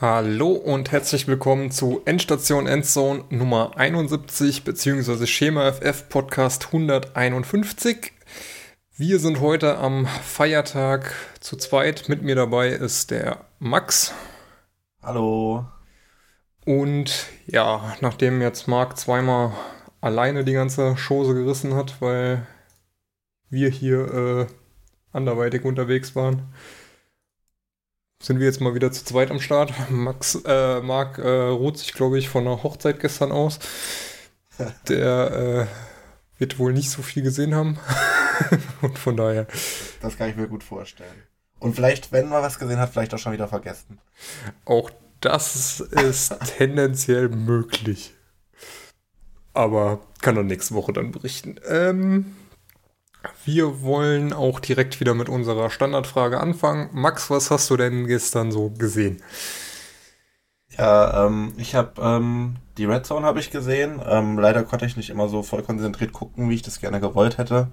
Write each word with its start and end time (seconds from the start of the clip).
Hallo 0.00 0.48
und 0.48 0.90
herzlich 0.90 1.28
willkommen 1.28 1.70
zu 1.70 2.02
Endstation 2.04 2.66
Endzone 2.66 3.26
Nummer 3.30 3.76
71 3.76 4.64
bzw. 4.64 5.24
Schema 5.24 5.70
FF 5.70 6.08
Podcast 6.08 6.66
151. 6.66 8.12
Wir 8.96 9.20
sind 9.20 9.38
heute 9.38 9.78
am 9.78 10.06
Feiertag 10.06 11.14
zu 11.38 11.56
zweit. 11.56 12.08
Mit 12.08 12.22
mir 12.22 12.34
dabei 12.34 12.70
ist 12.70 13.12
der 13.12 13.44
Max. 13.60 14.12
Hallo. 15.00 15.64
Und 16.66 17.28
ja, 17.46 17.94
nachdem 18.00 18.42
jetzt 18.42 18.66
Marc 18.66 18.98
zweimal 18.98 19.52
alleine 20.00 20.42
die 20.42 20.54
ganze 20.54 20.96
Chose 20.96 21.34
gerissen 21.34 21.76
hat, 21.76 22.00
weil 22.00 22.44
wir 23.48 23.70
hier 23.70 24.12
äh, 24.12 24.46
anderweitig 25.12 25.64
unterwegs 25.64 26.16
waren, 26.16 26.52
sind 28.24 28.38
wir 28.38 28.46
jetzt 28.46 28.62
mal 28.62 28.74
wieder 28.74 28.90
zu 28.90 29.04
zweit 29.04 29.30
am 29.30 29.40
Start. 29.40 29.72
Max, 29.90 30.38
äh, 30.46 30.80
Marc 30.80 31.18
äh, 31.18 31.28
ruht 31.28 31.78
sich, 31.78 31.92
glaube 31.92 32.18
ich, 32.18 32.30
von 32.30 32.44
der 32.44 32.62
Hochzeit 32.62 32.98
gestern 33.00 33.32
aus. 33.32 33.58
Der 34.88 35.66
äh, 35.68 36.38
wird 36.38 36.58
wohl 36.58 36.72
nicht 36.72 36.90
so 36.90 37.02
viel 37.02 37.22
gesehen 37.22 37.54
haben. 37.54 37.78
Und 38.80 38.98
von 38.98 39.16
daher. 39.16 39.46
Das 40.00 40.16
kann 40.16 40.30
ich 40.30 40.36
mir 40.36 40.48
gut 40.48 40.62
vorstellen. 40.62 41.22
Und 41.58 41.74
vielleicht, 41.74 42.12
wenn 42.12 42.28
man 42.28 42.42
was 42.42 42.58
gesehen 42.58 42.78
hat, 42.78 42.90
vielleicht 42.90 43.12
auch 43.14 43.18
schon 43.18 43.32
wieder 43.32 43.48
vergessen. 43.48 43.98
Auch 44.64 44.90
das 45.20 45.80
ist 45.80 46.34
tendenziell 46.56 47.28
möglich. 47.28 48.14
Aber 49.52 50.00
kann 50.20 50.34
dann 50.34 50.46
nächste 50.46 50.74
Woche 50.74 50.92
dann 50.92 51.10
berichten. 51.10 51.56
Ähm, 51.68 52.34
wir 53.44 53.82
wollen 53.82 54.32
auch 54.32 54.60
direkt 54.60 55.00
wieder 55.00 55.14
mit 55.14 55.28
unserer 55.28 55.70
Standardfrage 55.70 56.40
anfangen. 56.40 56.90
Max, 56.92 57.30
was 57.30 57.50
hast 57.50 57.70
du 57.70 57.76
denn 57.76 58.06
gestern 58.06 58.52
so 58.52 58.70
gesehen? 58.70 59.22
Ja, 60.76 61.26
ähm, 61.26 61.52
ich 61.56 61.74
habe 61.74 62.00
ähm, 62.00 62.56
die 62.78 62.84
Red 62.84 63.06
Zone 63.06 63.26
habe 63.26 63.40
ich 63.40 63.50
gesehen. 63.50 64.00
Ähm, 64.06 64.38
leider 64.38 64.64
konnte 64.64 64.86
ich 64.86 64.96
nicht 64.96 65.10
immer 65.10 65.28
so 65.28 65.42
voll 65.42 65.62
konzentriert 65.62 66.12
gucken, 66.12 66.50
wie 66.50 66.54
ich 66.54 66.62
das 66.62 66.80
gerne 66.80 67.00
gewollt 67.00 67.38
hätte. 67.38 67.68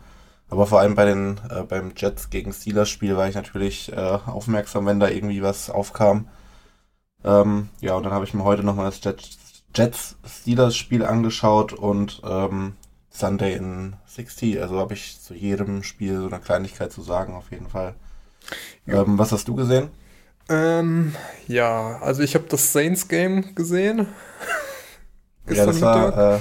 Aber 0.50 0.68
vor 0.68 0.80
allem 0.80 0.96
bei 0.96 1.06
den 1.06 1.40
äh, 1.50 1.64
beim 1.64 1.94
Jets 1.96 2.30
gegen 2.30 2.54
Steelers 2.54 2.90
Spiel 2.90 3.18
war 3.18 3.28
ich 3.28 3.36
natürlich 3.36 3.92
äh, 3.94 3.96
aufmerksam, 3.96 4.86
wenn 4.86 5.00
da 5.00 5.08
irgendwie 5.10 5.42
was 5.42 5.70
aufkam. 5.70 6.28
Ähm, 7.24 7.70
ja, 7.80 7.96
und 7.96 8.04
dann 8.04 8.14
habe 8.14 8.26
ich 8.26 8.34
mir 8.34 8.44
heute 8.44 8.64
nochmal 8.64 8.92
das 8.92 9.02
Jets, 9.74 10.18
Steelers 10.26 10.76
Spiel 10.76 11.06
angeschaut 11.06 11.74
und 11.74 12.22
ähm, 12.26 12.76
Sunday 13.12 13.56
in 13.56 13.96
60. 14.08 14.62
Also 14.62 14.80
habe 14.80 14.94
ich 14.94 15.22
zu 15.22 15.34
jedem 15.34 15.84
Spiel 15.84 16.20
so 16.20 16.28
eine 16.28 16.40
Kleinigkeit 16.40 16.92
zu 16.92 17.02
sagen, 17.02 17.36
auf 17.36 17.52
jeden 17.52 17.68
Fall. 17.68 17.94
Ja. 18.86 19.04
Ähm, 19.04 19.20
was 19.20 19.32
hast 19.32 19.48
du 19.48 19.56
gesehen? 19.56 19.90
Ähm, 20.50 21.14
ja, 21.48 22.00
also 22.02 22.24
ich 22.24 22.36
habe 22.36 22.46
das 22.50 22.74
Saints 22.74 23.08
Game 23.08 23.54
gesehen. 23.54 24.08
ja, 25.50 25.66
das 25.66 25.82
war 25.82 26.36
äh, 26.36 26.40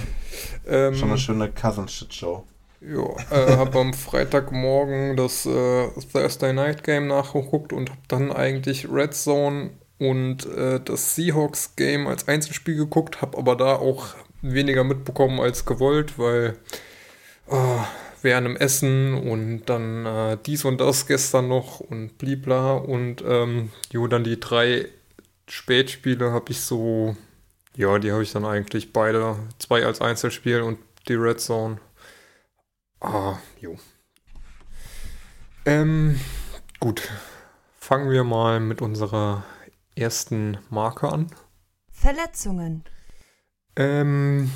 ähm, 0.67 0.95
schon 0.95 1.11
eine 1.11 1.19
schöne 1.19 1.51
Cousin-Shit-Show. 1.51 2.45
Ja, 2.81 3.05
äh, 3.31 3.57
habe 3.57 3.79
am 3.79 3.93
Freitagmorgen 3.93 5.17
das 5.17 5.45
äh, 5.45 5.89
Thursday 6.13 6.55
Night 6.55 6.83
Game 6.83 7.09
nachgeguckt 7.09 7.75
und 7.75 7.91
habe 7.91 8.01
dann 8.09 8.33
eigentlich 8.33 8.91
Red 8.91 9.15
Zone 9.15 9.71
und 10.01 10.47
äh, 10.47 10.81
das 10.81 11.15
Seahawks 11.15 11.77
Game 11.77 12.07
als 12.07 12.27
Einzelspiel 12.27 12.75
geguckt, 12.75 13.21
habe 13.21 13.37
aber 13.37 13.55
da 13.55 13.77
auch 13.77 14.15
weniger 14.41 14.83
mitbekommen 14.83 15.39
als 15.41 15.67
gewollt, 15.67 16.19
weil 16.19 16.57
oh, 17.47 17.85
während 18.23 18.47
dem 18.47 18.57
Essen 18.57 19.13
und 19.13 19.67
dann 19.67 20.07
äh, 20.07 20.39
dies 20.47 20.65
und 20.65 20.81
das 20.81 21.07
gestern 21.07 21.49
noch 21.49 21.81
und 21.81 22.17
blibla 22.17 22.73
und 22.73 23.23
ähm, 23.27 23.71
jo, 23.93 24.07
dann 24.07 24.25
die 24.25 24.41
drei 24.41 24.89
Spätspiele 25.49 26.33
habe 26.33 26.51
ich 26.51 26.63
so, 26.63 27.15
ja, 27.77 27.99
die 27.99 28.11
habe 28.11 28.23
ich 28.23 28.33
dann 28.33 28.47
eigentlich 28.47 28.95
beide, 28.95 29.37
zwei 29.59 29.85
als 29.85 30.01
Einzelspiel 30.01 30.63
und 30.63 30.79
die 31.09 31.15
Red 31.15 31.41
Zone. 31.41 31.79
Ah, 33.01 33.37
jo. 33.61 33.79
Ähm, 35.67 36.19
gut. 36.79 37.07
Fangen 37.79 38.11
wir 38.11 38.25
mal 38.25 38.61
mit 38.61 38.81
unserer 38.81 39.45
ersten 40.01 40.59
Marke 40.71 41.11
an. 41.11 41.31
Verletzungen. 41.91 42.85
Ähm, 43.77 44.51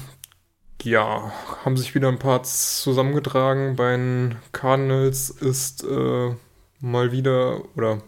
ja, 0.83 1.33
haben 1.65 1.77
sich 1.77 1.95
wieder 1.95 2.09
ein 2.09 2.19
paar 2.19 2.43
zusammengetragen. 2.43 3.77
Bei 3.77 3.97
den 3.97 4.37
Cardinals 4.53 5.31
ist 5.31 5.85
äh, 5.85 6.35
mal 6.81 7.13
wieder, 7.13 7.63
oder 7.77 8.03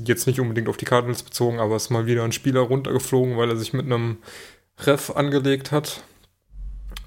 jetzt 0.00 0.26
nicht 0.26 0.40
unbedingt 0.40 0.68
auf 0.68 0.76
die 0.76 0.84
Cardinals 0.84 1.22
bezogen, 1.22 1.60
aber 1.60 1.76
ist 1.76 1.90
mal 1.90 2.06
wieder 2.06 2.24
ein 2.24 2.32
Spieler 2.32 2.60
runtergeflogen, 2.60 3.36
weil 3.36 3.50
er 3.50 3.56
sich 3.56 3.72
mit 3.72 3.86
einem 3.86 4.18
Ref 4.78 5.10
angelegt 5.10 5.72
hat. 5.72 6.02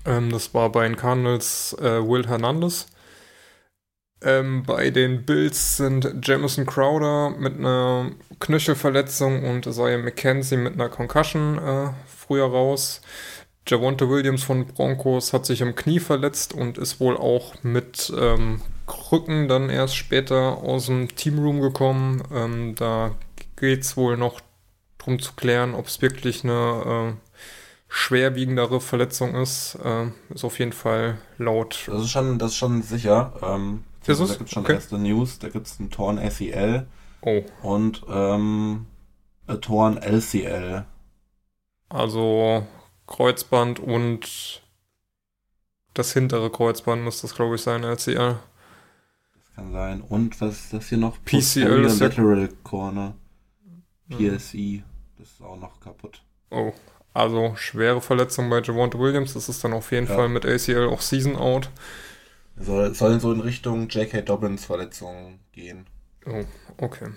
Ähm, 0.06 0.32
das 0.32 0.54
war 0.54 0.72
bei 0.72 0.88
den 0.88 0.98
Cardinals 0.98 1.74
äh, 1.80 2.06
Will 2.08 2.28
Hernandez. 2.28 2.88
Ähm, 4.24 4.64
bei 4.64 4.90
den 4.90 5.26
Bills 5.26 5.78
sind 5.78 6.12
Jamison 6.24 6.66
Crowder 6.66 7.32
mit 7.38 7.58
einer 7.58 8.12
Knöchelverletzung 8.40 9.44
und 9.44 9.68
Isaiah 9.68 10.00
McKenzie 10.00 10.58
mit 10.58 10.74
einer 10.74 10.90
Concussion 10.90 11.60
äh, 11.60 11.90
früher 12.08 12.46
raus. 12.46 13.02
Javonte 13.68 14.10
Williams 14.10 14.44
von 14.44 14.66
Broncos 14.66 15.34
hat 15.34 15.46
sich 15.46 15.62
im 15.62 15.76
Knie 15.76 16.00
verletzt 16.00 16.54
und 16.54 16.78
ist 16.78 17.00
wohl 17.00 17.18
auch 17.18 17.54
mit 17.64 18.12
ähm, 18.18 18.62
Krücken 18.88 19.48
dann 19.48 19.70
erst 19.70 19.96
später 19.98 20.58
aus 20.64 20.86
dem 20.88 21.14
Teamroom 21.16 21.62
gekommen. 21.62 22.24
Ähm, 22.34 22.76
da 22.76 23.12
geht 23.58 23.82
es 23.82 23.98
wohl 23.98 24.18
noch 24.18 24.40
darum 24.98 25.20
zu 25.20 25.34
klären, 25.34 25.76
ob 25.76 25.88
es 25.88 26.02
wirklich 26.02 26.44
eine 26.44 27.14
äh, 27.14 27.38
schwerwiegendere 27.90 28.80
Verletzung 28.80 29.36
ist. 29.36 29.78
Äh, 29.84 30.08
ist 30.34 30.46
auf 30.46 30.60
jeden 30.60 30.74
Fall 30.74 31.18
laut. 31.38 31.84
Das 31.88 32.04
ist 32.04 32.12
schon, 32.12 32.40
das 32.40 32.52
ist 32.52 32.58
schon 32.58 32.82
sicher. 32.82 33.34
Ähm, 33.44 33.84
ist 34.10 34.30
da 34.30 34.36
gibt 34.36 34.48
es 34.50 34.54
schon 34.54 34.64
okay. 34.64 34.74
erste 34.74 34.98
News. 34.98 35.40
Da 35.40 35.50
gibt 35.50 35.68
es 35.68 35.80
einen 35.80 35.90
Torn 35.90 36.18
ACL 36.20 36.86
Oh, 37.22 37.44
und 37.64 38.04
ähm, 38.10 38.86
Torn 39.62 39.98
LCL. 39.98 40.86
also 41.90 42.66
Kreuzband 43.08 43.80
und 43.80 44.62
das 45.94 46.14
hintere 46.14 46.52
Kreuzband 46.52 47.04
muss 47.04 47.22
das, 47.22 47.34
glaube 47.34 47.56
ich, 47.56 47.62
sein, 47.62 47.84
LCL. 47.84 48.38
Das 49.36 49.56
kann 49.56 49.72
sein. 49.72 50.02
Und 50.02 50.40
was 50.42 50.60
ist 50.66 50.74
das 50.74 50.90
hier 50.90 51.00
noch? 51.00 51.18
PCL 51.26 51.86
ist 51.86 52.00
Lateral 52.00 52.50
Corner. 52.64 53.16
PSI. 54.10 54.84
Das 55.18 55.28
ist 55.32 55.42
auch 55.42 55.58
noch 55.60 55.80
kaputt. 55.80 56.22
Oh, 56.52 56.72
also 57.14 57.54
schwere 57.56 58.00
Verletzung 58.00 58.50
bei 58.50 58.62
Javonte 58.62 59.00
Williams. 59.00 59.34
Das 59.34 59.50
ist 59.50 59.64
dann 59.64 59.74
auf 59.74 59.92
jeden 59.92 60.08
Ja. 60.08 60.16
Fall 60.16 60.30
mit 60.30 60.46
ACL 60.46 60.88
auch 60.90 61.02
Season 61.02 61.36
out. 61.36 61.70
Soll, 62.60 62.94
soll 62.96 63.20
so 63.20 63.32
in 63.32 63.42
Richtung 63.42 63.88
J.K. 63.88 64.22
Dobbins 64.22 64.66
Verletzung 64.66 65.40
gehen. 65.52 65.86
Oh, 66.26 66.44
okay. 66.78 67.10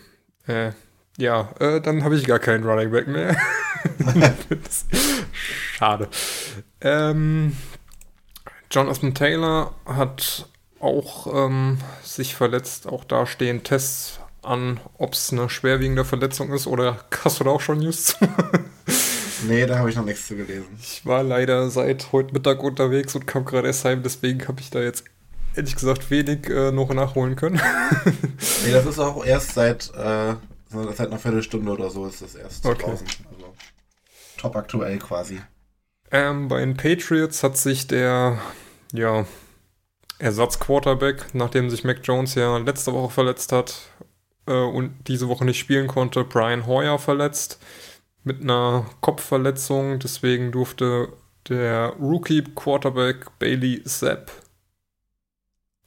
Äh, 0.46 0.72
ja, 1.16 1.52
äh, 1.58 1.80
dann 1.80 2.04
habe 2.04 2.16
ich 2.16 2.26
gar 2.26 2.38
keinen 2.38 2.64
Running 2.64 2.90
Back 2.90 3.08
mehr. 3.08 3.36
Schade. 5.32 6.08
Ähm, 6.80 7.56
Jonathan 8.70 9.14
Taylor 9.14 9.74
hat 9.84 10.48
auch 10.78 11.26
ähm, 11.32 11.78
sich 12.02 12.34
verletzt. 12.34 12.86
Auch 12.86 13.04
da 13.04 13.26
stehen 13.26 13.62
Tests 13.62 14.20
an, 14.42 14.80
ob 14.98 15.14
es 15.14 15.32
eine 15.32 15.50
schwerwiegende 15.50 16.04
Verletzung 16.04 16.52
ist 16.52 16.66
oder 16.66 17.04
hast 17.24 17.40
du 17.40 17.44
da 17.44 17.50
auch 17.50 17.60
schon 17.60 17.78
News 17.78 18.04
zu? 18.06 18.16
Nee, 19.48 19.64
da 19.64 19.78
habe 19.78 19.88
ich 19.88 19.96
noch 19.96 20.04
nichts 20.04 20.26
zu 20.26 20.36
gelesen. 20.36 20.66
Ich 20.78 21.06
war 21.06 21.22
leider 21.22 21.70
seit 21.70 22.12
heute 22.12 22.34
Mittag 22.34 22.62
unterwegs 22.62 23.14
und 23.14 23.26
kam 23.26 23.46
gerade 23.46 23.68
erst 23.68 23.86
heim, 23.86 24.02
deswegen 24.02 24.46
habe 24.46 24.60
ich 24.60 24.68
da 24.68 24.80
jetzt 24.80 25.04
ehrlich 25.60 25.74
gesagt 25.74 26.10
wenig 26.10 26.48
äh, 26.48 26.72
noch 26.72 26.92
nachholen 26.92 27.36
können. 27.36 27.60
Nee, 28.64 28.72
das 28.72 28.84
ist 28.84 28.98
auch 28.98 29.24
erst 29.24 29.54
seit, 29.54 29.90
äh, 29.94 30.34
seit 30.68 31.08
einer 31.08 31.18
Viertelstunde 31.18 31.72
oder 31.72 31.88
so 31.88 32.06
ist 32.06 32.20
das 32.20 32.34
erst 32.34 32.64
Okay. 32.66 32.82
draußen. 32.82 33.06
Also 33.32 33.54
top 34.36 34.56
aktuell 34.56 34.98
quasi. 34.98 35.40
Ähm, 36.10 36.48
bei 36.48 36.60
den 36.60 36.76
Patriots 36.76 37.42
hat 37.42 37.56
sich 37.56 37.86
der 37.86 38.38
ja, 38.92 39.24
Ersatz-Quarterback, 40.18 41.34
nachdem 41.34 41.70
sich 41.70 41.84
Mac 41.84 42.00
Jones 42.02 42.34
ja 42.34 42.58
letzte 42.58 42.92
Woche 42.92 43.10
verletzt 43.10 43.52
hat 43.52 43.80
äh, 44.46 44.52
und 44.52 44.94
diese 45.08 45.28
Woche 45.28 45.44
nicht 45.46 45.58
spielen 45.58 45.86
konnte, 45.86 46.24
Brian 46.24 46.66
Hoyer 46.66 46.98
verletzt 46.98 47.58
mit 48.24 48.42
einer 48.42 48.84
Kopfverletzung. 49.00 49.98
Deswegen 50.00 50.52
durfte 50.52 51.08
der 51.48 51.94
Rookie-Quarterback 51.98 53.38
Bailey 53.38 53.82
Zapp 53.84 54.30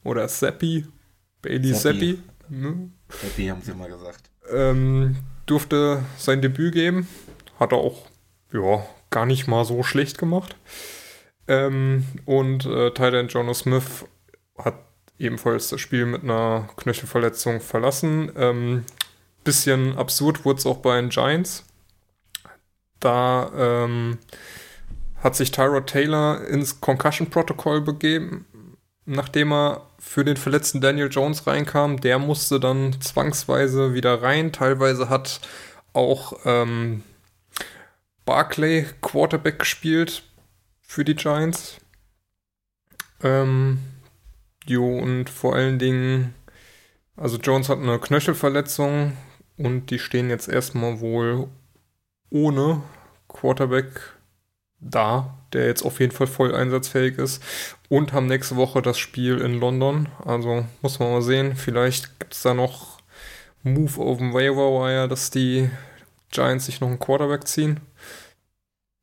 oder 0.04 0.28
Zappi, 0.28 0.86
Bailey 1.42 1.72
Zappi. 1.72 2.16
Zappi, 2.16 2.22
ne? 2.50 2.90
Happy 3.22 3.46
haben 3.46 3.62
sie 3.62 3.72
immer 3.72 3.88
gesagt. 3.88 4.30
ähm, 4.50 5.16
durfte 5.46 6.02
sein 6.16 6.40
Debüt 6.42 6.74
geben. 6.74 7.08
Hat 7.58 7.72
er 7.72 7.78
auch, 7.78 8.06
ja, 8.52 8.84
gar 9.10 9.26
nicht 9.26 9.46
mal 9.48 9.64
so 9.64 9.82
schlecht 9.82 10.18
gemacht. 10.18 10.56
Ähm, 11.46 12.04
und 12.24 12.64
äh, 12.66 12.90
Tyler 12.92 13.24
Jonas 13.24 13.60
Smith 13.60 14.04
hat 14.58 14.74
ebenfalls 15.18 15.68
das 15.68 15.80
Spiel 15.80 16.06
mit 16.06 16.22
einer 16.22 16.68
Knöchelverletzung 16.76 17.60
verlassen. 17.60 18.32
Ähm, 18.36 18.84
bisschen 19.44 19.96
absurd 19.96 20.44
wurde 20.44 20.58
es 20.58 20.66
auch 20.66 20.78
bei 20.78 21.00
den 21.00 21.10
Giants. 21.10 21.64
da 23.00 23.52
ähm, 23.56 24.18
hat 25.22 25.36
sich 25.36 25.50
Tyrod 25.50 25.86
Taylor 25.86 26.46
ins 26.46 26.80
Concussion 26.80 27.30
Protocol 27.30 27.80
begeben, 27.82 28.46
nachdem 29.06 29.52
er 29.52 29.82
für 29.98 30.24
den 30.24 30.36
verletzten 30.36 30.80
Daniel 30.80 31.08
Jones 31.10 31.46
reinkam. 31.46 32.00
Der 32.00 32.18
musste 32.18 32.60
dann 32.60 33.00
zwangsweise 33.00 33.94
wieder 33.94 34.22
rein. 34.22 34.52
Teilweise 34.52 35.08
hat 35.08 35.40
auch 35.92 36.38
ähm, 36.44 37.02
Barclay 38.24 38.86
Quarterback 39.00 39.58
gespielt 39.60 40.22
für 40.80 41.04
die 41.04 41.14
Giants. 41.14 41.78
Ähm, 43.22 43.78
jo, 44.66 44.98
und 44.98 45.30
vor 45.30 45.54
allen 45.54 45.78
Dingen, 45.78 46.34
also 47.16 47.38
Jones 47.38 47.68
hat 47.68 47.78
eine 47.78 47.98
Knöchelverletzung 47.98 49.16
und 49.56 49.90
die 49.90 49.98
stehen 49.98 50.30
jetzt 50.30 50.48
erstmal 50.48 51.00
wohl 51.00 51.48
ohne 52.30 52.82
Quarterback 53.28 54.14
da, 54.80 55.38
der 55.54 55.66
jetzt 55.66 55.82
auf 55.82 56.00
jeden 56.00 56.12
Fall 56.12 56.26
voll 56.26 56.54
einsatzfähig 56.54 57.18
ist. 57.18 57.42
Und 57.88 58.12
haben 58.12 58.26
nächste 58.26 58.56
Woche 58.56 58.82
das 58.82 58.98
Spiel 58.98 59.38
in 59.40 59.60
London. 59.60 60.08
Also 60.24 60.66
muss 60.82 60.98
man 60.98 61.12
mal 61.12 61.22
sehen. 61.22 61.56
Vielleicht 61.56 62.18
gibt 62.18 62.34
es 62.34 62.42
da 62.42 62.54
noch 62.54 62.98
Move 63.62 64.00
auf 64.00 64.18
dem 64.18 64.34
Waiver 64.34 64.70
Wire, 64.72 65.08
dass 65.08 65.30
die 65.30 65.70
Giants 66.30 66.66
sich 66.66 66.80
noch 66.80 66.88
einen 66.88 66.98
Quarterback 66.98 67.46
ziehen. 67.46 67.80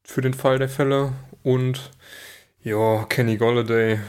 Für 0.04 0.22
den 0.22 0.34
Fall 0.34 0.60
der 0.60 0.70
Fälle. 0.70 1.14
Und 1.44 1.92
ja, 2.64 3.06
Kenny 3.06 3.38
Golladay 3.38 4.00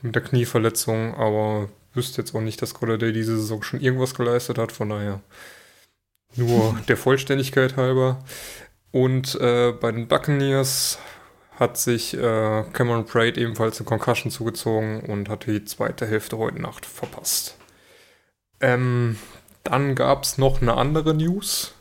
mit 0.00 0.14
der 0.14 0.22
Knieverletzung, 0.22 1.14
aber 1.14 1.68
wüsste 1.92 2.22
jetzt 2.22 2.34
auch 2.34 2.40
nicht, 2.40 2.62
dass 2.62 2.74
Golladay 2.74 3.12
diese 3.12 3.36
Saison 3.36 3.62
schon 3.62 3.80
irgendwas 3.80 4.14
geleistet 4.14 4.56
hat. 4.58 4.72
Von 4.72 4.90
daher 4.90 5.20
nur 6.36 6.78
der 6.88 6.96
Vollständigkeit 6.96 7.76
halber. 7.76 8.24
Und 8.90 9.34
äh, 9.40 9.72
bei 9.72 9.92
den 9.92 10.08
Buccaneers 10.08 10.98
hat 11.58 11.76
sich 11.76 12.14
äh, 12.14 12.64
Cameron 12.72 13.04
Braid 13.04 13.36
ebenfalls 13.36 13.78
eine 13.78 13.86
Concussion 13.86 14.30
zugezogen 14.30 15.00
und 15.00 15.28
hat 15.28 15.46
die 15.46 15.64
zweite 15.64 16.06
Hälfte 16.06 16.38
heute 16.38 16.62
Nacht 16.62 16.86
verpasst. 16.86 17.56
Ähm, 18.60 19.18
dann 19.64 19.94
gab 19.94 20.22
es 20.22 20.38
noch 20.38 20.62
eine 20.62 20.74
andere 20.74 21.14
News, 21.14 21.74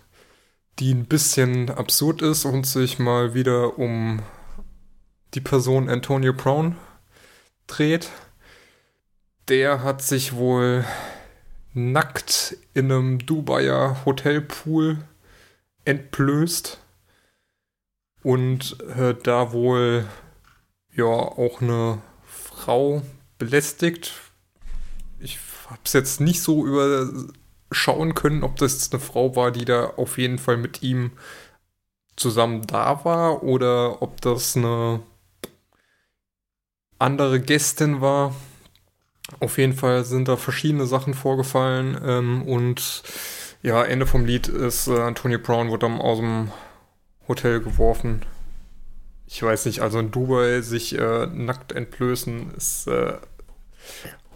die 0.80 0.94
ein 0.94 1.06
bisschen 1.06 1.70
absurd 1.70 2.22
ist 2.22 2.46
und 2.46 2.66
sich 2.66 2.98
mal 2.98 3.34
wieder 3.34 3.78
um 3.78 4.24
die 5.34 5.42
Person 5.42 5.90
Antonio 5.90 6.34
Brown 6.34 6.76
dreht. 7.68 8.10
Der 9.48 9.84
hat 9.84 10.02
sich 10.02 10.36
wohl 10.36 10.86
nackt 11.74 12.58
in 12.74 12.92
einem 12.92 13.20
Dubaier 13.20 13.98
Hotelpool 14.06 14.98
entblößt 15.86 16.80
und 18.28 18.76
äh, 18.82 19.16
da 19.24 19.54
wohl 19.54 20.06
ja 20.94 21.06
auch 21.06 21.62
eine 21.62 22.02
Frau 22.26 23.02
belästigt. 23.38 24.16
Ich 25.18 25.40
habe 25.70 25.80
es 25.86 25.94
jetzt 25.94 26.20
nicht 26.20 26.42
so 26.42 26.66
überschauen 26.66 28.16
können, 28.16 28.44
ob 28.44 28.58
das 28.58 28.92
eine 28.92 29.00
Frau 29.00 29.38
war, 29.38 29.52
die 29.52 29.64
da 29.64 29.92
auf 29.96 30.18
jeden 30.18 30.40
Fall 30.40 30.58
mit 30.58 30.84
ihm 30.84 31.12
zusammen 32.18 32.68
da 32.68 33.06
war 33.06 33.44
oder 33.44 34.02
ob 34.02 34.20
das 34.20 34.58
eine 34.58 35.00
andere 37.00 37.40
Gästin 37.40 38.02
war. 38.02 38.36
Auf 39.40 39.58
jeden 39.58 39.74
Fall 39.74 40.04
sind 40.04 40.28
da 40.28 40.36
verschiedene 40.36 40.86
Sachen 40.86 41.14
vorgefallen 41.14 41.98
ähm, 42.04 42.42
und 42.42 43.04
ja, 43.62 43.86
Ende 43.86 44.06
vom 44.06 44.26
Lied 44.26 44.50
ist 44.50 44.88
äh, 44.88 45.00
Antonio 45.00 45.40
Brown 45.40 45.72
wird 45.72 45.84
dann 45.84 46.02
aus 46.02 46.20
dem 46.20 46.52
Hotel 47.28 47.60
geworfen. 47.60 48.26
Ich 49.26 49.44
weiß 49.44 49.66
nicht, 49.66 49.82
also 49.82 50.00
in 50.00 50.12
Dubai 50.12 50.62
sich 50.62 50.98
äh, 50.98 51.28
nackt 51.28 51.74
entblößen 51.74 52.54
ist 52.56 52.88
äh, 52.88 53.18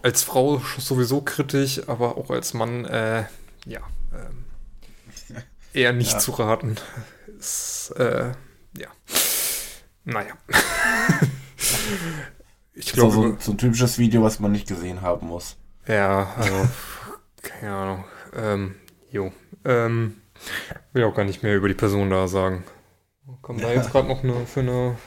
als 0.03 0.23
Frau 0.23 0.61
sowieso 0.77 1.21
kritisch, 1.21 1.81
aber 1.87 2.17
auch 2.17 2.29
als 2.29 2.53
Mann, 2.53 2.85
äh, 2.85 3.25
ja, 3.65 3.81
ähm, 4.13 4.45
eher 5.73 5.93
nicht 5.93 6.13
ja. 6.13 6.19
zu 6.19 6.31
raten. 6.31 6.77
Ist, 7.39 7.93
äh, 7.97 8.31
ja. 8.77 8.87
Naja. 10.03 10.33
ich 12.73 12.91
glaube. 12.93 13.13
So, 13.13 13.37
so, 13.39 13.51
ein 13.51 13.57
typisches 13.57 13.97
Video, 13.97 14.23
was 14.23 14.39
man 14.39 14.51
nicht 14.51 14.67
gesehen 14.67 15.01
haben 15.01 15.27
muss. 15.27 15.57
Ja, 15.87 16.33
also, 16.37 16.67
keine 17.41 17.73
Ahnung. 17.73 18.03
Ähm, 18.35 18.75
jo. 19.11 19.31
Ähm, 19.65 20.17
will 20.93 21.03
auch 21.03 21.15
gar 21.15 21.25
nicht 21.25 21.43
mehr 21.43 21.55
über 21.55 21.67
die 21.67 21.75
Person 21.75 22.09
da 22.09 22.27
sagen. 22.27 22.63
Kommt 23.41 23.63
da 23.63 23.71
jetzt 23.71 23.91
gerade 23.91 24.07
noch 24.07 24.23
eine, 24.23 24.45
für 24.45 24.61
eine 24.61 24.97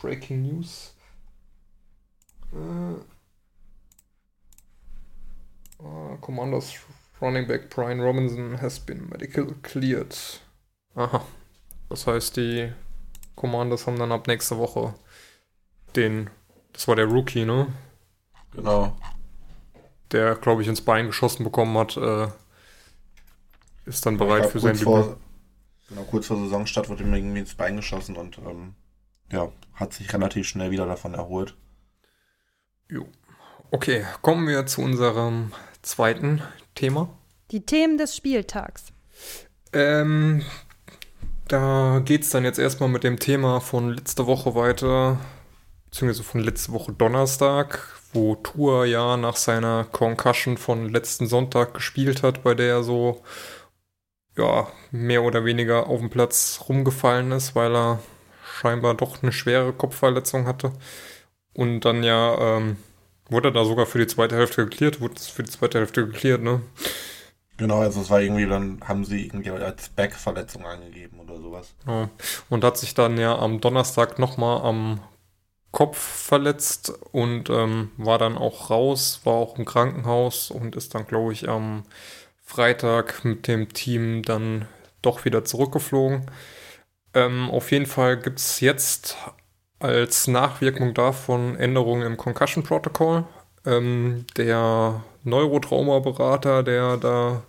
Breaking 0.00 0.42
News? 0.42 0.94
Uh, 2.52 2.96
Commanders 6.20 6.74
Running 7.20 7.46
Back 7.46 7.70
Brian 7.70 8.00
Robinson 8.00 8.60
has 8.60 8.78
been 8.78 9.08
medical 9.08 9.54
cleared. 9.62 10.16
Aha. 10.94 11.24
Das 11.88 12.06
heißt, 12.06 12.36
die 12.36 12.72
Commanders 13.36 13.86
haben 13.86 13.98
dann 13.98 14.12
ab 14.12 14.26
nächster 14.26 14.58
Woche 14.58 14.94
den, 15.96 16.30
das 16.72 16.88
war 16.88 16.96
der 16.96 17.06
Rookie, 17.06 17.44
ne? 17.44 17.68
Genau. 18.52 18.96
Der, 20.12 20.34
glaube 20.34 20.62
ich, 20.62 20.68
ins 20.68 20.80
Bein 20.80 21.06
geschossen 21.06 21.44
bekommen 21.44 21.76
hat, 21.78 21.96
äh, 21.96 22.28
ist 23.86 24.04
dann 24.06 24.18
bereit 24.18 24.46
für 24.46 24.60
sein 24.60 24.76
Debüt. 24.76 25.16
Genau, 25.90 26.02
kurz 26.04 26.28
vor 26.28 26.38
Saisonstart 26.38 26.88
wurde 26.88 27.02
ihm 27.02 27.12
irgendwie 27.12 27.40
ins 27.40 27.54
Bein 27.54 27.76
geschossen 27.76 28.16
und 28.16 28.38
ähm, 28.38 28.74
ja, 29.32 29.50
hat 29.74 29.92
sich 29.92 30.12
relativ 30.12 30.46
schnell 30.46 30.70
wieder 30.70 30.86
davon 30.86 31.14
erholt. 31.14 31.56
Jo. 32.88 33.06
Okay, 33.72 34.04
kommen 34.22 34.46
wir 34.46 34.66
zu 34.66 34.82
unserem 34.82 35.52
zweiten 35.82 36.42
Thema. 36.74 37.10
Die 37.50 37.66
Themen 37.66 37.98
des 37.98 38.16
Spieltags. 38.16 38.92
Ähm, 39.72 40.44
da 41.48 42.00
geht 42.04 42.22
es 42.22 42.30
dann 42.30 42.44
jetzt 42.44 42.58
erstmal 42.58 42.88
mit 42.88 43.02
dem 43.02 43.18
Thema 43.18 43.60
von 43.60 43.90
letzter 43.90 44.28
Woche 44.28 44.54
weiter, 44.54 45.18
beziehungsweise 45.86 46.22
von 46.22 46.40
letzter 46.40 46.72
Woche 46.72 46.92
Donnerstag, 46.92 47.96
wo 48.12 48.36
Tour 48.36 48.86
ja 48.86 49.16
nach 49.16 49.36
seiner 49.36 49.84
Concussion 49.84 50.56
von 50.56 50.88
letzten 50.88 51.26
Sonntag 51.26 51.74
gespielt 51.74 52.22
hat, 52.22 52.44
bei 52.44 52.54
der 52.54 52.74
er 52.76 52.82
so 52.84 53.22
ja, 54.40 54.68
mehr 54.90 55.22
oder 55.22 55.44
weniger 55.44 55.86
auf 55.86 56.00
dem 56.00 56.10
Platz 56.10 56.64
rumgefallen 56.68 57.32
ist, 57.32 57.54
weil 57.54 57.74
er 57.76 58.00
scheinbar 58.60 58.94
doch 58.94 59.22
eine 59.22 59.32
schwere 59.32 59.72
Kopfverletzung 59.72 60.46
hatte. 60.46 60.72
Und 61.54 61.80
dann 61.80 62.02
ja, 62.02 62.56
ähm, 62.56 62.76
wurde 63.28 63.48
er 63.48 63.52
da 63.52 63.64
sogar 63.64 63.86
für 63.86 63.98
die 63.98 64.06
zweite 64.06 64.36
Hälfte 64.36 64.64
geklärt, 64.64 65.00
wurde 65.00 65.14
es 65.16 65.28
für 65.28 65.42
die 65.42 65.50
zweite 65.50 65.78
Hälfte 65.78 66.06
geklärt, 66.06 66.42
ne? 66.42 66.62
Genau, 67.56 67.80
also 67.80 68.00
es 68.00 68.08
war 68.08 68.22
irgendwie, 68.22 68.46
dann 68.46 68.80
haben 68.88 69.04
sie 69.04 69.26
irgendwie 69.26 69.50
als 69.50 69.90
Backverletzung 69.90 70.64
angegeben 70.64 71.20
oder 71.20 71.36
sowas. 71.38 71.74
Ja. 71.86 72.08
Und 72.48 72.64
hat 72.64 72.78
sich 72.78 72.94
dann 72.94 73.18
ja 73.18 73.38
am 73.38 73.60
Donnerstag 73.60 74.18
nochmal 74.18 74.62
am 74.62 75.00
Kopf 75.70 75.98
verletzt 75.98 76.92
und 77.12 77.50
ähm, 77.50 77.90
war 77.98 78.18
dann 78.18 78.38
auch 78.38 78.70
raus, 78.70 79.20
war 79.24 79.34
auch 79.34 79.58
im 79.58 79.66
Krankenhaus 79.66 80.50
und 80.50 80.74
ist 80.74 80.94
dann, 80.94 81.06
glaube 81.06 81.34
ich, 81.34 81.48
am 81.48 81.84
Freitag 82.50 83.24
mit 83.24 83.46
dem 83.46 83.72
Team 83.72 84.24
dann 84.24 84.66
doch 85.02 85.24
wieder 85.24 85.44
zurückgeflogen. 85.44 86.26
Ähm, 87.14 87.48
auf 87.48 87.70
jeden 87.70 87.86
Fall 87.86 88.18
gibt 88.18 88.40
es 88.40 88.58
jetzt 88.58 89.16
als 89.78 90.26
Nachwirkung 90.26 90.92
davon 90.92 91.56
Änderungen 91.56 92.02
im 92.02 92.16
Concussion 92.16 92.64
Protocol. 92.64 93.22
Ähm, 93.64 94.26
der 94.36 95.04
Neurotraumaberater, 95.22 96.64
der 96.64 96.96
da 96.96 97.42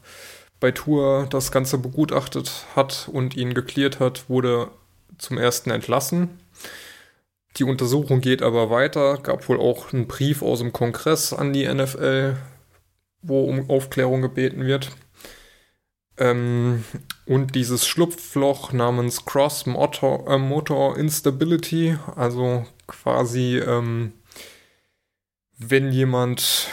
bei 0.60 0.70
Tour 0.70 1.25
das 1.31 1.51
Ganze 1.51 1.79
begutachtet 1.79 2.65
hat 2.75 3.10
und 3.12 3.36
ihn 3.36 3.55
geklärt 3.55 4.00
hat, 4.00 4.29
wurde 4.29 4.67
zum 5.17 5.39
ersten 5.39 5.72
entlassen. 5.72 6.39
Die 7.58 7.63
Untersuchung 7.63 8.22
geht 8.22 8.43
aber 8.43 8.70
weiter, 8.70 9.17
gab 9.17 9.50
wohl 9.50 9.60
auch 9.60 9.93
einen 9.93 10.05
Brief 10.05 10.43
aus 10.43 10.60
dem 10.60 10.72
Kongress 10.72 11.34
an 11.34 11.53
die 11.53 11.67
NFL, 11.67 12.36
wo 13.21 13.43
um 13.43 13.69
Aufklärung 13.69 14.21
gebeten 14.21 14.65
wird. 14.65 14.91
Ähm, 16.17 16.83
und 17.25 17.55
dieses 17.55 17.87
Schlupfloch 17.87 18.73
namens 18.73 19.25
Cross 19.25 19.65
Motor, 19.65 20.27
äh, 20.27 20.37
Motor 20.37 20.97
Instability, 20.97 21.97
also 22.15 22.65
quasi, 22.87 23.57
ähm, 23.57 24.13
wenn 25.57 25.91
jemand 25.91 26.67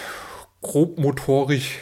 grobmotorisch 0.60 1.78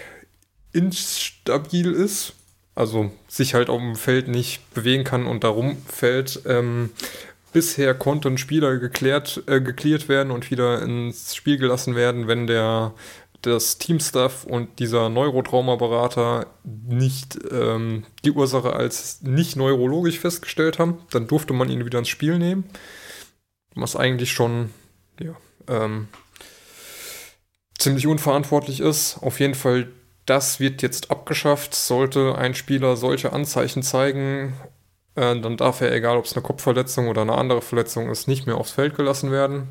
instabil 0.72 1.92
ist, 1.92 2.34
also 2.74 3.10
sich 3.26 3.54
halt 3.54 3.70
auf 3.70 3.80
dem 3.80 3.96
Feld 3.96 4.28
nicht 4.28 4.72
bewegen 4.74 5.04
kann 5.04 5.26
und 5.26 5.42
darum 5.42 5.78
fällt. 5.86 6.42
Ähm, 6.46 6.90
bisher 7.52 7.94
konnte 7.94 8.28
ein 8.28 8.36
Spieler 8.36 8.76
geklärt, 8.76 9.42
äh, 9.46 9.62
geklärt 9.62 10.10
werden 10.10 10.30
und 10.30 10.50
wieder 10.50 10.82
ins 10.82 11.34
Spiel 11.34 11.56
gelassen 11.56 11.96
werden, 11.96 12.28
wenn 12.28 12.46
der 12.46 12.92
das 13.50 13.78
Teamstaff 13.78 14.44
und 14.44 14.78
dieser 14.78 15.08
Neurotraumaberater 15.08 16.46
nicht 16.64 17.38
ähm, 17.50 18.04
die 18.24 18.32
Ursache 18.32 18.72
als 18.72 19.22
nicht 19.22 19.56
neurologisch 19.56 20.18
festgestellt 20.18 20.78
haben. 20.78 20.98
Dann 21.10 21.26
durfte 21.26 21.52
man 21.52 21.68
ihn 21.68 21.84
wieder 21.84 21.98
ins 21.98 22.08
Spiel 22.08 22.38
nehmen. 22.38 22.64
Was 23.74 23.96
eigentlich 23.96 24.32
schon 24.32 24.70
ja, 25.20 25.34
ähm, 25.68 26.08
ziemlich 27.78 28.06
unverantwortlich 28.06 28.80
ist. 28.80 29.18
Auf 29.22 29.40
jeden 29.40 29.54
Fall, 29.54 29.88
das 30.24 30.60
wird 30.60 30.82
jetzt 30.82 31.10
abgeschafft. 31.10 31.74
Sollte 31.74 32.36
ein 32.36 32.54
Spieler 32.54 32.96
solche 32.96 33.32
Anzeichen 33.32 33.82
zeigen, 33.82 34.54
äh, 35.16 35.40
dann 35.40 35.56
darf 35.56 35.80
er, 35.80 35.92
egal 35.92 36.16
ob 36.16 36.26
es 36.26 36.34
eine 36.34 36.42
Kopfverletzung 36.42 37.08
oder 37.08 37.22
eine 37.22 37.36
andere 37.36 37.62
Verletzung 37.62 38.10
ist, 38.10 38.28
nicht 38.28 38.46
mehr 38.46 38.58
aufs 38.58 38.72
Feld 38.72 38.94
gelassen 38.94 39.32
werden. 39.32 39.68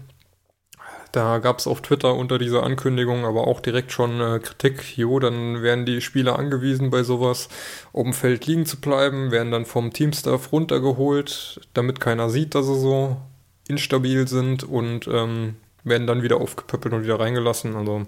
Da 1.15 1.37
gab 1.37 1.59
es 1.59 1.67
auf 1.67 1.81
Twitter 1.81 2.13
unter 2.13 2.37
dieser 2.37 2.63
Ankündigung 2.63 3.23
aber 3.23 3.47
auch 3.47 3.61
direkt 3.61 3.93
schon 3.93 4.19
äh, 4.19 4.39
Kritik. 4.39 4.97
Jo, 4.97 5.17
dann 5.19 5.61
werden 5.61 5.85
die 5.85 6.01
Spieler 6.01 6.37
angewiesen, 6.37 6.89
bei 6.89 7.03
sowas 7.03 7.47
auf 7.93 8.03
dem 8.03 8.11
Feld 8.11 8.45
liegen 8.47 8.65
zu 8.65 8.81
bleiben, 8.81 9.31
werden 9.31 9.49
dann 9.49 9.65
vom 9.65 9.93
Teamstaff 9.93 10.51
runtergeholt, 10.51 11.61
damit 11.73 12.01
keiner 12.01 12.29
sieht, 12.29 12.53
dass 12.53 12.65
sie 12.65 12.77
so 12.77 13.15
instabil 13.69 14.27
sind 14.27 14.65
und 14.65 15.07
ähm, 15.07 15.55
werden 15.85 16.05
dann 16.05 16.21
wieder 16.21 16.41
aufgepöppelt 16.41 16.93
und 16.93 17.03
wieder 17.05 17.17
reingelassen. 17.17 17.77
Also 17.77 17.99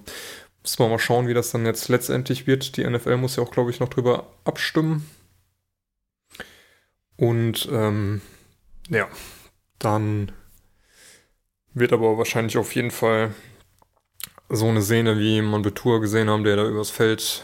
müssen 0.62 0.80
wir 0.80 0.90
mal 0.90 1.00
schauen, 1.00 1.30
wie 1.30 1.34
das 1.34 1.52
dann 1.52 1.66
jetzt 1.66 1.88
letztendlich 1.88 2.46
wird. 2.46 2.76
Die 2.76 2.84
NFL 2.84 3.16
muss 3.16 3.38
ja 3.38 3.44
auch, 3.44 3.52
glaube 3.52 3.72
ich, 3.72 3.80
noch 3.80 3.88
drüber 3.88 4.28
abstimmen. 4.44 5.10
Und 7.16 7.70
ähm, 7.72 8.20
ja, 8.90 9.08
dann 9.80 10.34
wird 11.80 11.94
aber 11.94 12.18
wahrscheinlich 12.18 12.58
auf 12.58 12.76
jeden 12.76 12.92
Fall 12.92 13.34
so 14.50 14.68
eine 14.68 14.82
Szene, 14.82 15.20
wie 15.20 15.42
man 15.42 15.64
gesehen 15.64 16.30
haben, 16.30 16.44
der 16.44 16.56
da 16.56 16.66
übers 16.66 16.90
Feld 16.90 17.44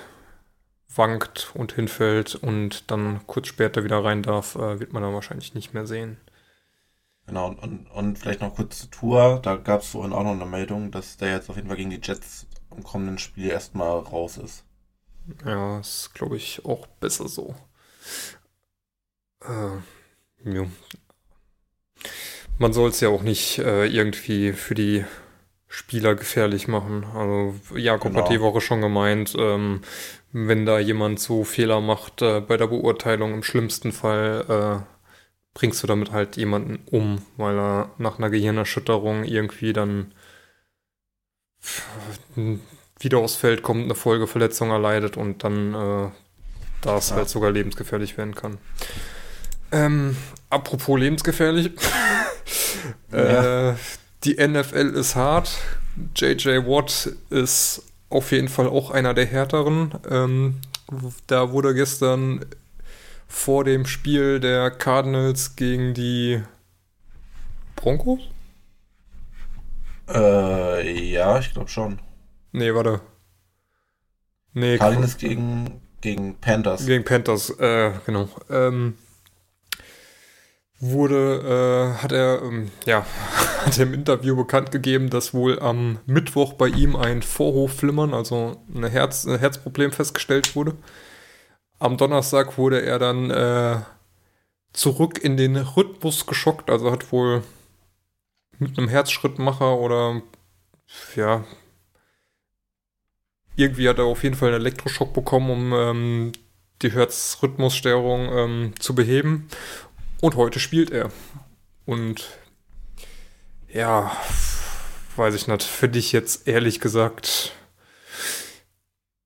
wankt 0.96 1.52
und 1.54 1.74
hinfällt 1.74 2.36
und 2.36 2.90
dann 2.92 3.26
kurz 3.28 3.48
später 3.48 3.84
wieder 3.84 4.04
rein 4.04 4.24
darf, 4.24 4.56
äh, 4.56 4.80
wird 4.80 4.94
man 4.94 5.04
dann 5.04 5.14
wahrscheinlich 5.14 5.54
nicht 5.54 5.74
mehr 5.74 5.86
sehen. 5.86 6.18
Genau, 7.26 7.48
und, 7.48 7.60
und, 7.60 7.92
und 7.92 8.20
vielleicht 8.20 8.42
noch 8.42 8.56
kurz 8.56 8.80
zur 8.80 8.92
Tour. 8.92 9.40
Da 9.42 9.56
gab 9.56 9.82
es 9.82 9.88
vorhin 9.88 10.14
auch 10.14 10.24
noch 10.24 10.32
eine 10.32 10.46
Meldung, 10.46 10.92
dass 10.92 11.18
der 11.18 11.32
jetzt 11.32 11.50
auf 11.50 11.56
jeden 11.56 11.68
Fall 11.68 11.78
gegen 11.78 11.90
die 11.90 12.02
Jets 12.02 12.48
im 12.76 12.84
kommenden 12.84 13.18
Spiel 13.18 13.50
erstmal 13.50 14.00
raus 14.00 14.38
ist. 14.38 14.66
Ja, 15.46 15.80
ist 15.80 16.14
glaube 16.14 16.38
ich 16.38 16.66
auch 16.66 16.86
besser 16.88 17.28
so. 17.28 17.56
Äh, 19.42 19.78
ja 20.44 20.66
man 22.60 22.74
soll 22.74 22.90
es 22.90 23.00
ja 23.00 23.10
auch 23.10 23.24
nicht 23.24 23.60
äh, 23.60 23.86
irgendwie 23.86 24.54
für 24.54 24.76
die 24.76 25.06
Spieler 25.68 26.16
gefährlich 26.16 26.68
machen. 26.68 27.06
Also 27.16 27.56
Jakob 27.76 28.12
genau. 28.12 28.24
hat 28.24 28.32
die 28.32 28.42
Woche 28.42 28.62
schon 28.62 28.82
gemeint, 28.82 29.34
ähm, 29.38 29.82
wenn 30.32 30.66
da 30.66 30.80
jemand 30.80 31.20
so 31.20 31.44
Fehler 31.44 31.82
macht 31.82 32.22
äh, 32.22 32.42
bei 32.42 32.58
der 32.58 32.68
Beurteilung, 32.68 33.34
im 33.34 33.44
schlimmsten 33.44 33.92
Fall 33.92 34.46
äh, 34.84 34.94
bringst 35.54 35.82
du 35.82 35.88
damit 35.88 36.12
halt 36.12 36.38
jemanden 36.38 36.80
um, 36.92 37.24
weil 37.38 37.58
er 37.58 37.92
nach 37.98 38.18
einer 38.18 38.30
Gehirnerschütterung 38.30 39.24
irgendwie 39.24 39.74
dann 39.74 40.14
wieder 43.00 43.18
aufs 43.20 43.36
Feld 43.36 43.64
kommt, 43.64 43.84
eine 43.84 43.96
Folgeverletzung 43.96 44.70
erleidet 44.70 45.18
und 45.18 45.44
dann 45.44 45.74
äh, 45.74 46.10
das 46.82 47.10
ja. 47.10 47.18
halt 47.18 47.30
sogar 47.30 47.52
lebensgefährlich 47.52 48.18
werden 48.18 48.36
kann. 48.36 48.58
Ähm, 49.72 50.16
apropos 50.50 51.00
lebensgefährlich. 51.00 51.72
Ja. 53.12 53.72
Äh, 53.72 53.76
die 54.24 54.36
NFL 54.36 54.94
ist 54.96 55.16
hart. 55.16 55.52
JJ 56.16 56.66
Watt 56.66 57.12
ist 57.30 57.84
auf 58.10 58.32
jeden 58.32 58.48
Fall 58.48 58.68
auch 58.68 58.92
einer 58.92 59.14
der 59.14 59.26
härteren. 59.26 59.94
Ähm, 60.10 60.62
da 61.28 61.52
wurde 61.52 61.74
gestern 61.74 62.46
vor 63.28 63.64
dem 63.64 63.86
Spiel 63.86 64.40
der 64.40 64.70
Cardinals 64.72 65.56
gegen 65.56 65.94
die 65.94 66.42
Broncos? 67.76 68.20
Äh, 70.08 71.12
ja, 71.12 71.40
ich 71.40 71.52
glaube 71.54 71.70
schon. 71.70 72.00
Nee, 72.52 72.74
warte. 72.74 73.02
Nee, 74.54 74.78
Cardinals 74.78 75.18
gegen, 75.18 75.82
gegen 76.02 76.36
Panthers. 76.36 76.86
Gegen 76.86 77.04
Panthers, 77.04 77.50
äh, 77.60 77.92
genau. 78.06 78.30
Ähm, 78.50 78.98
wurde, 80.92 81.96
äh, 81.98 82.02
hat 82.02 82.12
er, 82.12 82.42
ähm, 82.42 82.72
ja, 82.86 83.06
hat 83.66 83.78
im 83.78 83.94
Interview 83.94 84.36
bekannt 84.36 84.72
gegeben, 84.72 85.10
dass 85.10 85.34
wohl 85.34 85.60
am 85.60 86.00
Mittwoch 86.06 86.54
bei 86.54 86.68
ihm 86.68 86.96
ein 86.96 87.22
Vorhofflimmern, 87.22 88.14
also 88.14 88.58
ein, 88.74 88.84
Herz, 88.84 89.26
ein 89.26 89.40
Herzproblem 89.40 89.92
festgestellt 89.92 90.56
wurde. 90.56 90.76
Am 91.80 91.98
Donnerstag 91.98 92.58
wurde 92.58 92.82
er 92.82 93.00
dann 93.00 93.30
äh, 93.32 93.78
zurück 94.74 95.24
in 95.24 95.38
den 95.38 95.56
Rhythmus 95.56 96.26
geschockt, 96.26 96.70
also 96.70 96.92
hat 96.92 97.12
wohl 97.12 97.44
mit 98.60 98.78
einem 98.78 98.88
Herzschrittmacher 98.88 99.78
oder 99.78 100.22
ja, 101.16 101.44
irgendwie 103.56 103.88
hat 103.88 104.00
er 104.00 104.06
auf 104.06 104.24
jeden 104.24 104.36
Fall 104.36 104.50
einen 104.50 104.62
Elektroschock 104.62 105.14
bekommen, 105.14 105.50
um 105.50 105.74
ähm, 105.74 106.32
die 106.82 106.92
Herzrhythmusstörung 106.92 108.30
ähm, 108.32 108.74
zu 108.80 108.96
beheben. 108.96 109.48
Und 110.24 110.38
heute 110.38 110.62
spielt 110.62 110.90
er. 110.90 111.10
Und 111.86 112.30
ja, 113.68 114.10
weiß 115.18 115.36
ich 115.36 115.50
nicht, 115.50 115.64
finde 115.64 116.00
ich 116.00 116.14
jetzt 116.14 116.48
ehrlich 116.48 116.80
gesagt 116.80 117.52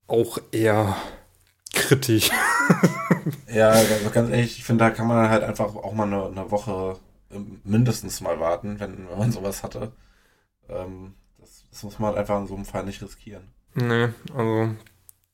auch 0.08 0.38
eher 0.50 0.96
kritisch. 1.72 2.30
ja, 3.46 3.68
also 3.68 4.10
ganz 4.10 4.28
ehrlich, 4.30 4.58
ich 4.58 4.64
finde, 4.64 4.86
da 4.86 4.90
kann 4.90 5.06
man 5.06 5.30
halt 5.30 5.44
einfach 5.44 5.76
auch 5.76 5.92
mal 5.92 6.08
eine, 6.08 6.26
eine 6.26 6.50
Woche 6.50 6.98
mindestens 7.62 8.20
mal 8.20 8.40
warten, 8.40 8.80
wenn, 8.80 9.08
wenn 9.08 9.18
man 9.18 9.30
sowas 9.30 9.62
hatte. 9.62 9.92
Ähm, 10.68 11.14
das, 11.38 11.62
das, 11.70 11.84
muss 11.84 12.00
man 12.00 12.08
halt 12.08 12.18
einfach 12.18 12.40
in 12.40 12.48
so 12.48 12.56
einem 12.56 12.64
Fall 12.64 12.84
nicht 12.84 13.00
riskieren. 13.00 13.44
Nee, 13.74 14.08
also 14.34 14.74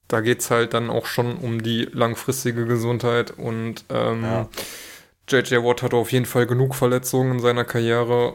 da 0.09 0.21
geht 0.21 0.41
es 0.41 0.51
halt 0.51 0.75
dann 0.75 0.91
auch 0.91 1.07
schon 1.07 1.39
um 1.39 1.63
die 1.63 1.85
langfristige 1.87 2.67
Gesundheit 2.67 3.31
und 3.31 3.87
ähm, 3.89 4.25
ja. 4.25 4.49
JJ 5.29 5.57
Watt 5.57 5.83
hatte 5.83 5.97
auf 5.97 6.13
jeden 6.13 6.27
Fall 6.27 6.47
genug 6.47 6.75
Verletzungen 6.75 7.33
in 7.33 7.41
seiner 7.41 7.65
Karriere. 7.65 8.35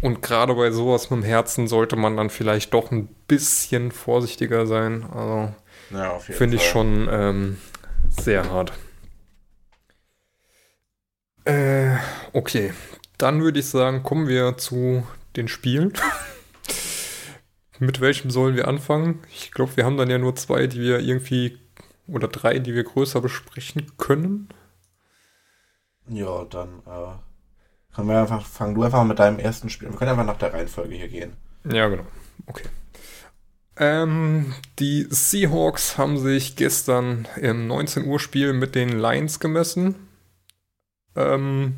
Und 0.00 0.20
gerade 0.20 0.54
bei 0.54 0.70
sowas 0.70 1.10
mit 1.10 1.20
dem 1.20 1.24
Herzen 1.24 1.68
sollte 1.68 1.96
man 1.96 2.16
dann 2.16 2.28
vielleicht 2.28 2.74
doch 2.74 2.90
ein 2.90 3.06
bisschen 3.28 3.92
vorsichtiger 3.92 4.66
sein. 4.66 5.04
Also 5.04 5.54
ja, 5.90 6.18
finde 6.18 6.56
ich 6.56 6.68
schon 6.68 7.08
ähm, 7.10 7.58
sehr 8.08 8.50
hart. 8.50 8.72
Äh, 11.44 11.96
okay, 12.32 12.72
dann 13.18 13.42
würde 13.42 13.60
ich 13.60 13.66
sagen, 13.66 14.02
kommen 14.02 14.28
wir 14.28 14.56
zu 14.58 15.06
den 15.36 15.48
Spielen. 15.48 15.92
Mit 17.78 18.00
welchem 18.00 18.30
sollen 18.30 18.54
wir 18.56 18.68
anfangen? 18.68 19.20
Ich 19.32 19.50
glaube, 19.50 19.76
wir 19.76 19.84
haben 19.84 19.96
dann 19.96 20.10
ja 20.10 20.18
nur 20.18 20.36
zwei, 20.36 20.66
die 20.66 20.80
wir 20.80 21.00
irgendwie, 21.00 21.58
oder 22.06 22.28
drei, 22.28 22.58
die 22.58 22.74
wir 22.74 22.84
größer 22.84 23.20
besprechen 23.20 23.86
können. 23.98 24.48
Ja, 26.08 26.44
dann 26.44 26.80
äh, 26.86 27.94
können 27.94 28.08
wir 28.08 28.20
einfach, 28.20 28.44
fang 28.44 28.74
du 28.74 28.82
einfach 28.82 29.04
mit 29.04 29.18
deinem 29.18 29.38
ersten 29.38 29.70
Spiel. 29.70 29.90
Wir 29.90 29.96
können 29.96 30.10
einfach 30.10 30.26
nach 30.26 30.38
der 30.38 30.52
Reihenfolge 30.52 30.94
hier 30.94 31.08
gehen. 31.08 31.36
Ja, 31.64 31.88
genau. 31.88 32.04
Okay. 32.46 32.68
Ähm, 33.76 34.54
die 34.78 35.06
Seahawks 35.08 35.96
haben 35.96 36.18
sich 36.18 36.56
gestern 36.56 37.26
im 37.36 37.66
19 37.66 38.06
Uhr 38.06 38.20
Spiel 38.20 38.52
mit 38.52 38.74
den 38.74 38.98
Lions 38.98 39.40
gemessen. 39.40 39.94
Ähm, 41.16 41.76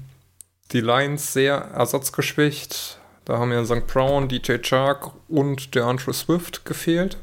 die 0.72 0.80
Lions 0.80 1.32
sehr 1.32 1.54
ersatzgeschwächt. 1.54 2.98
Da 3.24 3.38
haben 3.38 3.52
ja 3.52 3.64
St. 3.64 3.86
Brown, 3.86 4.28
DJ 4.28 4.58
Chark 4.58 5.12
und 5.28 5.74
der 5.74 5.84
Andrew 5.84 6.12
Swift 6.12 6.64
gefehlt. 6.64 7.16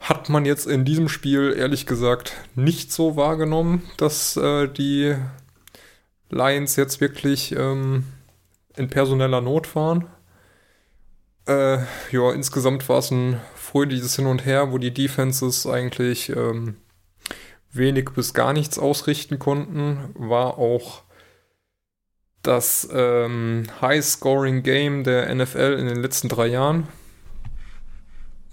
Hat 0.00 0.28
man 0.28 0.44
jetzt 0.44 0.66
in 0.66 0.84
diesem 0.84 1.08
Spiel 1.08 1.54
ehrlich 1.56 1.86
gesagt 1.86 2.34
nicht 2.54 2.92
so 2.92 3.16
wahrgenommen, 3.16 3.82
dass 3.96 4.36
äh, 4.36 4.68
die 4.68 5.16
Lions 6.30 6.76
jetzt 6.76 7.00
wirklich 7.00 7.52
ähm, 7.52 8.04
in 8.76 8.88
personeller 8.88 9.40
Not 9.40 9.74
waren. 9.74 10.06
Äh, 11.46 11.78
ja, 12.10 12.32
insgesamt 12.32 12.88
war 12.88 12.98
es 12.98 13.10
ein 13.10 13.40
fröhliches 13.54 14.16
Hin 14.16 14.26
und 14.26 14.44
Her, 14.44 14.72
wo 14.72 14.78
die 14.78 14.92
Defenses 14.92 15.66
eigentlich 15.66 16.30
ähm, 16.30 16.76
wenig 17.72 18.10
bis 18.10 18.34
gar 18.34 18.52
nichts 18.52 18.78
ausrichten 18.78 19.38
konnten. 19.38 20.10
War 20.14 20.58
auch 20.58 21.02
das 22.42 22.88
ähm, 22.92 23.66
High-Scoring-Game 23.80 25.04
der 25.04 25.32
NFL 25.34 25.76
in 25.78 25.86
den 25.86 25.96
letzten 25.96 26.28
drei 26.28 26.46
Jahren. 26.46 26.88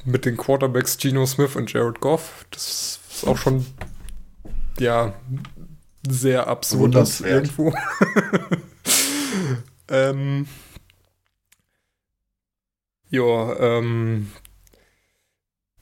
Mit 0.06 0.26
den 0.26 0.36
Quarterbacks 0.36 0.98
Geno 0.98 1.26
Smith 1.26 1.56
und 1.56 1.72
Jared 1.72 2.00
Goff. 2.00 2.46
Das 2.52 3.00
ist 3.10 3.28
auch 3.28 3.38
schon 3.38 3.66
ja 4.80 5.14
sehr 6.08 6.48
absurdes 6.48 7.22
irgendwo. 7.22 7.74
ähm, 9.90 10.48
ja, 13.10 13.56
ähm, 13.60 14.32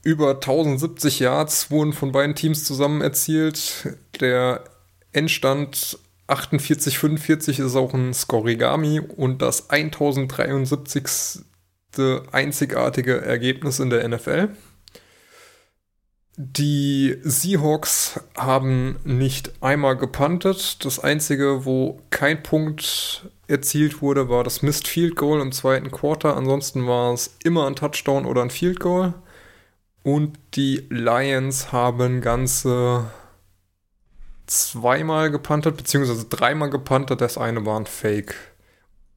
über 0.02 0.34
1070 0.34 1.20
Yards 1.20 1.70
wurden 1.70 1.92
von 1.92 2.12
beiden 2.12 2.34
Teams 2.34 2.64
zusammen 2.64 3.00
erzielt. 3.00 3.96
Der 4.20 4.64
Endstand 5.12 5.98
48-45 6.28 7.64
ist 7.64 7.76
auch 7.76 7.94
ein 7.94 8.12
Scorigami 8.14 9.00
und 9.00 9.42
das 9.42 9.70
1073. 9.70 11.44
einzigartige 12.32 13.20
Ergebnis 13.20 13.78
in 13.78 13.90
der 13.90 14.08
NFL. 14.08 14.50
Die 16.36 17.18
Seahawks 17.22 18.20
haben 18.36 18.98
nicht 19.04 19.52
einmal 19.62 19.96
gepuntet. 19.96 20.82
Das 20.84 20.98
einzige, 20.98 21.66
wo 21.66 22.00
kein 22.08 22.42
Punkt 22.42 23.28
erzielt 23.48 24.00
wurde, 24.00 24.30
war 24.30 24.42
das 24.42 24.62
Missed 24.62 24.88
Field 24.88 25.14
Goal 25.14 25.42
im 25.42 25.52
zweiten 25.52 25.90
Quarter. 25.90 26.36
Ansonsten 26.36 26.86
war 26.86 27.12
es 27.12 27.36
immer 27.44 27.66
ein 27.66 27.76
Touchdown 27.76 28.24
oder 28.24 28.42
ein 28.42 28.50
Field 28.50 28.80
Goal. 28.80 29.12
Und 30.02 30.38
die 30.54 30.86
Lions 30.88 31.70
haben 31.70 32.22
ganze 32.22 33.04
zweimal 34.46 35.30
gepuntet, 35.30 35.76
beziehungsweise 35.76 36.24
dreimal 36.26 36.70
gepuntet. 36.70 37.20
Das 37.20 37.36
eine 37.36 37.66
war 37.66 37.78
ein 37.78 37.86
Fake. 37.86 38.34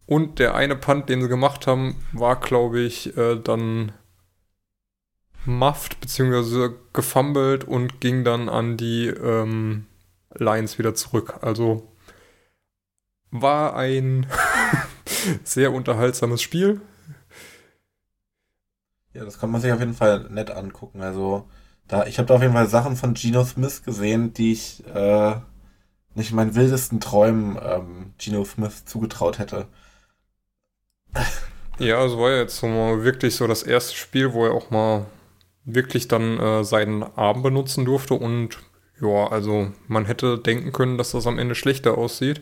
Und 0.06 0.40
der 0.40 0.54
eine 0.54 0.76
Punt, 0.76 1.10
den 1.10 1.22
sie 1.22 1.30
gemacht 1.30 1.66
haben, 1.66 1.96
war, 2.12 2.40
glaube 2.40 2.82
ich, 2.82 3.18
äh, 3.18 3.38
dann 3.38 3.94
muffed, 5.48 6.00
beziehungsweise 6.02 6.76
gefummelt 6.94 7.64
und 7.64 8.02
ging 8.02 8.24
dann 8.24 8.50
an 8.50 8.78
die 8.78 9.08
ähm, 9.08 9.86
Lions 10.34 10.78
wieder 10.78 10.96
zurück. 10.96 11.36
Also 11.42 11.92
war 13.32 13.76
ein 13.76 14.28
sehr 15.44 15.74
unterhaltsames 15.74 16.42
Spiel. 16.42 16.82
Ja, 19.14 19.24
das 19.24 19.40
kann 19.40 19.50
man 19.50 19.62
sich 19.62 19.72
auf 19.72 19.80
jeden 19.80 19.94
Fall 19.94 20.28
nett 20.30 20.52
angucken. 20.52 21.02
Also, 21.02 21.50
da, 21.88 22.06
ich 22.06 22.18
habe 22.18 22.28
da 22.28 22.36
auf 22.36 22.42
jeden 22.42 22.54
Fall 22.54 22.68
Sachen 22.68 22.98
von 22.98 23.14
Geno 23.14 23.46
Smith 23.46 23.84
gesehen, 23.84 24.34
die 24.34 24.52
ich 24.52 24.86
äh, 24.88 25.36
nicht 26.16 26.32
in 26.32 26.36
meinen 26.36 26.56
wildesten 26.56 27.00
Träumen 27.00 27.58
ähm, 27.62 28.14
Geno 28.18 28.44
Smith 28.44 28.86
zugetraut 28.86 29.40
hätte. 29.40 29.68
Ja, 31.80 32.04
es 32.06 32.18
war 32.18 32.32
jetzt 32.32 32.58
so 32.58 32.68
mal 32.68 33.04
wirklich 33.04 33.36
so 33.36 33.48
das 33.48 33.64
erste 33.64 33.96
Spiel, 33.96 34.34
wo 34.34 34.46
er 34.46 34.54
auch 34.54 34.70
mal 34.70 35.06
wirklich 35.66 36.08
dann 36.08 36.40
äh, 36.40 36.64
seinen 36.64 37.04
Arm 37.04 37.44
benutzen 37.44 37.86
durfte 37.86 38.14
und 38.14 38.60
ja, 39.02 39.28
also 39.28 39.72
man 39.88 40.06
hätte 40.06 40.38
denken 40.40 40.72
können, 40.72 40.98
dass 40.98 41.12
das 41.12 41.28
am 41.28 41.38
Ende 41.38 41.56
schlechter 41.56 41.98
aussieht. 41.98 42.42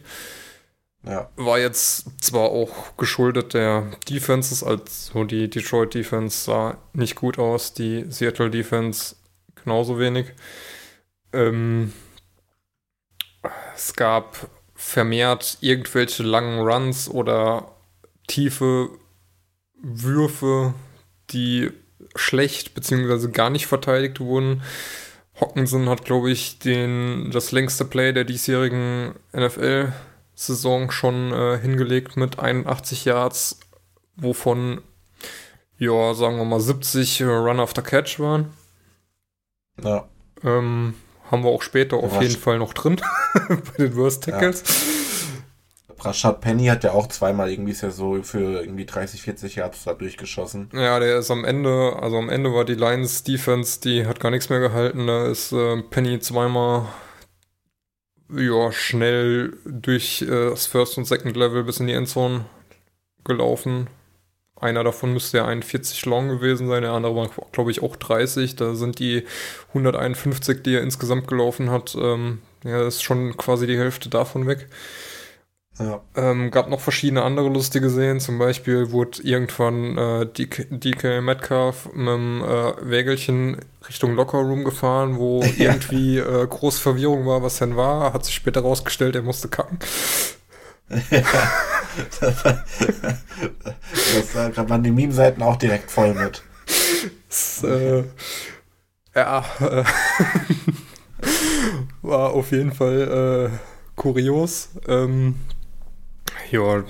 Ja. 1.05 1.29
War 1.35 1.59
jetzt 1.59 2.23
zwar 2.23 2.49
auch 2.49 2.95
geschuldet 2.95 3.53
der 3.53 3.91
Defenses, 4.09 4.63
also 4.63 5.23
die 5.25 5.49
Detroit 5.49 5.93
Defense 5.93 6.45
sah 6.45 6.77
nicht 6.93 7.15
gut 7.15 7.39
aus, 7.39 7.73
die 7.73 8.05
Seattle 8.09 8.49
Defense 8.49 9.15
genauso 9.55 9.99
wenig. 9.99 10.27
Ähm, 11.33 11.91
es 13.75 13.93
gab 13.95 14.49
vermehrt 14.75 15.57
irgendwelche 15.61 16.23
langen 16.23 16.59
Runs 16.59 17.09
oder 17.09 17.75
tiefe 18.27 18.89
Würfe, 19.81 20.73
die 21.31 21.71
schlecht 22.15 22.73
bzw. 22.73 23.29
gar 23.29 23.49
nicht 23.49 23.67
verteidigt 23.67 24.19
wurden. 24.19 24.61
Hockenson 25.39 25.89
hat, 25.89 26.05
glaube 26.05 26.31
ich, 26.31 26.59
den, 26.59 27.31
das 27.31 27.51
längste 27.51 27.85
Play 27.85 28.13
der 28.13 28.23
diesjährigen 28.23 29.15
NFL-Saison 29.33 30.91
schon 30.91 31.33
äh, 31.33 31.57
hingelegt 31.57 32.17
mit 32.17 32.39
81 32.39 33.05
Yards, 33.05 33.59
wovon, 34.15 34.81
ja, 35.77 36.13
sagen 36.13 36.37
wir 36.37 36.45
mal 36.45 36.59
70 36.59 37.23
Run 37.23 37.59
after 37.59 37.81
Catch 37.81 38.19
waren. 38.19 38.53
Ja. 39.83 40.07
Ähm, 40.43 40.93
haben 41.31 41.43
wir 41.43 41.49
auch 41.49 41.63
später 41.63 41.97
auf 41.97 42.21
jeden 42.21 42.37
Fall 42.37 42.59
noch 42.59 42.73
drin 42.73 43.01
bei 43.49 43.85
den 43.85 43.95
Worst 43.95 44.25
Tackles. 44.25 44.61
Ja. 44.61 44.92
Rashad 45.99 46.41
Penny 46.41 46.65
hat 46.65 46.83
ja 46.83 46.91
auch 46.91 47.07
zweimal 47.07 47.51
irgendwie 47.51 47.71
ist 47.71 47.81
ja 47.81 47.91
so 47.91 48.21
für 48.23 48.61
irgendwie 48.61 48.85
30, 48.85 49.21
40 49.21 49.55
Yards 49.55 49.83
da 49.83 49.93
durchgeschossen. 49.93 50.69
Ja, 50.73 50.99
der 50.99 51.17
ist 51.17 51.31
am 51.31 51.45
Ende, 51.45 51.97
also 52.01 52.17
am 52.17 52.29
Ende 52.29 52.53
war 52.53 52.65
die 52.65 52.75
Lions 52.75 53.23
Defense, 53.23 53.79
die 53.81 54.05
hat 54.05 54.19
gar 54.19 54.31
nichts 54.31 54.49
mehr 54.49 54.59
gehalten. 54.59 55.07
Da 55.07 55.27
ist 55.27 55.51
äh, 55.51 55.81
Penny 55.81 56.19
zweimal 56.19 56.87
ja, 58.29 58.71
schnell 58.71 59.57
durch 59.65 60.21
äh, 60.21 60.49
das 60.49 60.65
First 60.65 60.97
und 60.97 61.05
Second 61.05 61.35
Level 61.37 61.63
bis 61.63 61.79
in 61.79 61.87
die 61.87 61.93
Endzone 61.93 62.45
gelaufen. 63.23 63.87
Einer 64.59 64.83
davon 64.83 65.11
müsste 65.11 65.37
ja 65.37 65.45
41 65.45 66.05
long 66.05 66.29
gewesen 66.29 66.67
sein, 66.67 66.83
der 66.83 66.91
andere 66.91 67.15
war, 67.15 67.29
glaube 67.51 67.71
ich, 67.71 67.83
auch 67.83 67.95
30. 67.95 68.55
Da 68.55 68.75
sind 68.75 68.99
die 68.99 69.25
151, 69.69 70.63
die 70.63 70.75
er 70.75 70.81
insgesamt 70.81 71.27
gelaufen 71.27 71.69
hat, 71.69 71.95
ähm, 71.99 72.39
ja, 72.63 72.87
ist 72.87 73.03
schon 73.03 73.35
quasi 73.35 73.67
die 73.67 73.77
Hälfte 73.77 74.09
davon 74.09 74.47
weg. 74.47 74.69
Ja. 75.79 76.01
Ähm, 76.15 76.51
gab 76.51 76.69
noch 76.69 76.79
verschiedene 76.79 77.23
andere 77.23 77.49
lustige 77.49 77.89
Szenen. 77.89 78.19
Zum 78.19 78.37
Beispiel 78.37 78.91
wurde 78.91 79.23
irgendwann 79.23 79.97
äh, 79.97 80.25
DK, 80.27 80.67
DK 80.69 81.21
Metcalf 81.21 81.89
mit 81.93 82.07
dem 82.07 82.43
äh, 82.43 82.89
Wägelchen 82.89 83.57
Richtung 83.87 84.15
Lockerroom 84.15 84.63
gefahren, 84.63 85.17
wo 85.17 85.43
ja. 85.57 85.71
irgendwie 85.71 86.19
äh, 86.19 86.47
große 86.47 86.79
Verwirrung 86.79 87.25
war, 87.25 87.41
was 87.41 87.57
denn 87.57 87.75
war. 87.75 88.13
Hat 88.13 88.25
sich 88.25 88.35
später 88.35 88.61
rausgestellt, 88.61 89.15
er 89.15 89.23
musste 89.23 89.47
kacken. 89.47 89.79
Ja. 91.09 91.23
das, 92.19 92.43
das, 94.33 94.69
waren 94.69 94.83
die 94.83 94.91
Meme-Seiten 94.91 95.41
auch 95.41 95.55
direkt 95.55 95.89
voll 95.89 96.13
mit. 96.13 96.43
Das, 97.27 97.63
äh, 97.63 98.03
ja, 99.15 99.43
äh, 99.59 99.83
war 102.03 102.31
auf 102.31 102.51
jeden 102.51 102.73
Fall 102.73 103.51
äh, 103.51 103.57
kurios. 103.95 104.69
Ähm, 104.87 105.35
ja, 106.53 106.83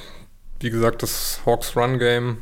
wie 0.59 0.69
gesagt, 0.69 1.03
das 1.03 1.39
Hawks 1.45 1.75
Run 1.75 1.97
Game, 1.97 2.37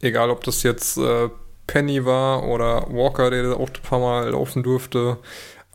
egal 0.00 0.30
ob 0.30 0.42
das 0.44 0.62
jetzt 0.62 0.96
äh, 0.96 1.28
Penny 1.66 2.04
war 2.04 2.44
oder 2.44 2.86
Walker, 2.88 3.30
der 3.30 3.56
auch 3.56 3.68
ein 3.68 3.82
paar 3.82 4.00
Mal 4.00 4.30
laufen 4.30 4.62
durfte, 4.62 5.18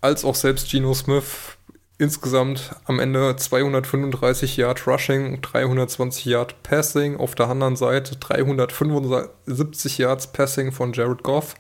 als 0.01 0.25
auch 0.25 0.35
selbst 0.35 0.69
Geno 0.71 0.93
Smith, 0.95 1.57
insgesamt 1.99 2.75
am 2.85 2.99
Ende 2.99 3.35
235 3.35 4.57
Yard 4.57 4.87
Rushing, 4.87 5.41
320 5.41 6.25
Yard 6.25 6.63
Passing, 6.63 7.17
auf 7.17 7.35
der 7.35 7.49
anderen 7.49 7.75
Seite 7.75 8.15
375 8.15 9.99
Yards 9.99 10.33
Passing 10.33 10.71
von 10.71 10.91
Jared 10.93 11.21
Goff 11.21 11.53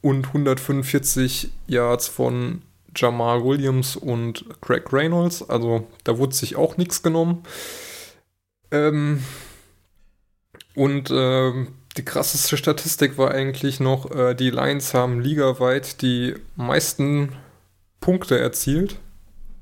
und 0.00 0.28
145 0.28 1.50
Yards 1.66 2.06
von 2.06 2.62
Jamal 2.94 3.44
Williams 3.44 3.96
und 3.96 4.44
Craig 4.60 4.92
Reynolds. 4.92 5.48
Also 5.48 5.88
da 6.04 6.18
wurde 6.18 6.34
sich 6.34 6.54
auch 6.54 6.76
nichts 6.76 7.02
genommen. 7.02 7.42
Ähm, 8.72 9.22
und 10.74 11.10
äh, 11.10 11.52
die 11.96 12.04
krasseste 12.04 12.56
Statistik 12.56 13.18
war 13.18 13.30
eigentlich 13.30 13.78
noch, 13.78 14.10
äh, 14.10 14.34
die 14.34 14.50
Lions 14.50 14.94
haben 14.94 15.20
ligaweit 15.20 16.00
die 16.00 16.34
meisten 16.56 17.36
Punkte 18.00 18.40
erzielt. 18.40 18.98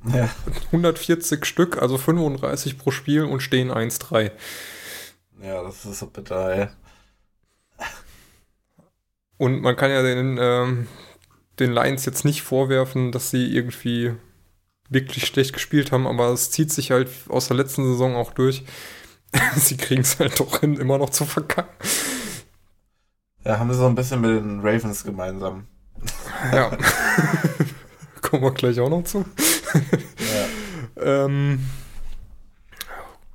Ja. 0.06 0.30
140 0.66 1.44
Stück, 1.44 1.82
also 1.82 1.98
35 1.98 2.78
pro 2.78 2.90
Spiel 2.90 3.24
und 3.24 3.40
stehen 3.40 3.70
1-3. 3.70 4.30
Ja, 5.42 5.62
das 5.62 5.84
ist 5.84 5.98
so 5.98 6.06
bitter, 6.06 6.54
ey. 6.54 6.68
Und 9.36 9.62
man 9.62 9.74
kann 9.74 9.90
ja 9.90 10.02
den, 10.02 10.38
ähm, 10.40 10.86
den 11.58 11.72
Lions 11.72 12.04
jetzt 12.04 12.24
nicht 12.24 12.42
vorwerfen, 12.42 13.10
dass 13.10 13.30
sie 13.30 13.54
irgendwie 13.54 14.12
wirklich 14.90 15.26
schlecht 15.26 15.52
gespielt 15.52 15.92
haben, 15.92 16.06
aber 16.06 16.28
es 16.28 16.50
zieht 16.50 16.70
sich 16.70 16.90
halt 16.90 17.08
aus 17.28 17.48
der 17.48 17.56
letzten 17.56 17.84
Saison 17.84 18.16
auch 18.16 18.32
durch. 18.32 18.64
sie 19.56 19.76
kriegen 19.76 20.02
es 20.02 20.18
halt 20.18 20.38
doch 20.40 20.60
hin, 20.60 20.76
immer 20.76 20.98
noch 20.98 21.10
zu 21.10 21.24
verkacken. 21.24 21.74
Ja, 23.44 23.58
haben 23.58 23.72
sie 23.72 23.78
so 23.78 23.86
ein 23.86 23.94
bisschen 23.94 24.20
mit 24.20 24.30
den 24.30 24.60
Ravens 24.60 25.04
gemeinsam. 25.04 25.66
Ja. 26.52 26.70
Kommen 28.22 28.42
wir 28.42 28.52
gleich 28.52 28.80
auch 28.80 28.88
noch 28.88 29.04
zu. 29.04 29.26
ja. 30.96 31.24
ähm, 31.24 31.60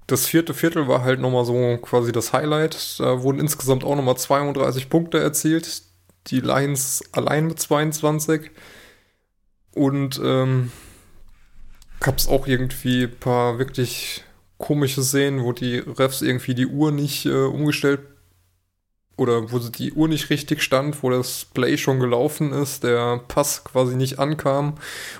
das 0.08 0.25
vierte 0.25 0.53
Viertel 0.55 0.88
war 0.88 1.03
halt 1.03 1.19
nochmal 1.19 1.45
so 1.45 1.77
quasi 1.77 2.12
das 2.12 2.34
Highlight. 2.34 2.99
Da 2.99 3.21
wurden 3.21 3.39
insgesamt 3.39 3.84
auch 3.84 3.95
nochmal 3.95 4.17
32 4.17 4.89
Punkte 4.89 5.19
erzielt. 5.19 5.84
Die 6.27 6.39
Lions 6.39 7.03
allein 7.12 7.45
mit 7.45 7.60
22. 7.60 8.49
Und 9.75 10.19
ähm, 10.23 10.71
gab 11.99 12.17
es 12.17 12.27
auch 12.27 12.47
irgendwie 12.47 13.03
ein 13.03 13.19
paar 13.19 13.60
wirklich 13.60 14.24
komische 14.57 15.03
Szenen, 15.03 15.43
wo 15.43 15.51
die 15.51 15.77
Refs 15.79 16.21
irgendwie 16.21 16.55
die 16.55 16.67
Uhr 16.67 16.91
nicht 16.91 17.25
äh, 17.25 17.45
umgestellt 17.45 18.01
oder 19.17 19.51
wo 19.51 19.59
die 19.59 19.93
Uhr 19.93 20.07
nicht 20.07 20.29
richtig 20.29 20.61
stand, 20.61 21.01
wo 21.01 21.09
das 21.09 21.45
Play 21.53 21.77
schon 21.77 21.99
gelaufen 21.99 22.51
ist, 22.51 22.83
der 22.83 23.19
Pass 23.27 23.63
quasi 23.63 23.95
nicht 23.95 24.19
ankam 24.19 24.75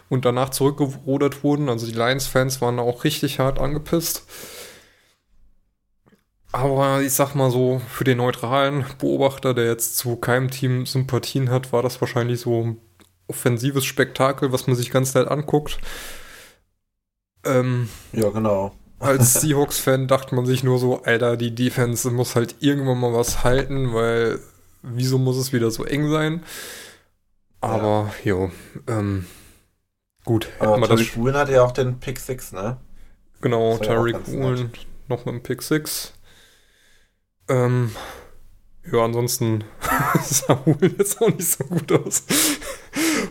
und 0.10 0.26
danach 0.26 0.50
zurückgerudert 0.50 1.43
wurden. 1.43 1.69
Also 1.69 1.86
die 1.88 1.93
Lions-Fans 1.93 2.62
waren 2.62 2.80
auch 2.80 3.04
richtig 3.04 3.39
hart 3.39 3.60
angepisst. 3.60 4.26
Aber 6.52 7.02
ich 7.02 7.13
sag 7.13 7.36
mal 7.36 7.52
so, 7.52 7.82
für 7.89 8.06
den 8.06 8.17
neutralen 8.17 8.86
Beobachter, 8.98 9.54
der 9.54 9.65
jetzt 9.65 9.98
zu 9.98 10.15
keinem 10.15 10.50
Team 10.50 10.86
Sympathien 10.86 11.50
hat, 11.50 11.74
war 11.74 11.84
das 11.84 12.00
wahrscheinlich 12.00 12.39
so 12.39 12.63
ein 12.63 12.78
offensives 13.28 13.86
Spektakel, 13.86 14.52
was 14.52 14.67
man 14.67 14.76
sich 14.76 14.91
ganz 14.91 15.13
nett 15.13 15.28
anguckt. 15.28 15.80
Ähm, 17.43 17.89
Ja, 18.13 18.30
genau. 18.30 18.74
Als 19.00 19.34
Seahawks-Fan 19.42 20.08
dachte 20.08 20.36
man 20.36 20.46
sich 20.46 20.64
nur 20.64 20.80
so, 20.80 21.04
Alter, 21.04 21.38
die 21.38 21.54
Defense 21.54 22.10
muss 22.12 22.36
halt 22.36 22.56
irgendwann 22.60 23.00
mal 23.00 23.14
was 23.14 23.44
halten, 23.44 23.94
weil 23.94 24.40
wieso 24.82 25.18
muss 25.18 25.38
es 25.38 25.54
wieder 25.54 25.72
so 25.72 25.84
eng 25.84 26.10
sein? 26.10 26.44
Aber, 27.62 28.14
jo, 28.24 28.52
ähm, 28.88 29.26
gut. 30.24 30.50
Aber 30.60 30.88
Tariq 30.88 31.18
Woolen 31.18 31.36
hatte 31.36 31.54
ja 31.54 31.64
auch 31.64 31.72
den 31.72 32.00
Pick 32.00 32.20
6, 32.20 32.54
ne? 32.54 32.78
genau, 33.42 33.74
ja 33.74 33.78
Tariq 33.80 34.28
Woolen 34.28 34.72
noch 35.08 35.26
mit 35.26 35.36
dem 35.36 35.44
Pick 35.44 35.62
6. 35.62 36.14
Ähm, 37.48 37.96
ja, 38.91 39.04
ansonsten 39.04 39.63
sah 40.24 40.60
Woolen 40.65 40.95
jetzt 40.98 41.21
auch 41.21 41.30
nicht 41.30 41.48
so 41.48 41.63
gut 41.65 41.91
aus. 41.91 42.24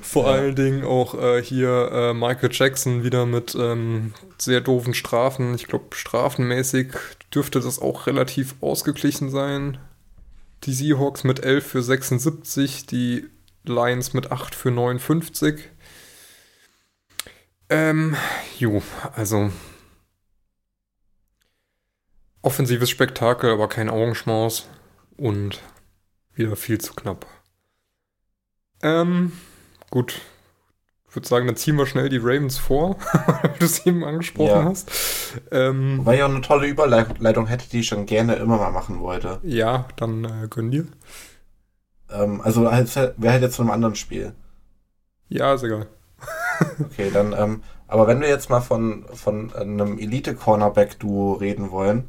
Vor 0.03 0.27
Ja. 0.27 0.33
allen 0.33 0.55
Dingen 0.55 0.85
auch 0.85 1.15
äh, 1.15 1.43
hier 1.43 1.91
äh, 1.93 2.15
Michael 2.15 2.51
Jackson 2.53 3.03
wieder 3.05 3.27
mit 3.27 3.55
ähm, 3.55 4.13
sehr 4.39 4.61
doofen 4.61 4.95
Strafen. 4.95 5.55
Ich 5.55 5.67
glaube, 5.67 5.95
strafenmäßig 5.95 6.93
dürfte 7.35 7.61
das 7.61 7.79
auch 7.81 8.07
relativ 8.07 8.55
ausgeglichen 8.61 9.31
sein. 9.31 9.79
Die 10.65 10.73
Seahawks 10.73 11.25
mit 11.25 11.45
11 11.45 11.67
für 11.67 11.83
76, 11.83 12.87
die 12.87 13.27
Lions 13.65 14.13
mit 14.13 14.31
8 14.33 14.55
für 14.55 14.71
59. 14.71 15.69
Ähm, 17.71 18.17
jo, 18.59 18.83
also 19.15 19.51
offensives 22.43 22.91
Spektakel, 22.91 23.51
aber 23.51 23.69
kein 23.69 23.89
Augenschmaus 23.89 24.69
und 25.17 25.61
wieder 26.35 26.57
viel 26.57 26.79
zu 26.81 26.95
knapp. 26.95 27.27
Ähm, 28.83 29.33
gut. 29.91 30.21
Ich 31.09 31.17
würde 31.17 31.29
sagen, 31.29 31.47
dann 31.47 31.57
ziehen 31.57 31.77
wir 31.79 31.87
schnell 31.87 32.09
die 32.09 32.19
Ravens 32.19 32.59
vor, 32.59 32.97
weil 33.27 33.55
du 33.59 33.65
es 33.67 33.87
eben 33.87 34.03
angesprochen 34.05 34.49
Ja. 34.49 34.65
hast. 34.65 34.91
Ähm, 35.53 35.99
Wobei 35.99 36.17
ich 36.17 36.23
auch 36.25 36.29
eine 36.29 36.41
tolle 36.41 36.67
Überleitung 36.67 37.47
hätte, 37.47 37.69
die 37.69 37.81
ich 37.81 37.87
schon 37.87 38.05
gerne 38.07 38.35
immer 38.35 38.57
mal 38.59 38.73
machen 38.73 38.99
wollte. 39.01 39.39
ja, 39.45 39.87
dann 39.97 40.25
äh, 40.25 40.49
gönn 40.49 40.73
dir. 40.73 40.87
Ähm, 42.11 42.41
also, 42.41 42.67
als- 42.67 42.97
wer 43.17 43.33
halt 43.33 43.43
jetzt 43.43 43.57
von 43.57 43.67
einem 43.67 43.75
anderen 43.75 43.95
Spiel. 43.95 44.35
Ja, 45.29 45.55
ist 45.55 45.63
egal. 45.63 45.87
Okay, 46.81 47.11
dann, 47.13 47.33
ähm, 47.33 47.63
aber 47.89 48.07
wenn 48.07 48.21
wir 48.21 48.29
jetzt 48.29 48.49
mal 48.49 48.61
von, 48.61 49.05
von 49.13 49.53
einem 49.55 49.99
Elite-Cornerback-Duo 49.99 51.35
reden 51.35 51.71
wollen, 51.71 52.09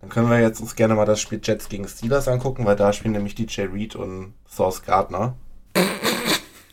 dann 0.00 0.08
können 0.10 0.30
wir 0.30 0.40
jetzt 0.40 0.60
uns 0.60 0.74
gerne 0.76 0.94
mal 0.94 1.04
das 1.06 1.20
Spiel 1.20 1.40
Jets 1.42 1.68
gegen 1.68 1.86
Steelers 1.88 2.28
angucken, 2.28 2.64
weil 2.64 2.76
da 2.76 2.92
spielen 2.92 3.12
nämlich 3.12 3.34
DJ 3.34 3.62
Reed 3.62 3.96
und 3.96 4.34
Source 4.48 4.82
Gardner. 4.82 5.36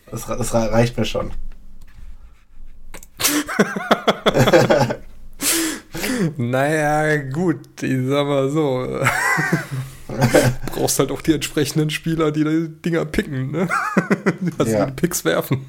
Das, 0.10 0.26
das 0.26 0.54
reicht 0.54 0.98
mir 0.98 1.06
schon. 1.06 1.32
Naja, 6.38 7.18
gut, 7.32 7.84
ich 7.84 8.08
sag 8.08 8.26
mal 8.26 8.50
so. 8.50 9.00
brauchst 10.74 11.00
halt 11.00 11.12
auch 11.12 11.22
die 11.22 11.34
entsprechenden 11.34 11.90
Spieler, 11.90 12.32
die 12.32 12.44
die 12.44 12.70
Dinger 12.82 13.06
picken, 13.06 13.52
ne? 13.52 13.68
Also 14.58 14.72
Ja. 14.72 14.86
die 14.86 14.94
Picks 14.94 15.26
werfen. 15.26 15.66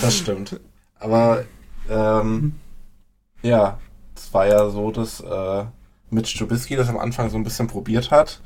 Das 0.00 0.16
stimmt. 0.16 0.58
Aber 0.98 1.44
ähm, 1.90 2.54
ja, 3.42 3.78
es 4.16 4.32
war 4.32 4.46
ja 4.46 4.68
so, 4.70 4.90
dass 4.90 5.20
äh, 5.20 5.64
Mitch 6.12 6.36
Trubisky 6.36 6.76
das 6.76 6.88
am 6.88 6.98
Anfang 6.98 7.30
so 7.30 7.36
ein 7.36 7.44
bisschen 7.44 7.66
probiert 7.66 8.10
hat 8.10 8.40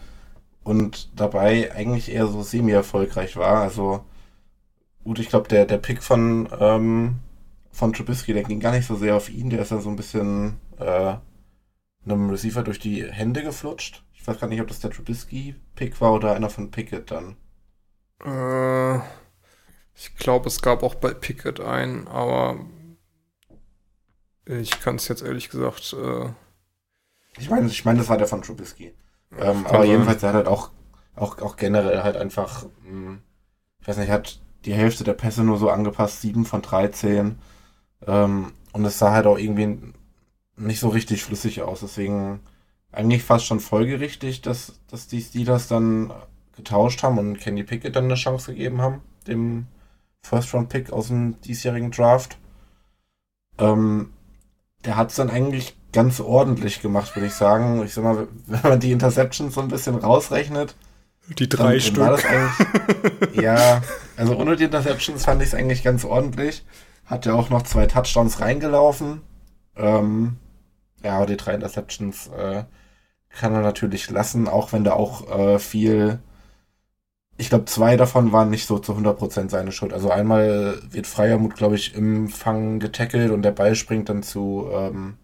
und 0.63 1.11
dabei 1.19 1.73
eigentlich 1.75 2.11
eher 2.11 2.27
so 2.27 2.43
semi-erfolgreich 2.43 3.37
war. 3.37 3.61
Also 3.61 4.05
gut, 5.05 5.19
ich 5.19 5.29
glaube, 5.29 5.49
der, 5.49 5.67
der 5.67 5.79
Pick 5.79 6.03
von, 6.03 6.49
ähm, 6.59 7.17
von 7.71 7.93
Trubisky, 7.93 8.33
der 8.33 8.45
ging 8.45 8.61
gar 8.61 8.73
nicht 8.73 8.87
so 8.87 8.97
sehr 8.97 9.17
auf 9.17 9.29
ihn, 9.29 9.51
der 9.51 9.63
ist 9.63 9.73
dann 9.73 9.81
so 9.81 9.91
ein 9.91 9.97
bisschen 9.97 10.59
äh, 10.79 11.17
einem 12.05 12.31
Receiver 12.31 12.63
durch 12.63 12.79
die 12.79 13.05
Hände 13.05 13.43
geflutscht. 13.43 14.05
Ich 14.15 14.27
weiß 14.27 14.39
gar 14.39 14.47
nicht, 14.47 14.61
ob 14.61 14.69
das 14.69 14.81
der 14.81 14.91
Trubisky-Pick 14.91 16.01
war 16.01 16.13
oder 16.13 16.35
einer 16.35 16.51
von 16.51 16.71
Pickett 16.71 17.11
dann. 17.11 17.37
Äh, 18.25 19.01
ich 19.95 20.15
glaube, 20.17 20.47
es 20.47 20.63
gab 20.63 20.83
auch 20.83 20.95
bei 20.95 21.15
Pickett 21.15 21.61
einen, 21.61 22.07
aber 22.07 22.59
ich 24.45 24.81
kann 24.81 24.97
es 24.97 25.09
jetzt 25.09 25.23
ehrlich 25.23 25.49
gesagt. 25.49 25.95
Äh, 25.95 26.31
Ich 27.39 27.51
meine, 27.51 27.67
ich 27.67 27.85
meine, 27.85 27.99
das 27.99 28.09
war 28.09 28.19
der 28.19 28.27
von 28.27 28.43
Trubisky. 28.43 28.95
Ähm, 29.39 29.65
kann 29.65 29.77
aber 29.77 29.85
jedenfalls, 29.85 30.23
er 30.23 30.31
hat 30.31 30.37
halt 30.37 30.49
auch, 30.49 30.71
auch, 31.15 31.39
auch 31.43 31.57
generell 31.57 32.03
halt 32.03 32.17
einfach, 32.17 32.67
mh, 32.85 33.19
ich 33.81 33.89
weiß 33.89 33.99
nicht, 33.99 34.11
hat 34.11 34.41
die 34.65 34.75
Hälfte 34.75 35.05
der 35.05 35.13
Pässe 35.13 35.45
nur 35.45 35.59
so 35.59 35.71
angepasst, 35.71 36.23
7 36.23 36.45
von 36.45 36.63
13. 36.63 37.39
Ähm, 38.07 38.53
und 38.73 38.85
es 38.85 38.99
sah 38.99 39.13
halt 39.13 39.27
auch 39.27 39.39
irgendwie 39.39 39.93
nicht 40.57 40.81
so 40.81 40.89
richtig 40.89 41.23
flüssig 41.23 41.63
aus. 41.63 41.81
Deswegen 41.81 42.41
eigentlich 42.93 43.23
fast 43.23 43.47
schon 43.47 43.61
folgerichtig, 43.61 44.43
dass, 44.43 44.81
dass 44.89 45.07
die 45.07 45.21
Steelers 45.21 45.69
dann 45.69 46.13
getauscht 46.57 47.03
haben 47.03 47.19
und 47.19 47.39
Kenny 47.39 47.63
Pickett 47.63 47.95
dann 47.95 48.05
eine 48.05 48.15
Chance 48.15 48.53
gegeben 48.53 48.81
haben, 48.81 49.03
dem 49.27 49.67
First-Round-Pick 50.23 50.93
aus 50.93 51.09
dem 51.09 51.41
diesjährigen 51.43 51.91
Draft. 51.91 52.39
Ähm, 53.59 54.13
der 54.85 54.97
hat 54.97 55.11
es 55.11 55.17
dann 55.17 55.31
eigentlich 55.31 55.77
ganz 55.97 56.21
ordentlich 56.21 56.83
gemacht, 56.83 57.17
würde 57.17 57.27
ich 57.27 57.33
sagen. 57.33 57.83
Ich 57.83 57.95
sag 57.95 58.05
mal, 58.05 58.29
wenn 58.47 58.61
man 58.63 58.81
die 58.81 58.93
Interceptions 58.93 59.55
so 59.55 59.63
ein 59.63 59.69
bisschen 59.69 59.95
rausrechnet, 59.95 60.77
die 61.39 61.49
drei 61.49 61.79
dann, 61.79 61.81
Stück. 61.81 62.23
ja, 63.33 63.81
also 64.19 64.37
ohne 64.37 64.57
die 64.57 64.65
Interceptions 64.65 65.25
fand 65.25 65.41
ich 65.41 65.49
es 65.49 65.55
eigentlich 65.55 65.83
ganz 65.83 66.05
ordentlich. 66.05 66.65
Hat 67.07 67.25
ja 67.25 67.33
auch 67.33 67.49
noch 67.49 67.63
zwei 67.63 67.87
Touchdowns 67.87 68.41
reingelaufen. 68.41 69.23
Ähm, 69.75 70.37
ja, 71.03 71.17
aber 71.17 71.25
die 71.25 71.39
drei 71.39 71.55
Interceptions 71.55 72.29
äh, 72.29 72.65
kann 73.31 73.55
er 73.55 73.63
natürlich 73.63 74.11
lassen, 74.11 74.49
auch 74.49 74.75
wenn 74.75 74.85
da 74.85 74.93
auch 74.93 75.31
äh, 75.31 75.59
viel. 75.59 76.19
Ich 77.39 77.49
glaube, 77.49 77.65
zwei 77.65 77.97
davon 77.97 78.33
waren 78.33 78.51
nicht 78.51 78.67
so 78.67 78.79
zu 78.79 78.93
100% 78.93 79.49
seine 79.49 79.73
Schuld. 79.73 79.95
Also 79.95 80.11
einmal 80.11 80.79
wird 80.91 81.07
Freiermut, 81.07 81.55
glaube 81.57 81.77
ich, 81.77 81.95
im 81.95 82.29
Fang 82.29 82.81
getackelt 82.81 83.31
und 83.31 83.43
der 83.43 83.53
Ball 83.53 83.75
springt 83.75 84.11
dann 84.11 84.23
zu 84.23 84.69
ähm, 84.73 85.17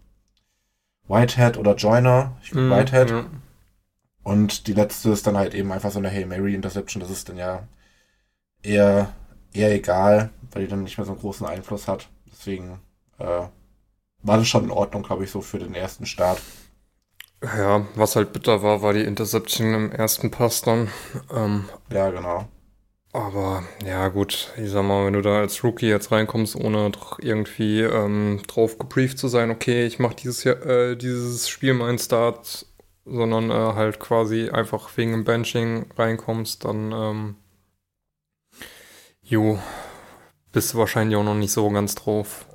Whitehead 1.12 1.58
oder 1.58 1.74
Joyner. 1.74 2.36
Ich 2.42 2.50
glaube, 2.50 2.66
Mhm, 2.66 2.70
Whitehead. 2.70 3.10
ja. 3.10 3.24
Und 4.24 4.66
die 4.68 4.72
letzte 4.72 5.10
ist 5.10 5.26
dann 5.26 5.36
halt 5.36 5.54
eben 5.54 5.72
einfach 5.72 5.90
so 5.90 5.98
eine 5.98 6.10
Hail 6.10 6.26
Mary 6.26 6.54
Interception. 6.54 7.00
Das 7.00 7.10
ist 7.10 7.28
dann 7.28 7.36
ja 7.38 7.64
eher, 8.62 9.12
eher 9.52 9.72
egal, 9.74 10.30
weil 10.52 10.62
die 10.64 10.68
dann 10.68 10.84
nicht 10.84 10.98
mehr 10.98 11.04
so 11.04 11.12
einen 11.12 11.20
großen 11.20 11.46
Einfluss 11.46 11.88
hat. 11.88 12.08
Deswegen 12.30 12.80
äh, 13.18 13.24
war 14.22 14.38
das 14.38 14.48
schon 14.48 14.64
in 14.64 14.70
Ordnung, 14.70 15.02
glaube 15.02 15.24
ich, 15.24 15.30
so 15.30 15.40
für 15.40 15.58
den 15.58 15.74
ersten 15.74 16.06
Start. 16.06 16.40
Ja, 17.42 17.84
was 17.96 18.14
halt 18.14 18.32
bitter 18.32 18.62
war, 18.62 18.82
war 18.82 18.92
die 18.92 19.02
Interception 19.02 19.74
im 19.74 19.90
ersten 19.92 20.30
Pass 20.30 20.62
dann. 20.62 20.88
Ähm, 21.34 21.68
Ja, 21.90 22.10
genau. 22.10 22.46
Aber 23.12 23.62
ja, 23.84 24.08
gut, 24.08 24.52
ich 24.56 24.70
sag 24.70 24.84
mal, 24.84 25.04
wenn 25.06 25.12
du 25.12 25.20
da 25.20 25.40
als 25.40 25.62
Rookie 25.62 25.88
jetzt 25.88 26.10
reinkommst, 26.12 26.56
ohne 26.56 26.90
doch 26.90 27.18
irgendwie 27.18 27.80
ähm, 27.82 28.40
drauf 28.46 28.78
gebrieft 28.78 29.18
zu 29.18 29.28
sein, 29.28 29.50
okay, 29.50 29.84
ich 29.86 29.98
mache 29.98 30.14
dieses, 30.16 30.44
Jahr, 30.44 30.64
äh, 30.64 30.96
dieses 30.96 31.48
Spiel 31.48 31.74
meinen 31.74 31.98
Start, 31.98 32.66
sondern 33.04 33.50
äh, 33.50 33.74
halt 33.74 34.00
quasi 34.00 34.48
einfach 34.50 34.88
wegen 34.96 35.12
dem 35.12 35.24
Benching 35.24 35.86
reinkommst, 35.96 36.64
dann, 36.64 36.92
ähm, 36.92 37.36
jo, 39.22 39.58
bist 40.52 40.74
du 40.74 40.78
wahrscheinlich 40.78 41.16
auch 41.16 41.24
noch 41.24 41.34
nicht 41.34 41.52
so 41.52 41.68
ganz 41.70 41.94
drauf. 41.94 42.46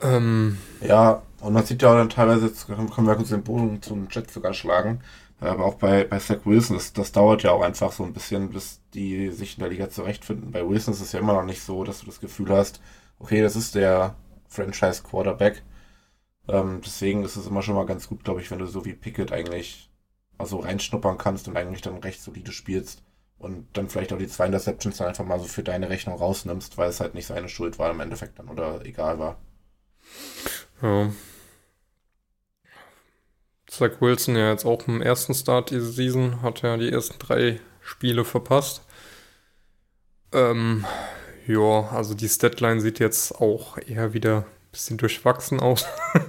Ähm, 0.00 0.58
Ja, 0.80 1.22
und 1.40 1.52
man 1.52 1.64
sieht 1.64 1.82
ja 1.82 1.90
auch 1.90 1.96
dann 1.96 2.10
teilweise, 2.10 2.46
jetzt 2.46 2.66
können 2.66 3.06
wir 3.06 3.14
kurz 3.16 3.28
den 3.30 3.42
Boden 3.44 3.80
zum 3.82 4.08
Jet 4.10 4.30
sogar 4.30 4.52
schlagen, 4.54 5.00
aber 5.48 5.64
auch 5.64 5.74
bei, 5.74 6.04
bei 6.04 6.18
Zach 6.18 6.40
Wilson, 6.44 6.76
das, 6.76 6.92
das 6.92 7.12
dauert 7.12 7.42
ja 7.42 7.52
auch 7.52 7.62
einfach 7.62 7.92
so 7.92 8.04
ein 8.04 8.12
bisschen, 8.12 8.50
bis 8.50 8.80
die 8.94 9.30
sich 9.30 9.56
in 9.56 9.62
der 9.62 9.70
Liga 9.70 9.90
zurechtfinden. 9.90 10.52
Bei 10.52 10.68
Wilson 10.68 10.94
ist 10.94 11.00
es 11.00 11.12
ja 11.12 11.20
immer 11.20 11.34
noch 11.34 11.44
nicht 11.44 11.62
so, 11.62 11.84
dass 11.84 12.00
du 12.00 12.06
das 12.06 12.20
Gefühl 12.20 12.50
hast, 12.50 12.80
okay, 13.18 13.42
das 13.42 13.56
ist 13.56 13.74
der 13.74 14.16
Franchise 14.48 15.02
Quarterback. 15.02 15.62
Ähm, 16.48 16.80
deswegen 16.84 17.24
ist 17.24 17.36
es 17.36 17.46
immer 17.46 17.62
schon 17.62 17.74
mal 17.74 17.86
ganz 17.86 18.08
gut, 18.08 18.24
glaube 18.24 18.40
ich, 18.40 18.50
wenn 18.50 18.58
du 18.58 18.66
so 18.66 18.84
wie 18.84 18.94
Pickett 18.94 19.32
eigentlich 19.32 19.90
mal 20.38 20.46
so 20.46 20.58
reinschnuppern 20.58 21.18
kannst 21.18 21.48
und 21.48 21.56
eigentlich 21.56 21.82
dann 21.82 21.98
recht 21.98 22.22
solide 22.22 22.52
spielst 22.52 23.02
und 23.38 23.66
dann 23.76 23.88
vielleicht 23.88 24.12
auch 24.12 24.18
die 24.18 24.28
zwei 24.28 24.46
Interceptions 24.46 24.98
dann 24.98 25.08
einfach 25.08 25.24
mal 25.24 25.40
so 25.40 25.46
für 25.46 25.62
deine 25.62 25.88
Rechnung 25.88 26.16
rausnimmst, 26.16 26.78
weil 26.78 26.88
es 26.88 27.00
halt 27.00 27.14
nicht 27.14 27.26
seine 27.26 27.48
Schuld 27.48 27.78
war 27.78 27.90
im 27.90 28.00
Endeffekt 28.00 28.38
dann 28.38 28.48
oder 28.48 28.84
egal 28.84 29.18
war. 29.18 29.38
Ja. 30.82 31.10
Zach 33.72 34.00
Wilson 34.00 34.36
ja 34.36 34.50
jetzt 34.50 34.66
auch 34.66 34.86
im 34.86 35.00
ersten 35.00 35.32
Start 35.32 35.70
diese 35.70 35.90
Season, 35.90 36.42
hat 36.42 36.60
ja 36.60 36.76
die 36.76 36.92
ersten 36.92 37.18
drei 37.18 37.58
Spiele 37.80 38.22
verpasst. 38.22 38.82
Ähm, 40.30 40.84
ja, 41.46 41.88
also 41.88 42.12
die 42.12 42.28
Statline 42.28 42.82
sieht 42.82 42.98
jetzt 42.98 43.40
auch 43.40 43.78
eher 43.78 44.12
wieder 44.12 44.40
ein 44.40 44.70
bisschen 44.72 44.98
durchwachsen 44.98 45.60
aus. 45.60 45.86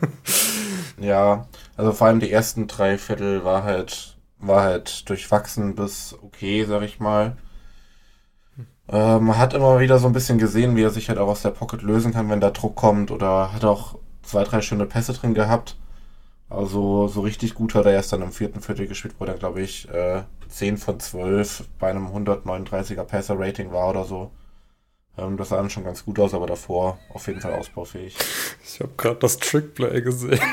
Ja, 0.99 1.47
also 1.75 1.91
vor 1.91 2.07
allem 2.07 2.21
die 2.21 2.31
ersten 2.31 2.67
drei 2.67 2.97
Viertel 2.97 3.43
war 3.43 3.63
halt, 3.63 4.15
war 4.37 4.63
halt 4.63 5.09
durchwachsen 5.09 5.75
bis 5.75 6.15
okay, 6.21 6.63
sag 6.63 6.83
ich 6.83 6.99
mal. 7.01 7.35
Äh, 8.87 9.19
man 9.19 9.37
hat 9.37 9.53
immer 9.53 9.79
wieder 9.81 9.99
so 9.99 10.07
ein 10.07 10.13
bisschen 10.13 10.37
gesehen, 10.37 10.77
wie 10.77 10.83
er 10.83 10.91
sich 10.91 11.09
halt 11.09 11.19
auch 11.19 11.27
aus 11.27 11.41
der 11.41 11.49
Pocket 11.49 11.81
lösen 11.81 12.13
kann, 12.13 12.29
wenn 12.29 12.39
da 12.39 12.51
Druck 12.51 12.75
kommt 12.75 13.11
oder 13.11 13.51
hat 13.51 13.65
auch 13.65 13.97
zwei, 14.21 14.43
drei 14.45 14.61
schöne 14.61 14.85
Pässe 14.85 15.11
drin 15.13 15.33
gehabt. 15.33 15.75
Also 16.53 17.07
so 17.07 17.21
richtig 17.21 17.55
gut 17.55 17.73
hat 17.73 17.85
er 17.85 17.93
erst 17.93 18.13
dann 18.13 18.21
im 18.21 18.31
vierten 18.31 18.61
Viertel 18.61 18.87
gespielt, 18.87 19.15
wo 19.17 19.25
er, 19.25 19.33
glaube 19.33 19.61
ich, 19.61 19.89
äh, 19.89 20.21
10 20.49 20.77
von 20.77 20.99
12 20.99 21.63
bei 21.79 21.89
einem 21.89 22.07
139er 22.07 23.03
Passer-Rating 23.03 23.71
war 23.71 23.89
oder 23.89 24.05
so. 24.05 24.29
Ähm, 25.17 25.35
das 25.37 25.49
sah 25.49 25.57
dann 25.57 25.71
schon 25.71 25.83
ganz 25.83 26.05
gut 26.05 26.19
aus, 26.19 26.33
aber 26.33 26.45
davor 26.45 26.99
auf 27.09 27.25
jeden 27.27 27.41
Fall 27.41 27.53
ausbaufähig. 27.53 28.15
Ich 28.63 28.79
habe 28.79 28.91
gerade 28.97 29.17
das 29.19 29.37
Trickplay 29.37 30.01
gesehen. 30.01 30.39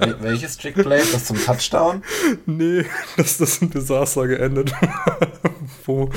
Wel 0.00 0.16
welches 0.22 0.58
Trickplay? 0.58 1.00
Das 1.12 1.24
zum 1.24 1.38
Touchdown? 1.38 2.02
Nee, 2.46 2.84
dass 3.16 3.38
das 3.38 3.60
ein 3.62 3.70
Desaster 3.70 4.26
geendet. 4.26 4.72
Wo, 5.86 6.10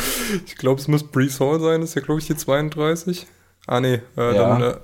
ich 0.46 0.56
glaube, 0.58 0.80
es 0.82 0.88
muss 0.88 1.04
Brees 1.04 1.40
Hall 1.40 1.60
sein, 1.60 1.82
das 1.82 1.92
ist 1.92 1.96
ja, 1.96 2.02
glaube 2.02 2.20
ich, 2.20 2.28
die 2.28 2.36
32. 2.36 3.28
Ah, 3.68 3.80
nee, 3.80 4.02
äh, 4.18 4.36
Ja. 4.36 4.58
dann. 4.58 4.62
Äh, 4.62 4.76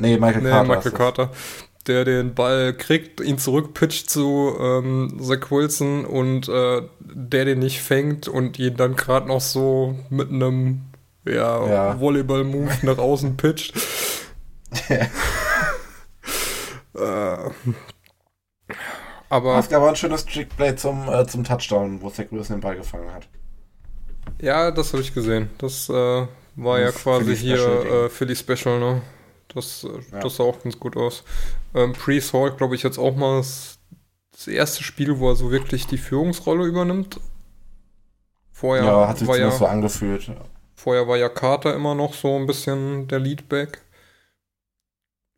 Nee, 0.00 0.16
Michael 0.16 0.42
nee, 0.42 0.50
Carter. 0.50 0.76
Michael 0.76 0.92
es. 0.92 1.30
Der 1.88 2.04
den 2.04 2.34
Ball 2.34 2.74
kriegt, 2.74 3.20
ihn 3.20 3.38
zurückpitcht 3.38 4.08
zu 4.10 4.54
ähm, 4.60 5.18
Zach 5.20 5.50
Wilson 5.50 6.04
und 6.04 6.48
äh, 6.48 6.82
der 7.00 7.44
den 7.46 7.58
nicht 7.60 7.80
fängt 7.80 8.28
und 8.28 8.58
ihn 8.58 8.76
dann 8.76 8.94
gerade 8.94 9.26
noch 9.26 9.40
so 9.40 9.96
mit 10.10 10.30
einem 10.30 10.82
ja, 11.26 11.66
Ja. 11.66 12.00
Volleyball-Move 12.00 12.70
nach 12.82 12.98
außen 12.98 13.36
pitcht. 13.36 13.74
äh, 14.88 15.08
aber 19.30 19.58
Es 19.58 19.68
gab 19.68 19.82
ein 19.82 19.96
schönes 19.96 20.24
Trickplay 20.24 20.74
zum, 20.76 21.08
äh, 21.08 21.26
zum 21.26 21.44
Touchdown, 21.44 22.00
wo 22.02 22.10
Zach 22.10 22.26
Wilson 22.30 22.56
den 22.56 22.60
Ball 22.60 22.76
gefangen 22.76 23.12
hat. 23.12 23.28
Ja, 24.40 24.70
das 24.70 24.92
habe 24.92 25.02
ich 25.02 25.14
gesehen. 25.14 25.50
Das 25.58 25.88
äh, 25.88 26.26
war 26.56 26.78
ja 26.80 26.86
Das 26.86 26.96
quasi 26.96 27.34
Philly 27.36 27.36
hier 27.36 27.58
Special 27.58 27.86
äh, 28.06 28.08
Philly 28.10 28.36
Special, 28.36 28.78
ne? 28.78 29.02
Das, 29.54 29.84
äh, 29.84 29.88
Ja. 30.12 30.20
das 30.20 30.36
sah 30.36 30.44
auch 30.44 30.62
ganz 30.62 30.78
gut 30.78 30.96
aus. 30.96 31.24
Ähm, 31.74 31.92
Priest 31.92 32.32
Hall, 32.32 32.52
glaube 32.52 32.74
ich, 32.74 32.82
jetzt 32.82 32.98
auch 32.98 33.14
mal 33.16 33.38
das, 33.38 33.78
das 34.32 34.48
erste 34.48 34.82
Spiel, 34.82 35.18
wo 35.18 35.30
er 35.30 35.36
so 35.36 35.50
wirklich 35.50 35.86
die 35.86 35.98
Führungsrolle 35.98 36.64
übernimmt. 36.64 37.20
Vorher, 38.52 38.84
Ja, 38.84 39.08
hat 39.08 39.18
sich 39.18 39.28
war 39.28 39.38
ja, 39.38 39.50
so 39.50 39.66
angefühlt. 39.66 40.30
vorher 40.74 41.06
war 41.06 41.16
ja 41.16 41.28
Carter 41.28 41.74
immer 41.74 41.94
noch 41.94 42.14
so 42.14 42.36
ein 42.36 42.46
bisschen 42.46 43.06
der 43.08 43.20
Leadback. 43.20 43.82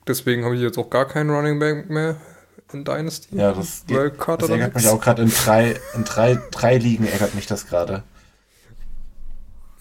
Deswegen 0.06 0.44
habe 0.44 0.56
ich 0.56 0.62
jetzt 0.62 0.78
auch 0.78 0.88
gar 0.88 1.06
keinen 1.06 1.30
Running 1.30 1.58
Back 1.58 1.90
mehr 1.90 2.16
in 2.72 2.84
Dynasty. 2.84 3.36
Ja, 3.36 3.52
das, 3.52 3.84
die, 3.84 3.94
weil 3.94 4.10
Carter 4.10 4.46
das 4.48 4.50
ärgert 4.50 4.74
mich 4.74 4.88
auch 4.88 5.00
gerade 5.00 5.22
in 5.22 5.30
drei, 5.30 5.76
in 5.94 6.04
drei, 6.04 6.38
drei 6.50 6.78
Ligen 6.78 7.06
ärgert 7.06 7.34
mich 7.34 7.46
das 7.46 7.66
gerade. 7.66 8.02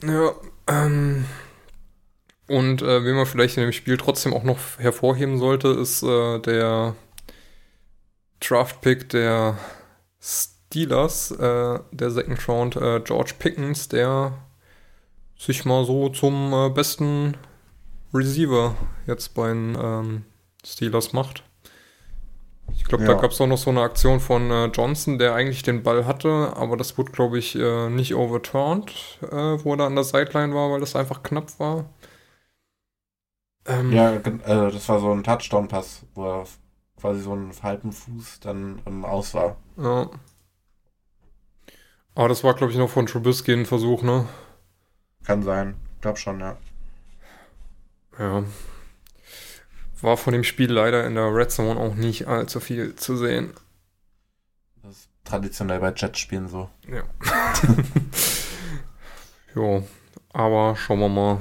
Ja, 0.04 0.32
ähm, 0.68 1.26
und 2.50 2.82
äh, 2.82 3.04
wen 3.06 3.16
man 3.16 3.26
vielleicht 3.26 3.58
in 3.58 3.64
dem 3.64 3.72
Spiel 3.72 3.98
trotzdem 3.98 4.34
auch 4.34 4.44
noch 4.44 4.60
hervorheben 4.78 5.38
sollte, 5.38 5.70
ist 5.70 6.04
äh, 6.04 6.40
der 6.40 6.96
Draft-Pick 8.42 9.10
der 9.10 9.58
Steelers, 10.22 11.32
äh, 11.32 11.80
der 11.92 12.12
Second 12.12 12.48
Round, 12.48 12.76
äh, 12.76 13.00
George 13.02 13.34
Pickens, 13.40 13.88
der 13.90 14.34
sich 15.38 15.66
mal 15.66 15.86
so 15.86 16.10
zum 16.10 16.54
äh, 16.54 16.70
besten 16.70 17.36
Receiver 18.14 18.76
jetzt 19.08 19.34
bei 19.36 19.50
den 19.50 19.78
ähm, 19.82 20.26
Steelers 20.66 21.14
macht. 21.14 21.44
Ich 22.76 22.84
glaube, 22.86 23.04
da 23.04 23.14
Ja. 23.14 23.20
gab 23.22 23.32
es 23.32 23.42
auch 23.42 23.48
noch 23.48 23.58
so 23.58 23.70
eine 23.72 23.82
Aktion 23.82 24.20
von 24.20 24.52
äh, 24.52 24.66
Johnson, 24.68 25.18
der 25.18 25.34
eigentlich 25.34 25.64
den 25.64 25.84
Ball 25.84 26.06
hatte, 26.06 26.54
aber 26.56 26.78
das 26.78 26.98
wurde, 26.98 27.12
glaube 27.12 27.40
ich, 27.40 27.56
äh, 27.56 27.90
nicht 27.90 28.14
overturned, 28.16 28.92
äh, 29.24 29.28
wo 29.64 29.74
er 29.74 29.78
da 29.78 29.86
an 29.88 29.96
der 29.96 30.04
Sideline 30.04 30.54
war, 30.54 30.72
weil 30.72 30.80
das 30.80 30.96
einfach 30.96 31.24
knapp 31.24 31.60
war. 31.60 31.86
Ähm, 33.70 33.94
Ja, 33.94 34.14
äh, 34.16 34.22
das 34.72 34.90
war 34.90 35.00
so 35.00 35.12
ein 35.12 35.24
Touchdown-Pass, 35.24 36.06
wo 36.16 36.26
er 36.26 36.48
quasi 37.00 37.22
so 37.22 37.32
einen 37.32 37.54
halben 37.64 37.92
Fuß 37.94 38.42
dann 38.42 38.82
ähm, 38.86 39.06
aus 39.06 39.34
war. 39.34 39.56
ja. 39.78 40.10
Aber 42.16 42.28
das 42.28 42.44
war, 42.44 42.54
glaube 42.54 42.74
ich, 42.74 42.78
noch 42.78 42.90
von 42.90 43.06
Trubisky 43.06 43.54
ein 43.54 43.66
Versuch, 43.66 44.02
ne? 44.02 44.28
Kann 45.24 45.42
sein. 45.42 45.76
Glaub 46.02 46.18
schon, 46.18 46.42
ja. 46.42 46.58
Ja. 48.18 48.44
War 50.02 50.18
von 50.18 50.34
dem 50.34 50.44
Spiel 50.44 50.70
leider 50.70 51.06
in 51.06 51.16
der 51.16 51.34
Red 51.34 51.52
Zone 51.52 51.80
auch 51.80 51.96
nicht 51.96 52.28
allzu 52.28 52.60
viel 52.60 52.96
zu 52.96 53.16
sehen. 53.16 53.54
Das 54.84 54.98
ist 54.98 55.10
traditionell 55.24 55.80
bei 55.80 55.94
Jets-Spielen 55.96 56.50
so. 56.50 56.70
Ja. 56.90 57.04
jo, 59.56 59.88
aber 60.34 60.76
schauen 60.76 61.00
wir 61.00 61.10
mal. 61.10 61.40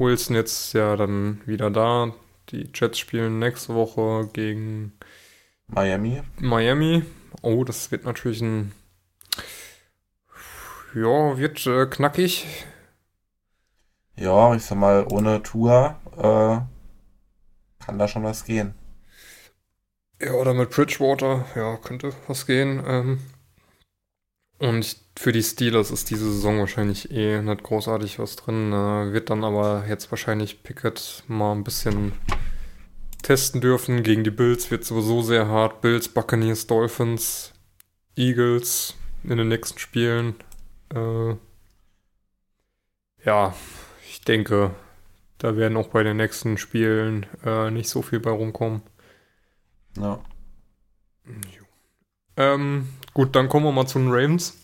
Wilson 0.00 0.34
jetzt 0.34 0.72
ja 0.72 0.96
dann 0.96 1.40
wieder 1.46 1.70
da. 1.70 2.12
Die 2.48 2.70
Jets 2.74 2.98
spielen 2.98 3.38
nächste 3.38 3.74
Woche 3.74 4.28
gegen 4.32 4.92
Miami. 5.68 6.22
Miami. 6.38 7.04
Oh, 7.42 7.62
das 7.64 7.92
wird 7.92 8.04
natürlich 8.04 8.40
ein. 8.40 8.72
Ja, 10.94 11.38
wird 11.38 11.64
äh, 11.66 11.86
knackig. 11.86 12.46
Ja, 14.16 14.54
ich 14.54 14.64
sag 14.64 14.78
mal, 14.78 15.06
ohne 15.10 15.42
Tour 15.42 15.96
äh, 16.16 17.84
kann 17.84 17.98
da 17.98 18.08
schon 18.08 18.24
was 18.24 18.44
gehen. 18.44 18.74
Ja, 20.20 20.32
oder 20.32 20.52
mit 20.54 20.70
Bridgewater. 20.70 21.46
Ja, 21.54 21.76
könnte 21.76 22.12
was 22.26 22.46
gehen. 22.46 22.82
Ähm, 22.86 23.20
und 24.60 24.96
für 25.16 25.32
die 25.32 25.42
Steelers 25.42 25.90
ist 25.90 26.10
diese 26.10 26.30
Saison 26.30 26.58
wahrscheinlich 26.58 27.10
eh 27.10 27.40
nicht 27.40 27.62
großartig 27.62 28.18
was 28.18 28.36
drin. 28.36 28.72
Äh, 28.72 29.12
wird 29.12 29.30
dann 29.30 29.42
aber 29.42 29.86
jetzt 29.88 30.10
wahrscheinlich 30.12 30.62
Pickett 30.62 31.24
mal 31.28 31.52
ein 31.52 31.64
bisschen 31.64 32.12
testen 33.22 33.62
dürfen. 33.62 34.02
Gegen 34.02 34.22
die 34.22 34.30
Bills 34.30 34.70
wird 34.70 34.84
sowieso 34.84 35.22
sehr 35.22 35.48
hart. 35.48 35.80
Bills, 35.80 36.08
Buccaneers, 36.08 36.66
Dolphins, 36.66 37.52
Eagles 38.16 38.94
in 39.24 39.38
den 39.38 39.48
nächsten 39.48 39.78
Spielen. 39.78 40.34
Äh, 40.94 41.36
ja, 43.24 43.54
ich 44.06 44.20
denke, 44.22 44.74
da 45.38 45.56
werden 45.56 45.78
auch 45.78 45.88
bei 45.88 46.02
den 46.02 46.18
nächsten 46.18 46.58
Spielen 46.58 47.24
äh, 47.46 47.70
nicht 47.70 47.88
so 47.88 48.02
viel 48.02 48.20
bei 48.20 48.30
rumkommen. 48.30 48.82
Ja. 49.96 50.20
Ähm, 52.36 52.88
gut, 53.14 53.34
dann 53.36 53.48
kommen 53.48 53.66
wir 53.66 53.72
mal 53.72 53.86
zu 53.86 53.98
den 53.98 54.10
Ravens. 54.10 54.56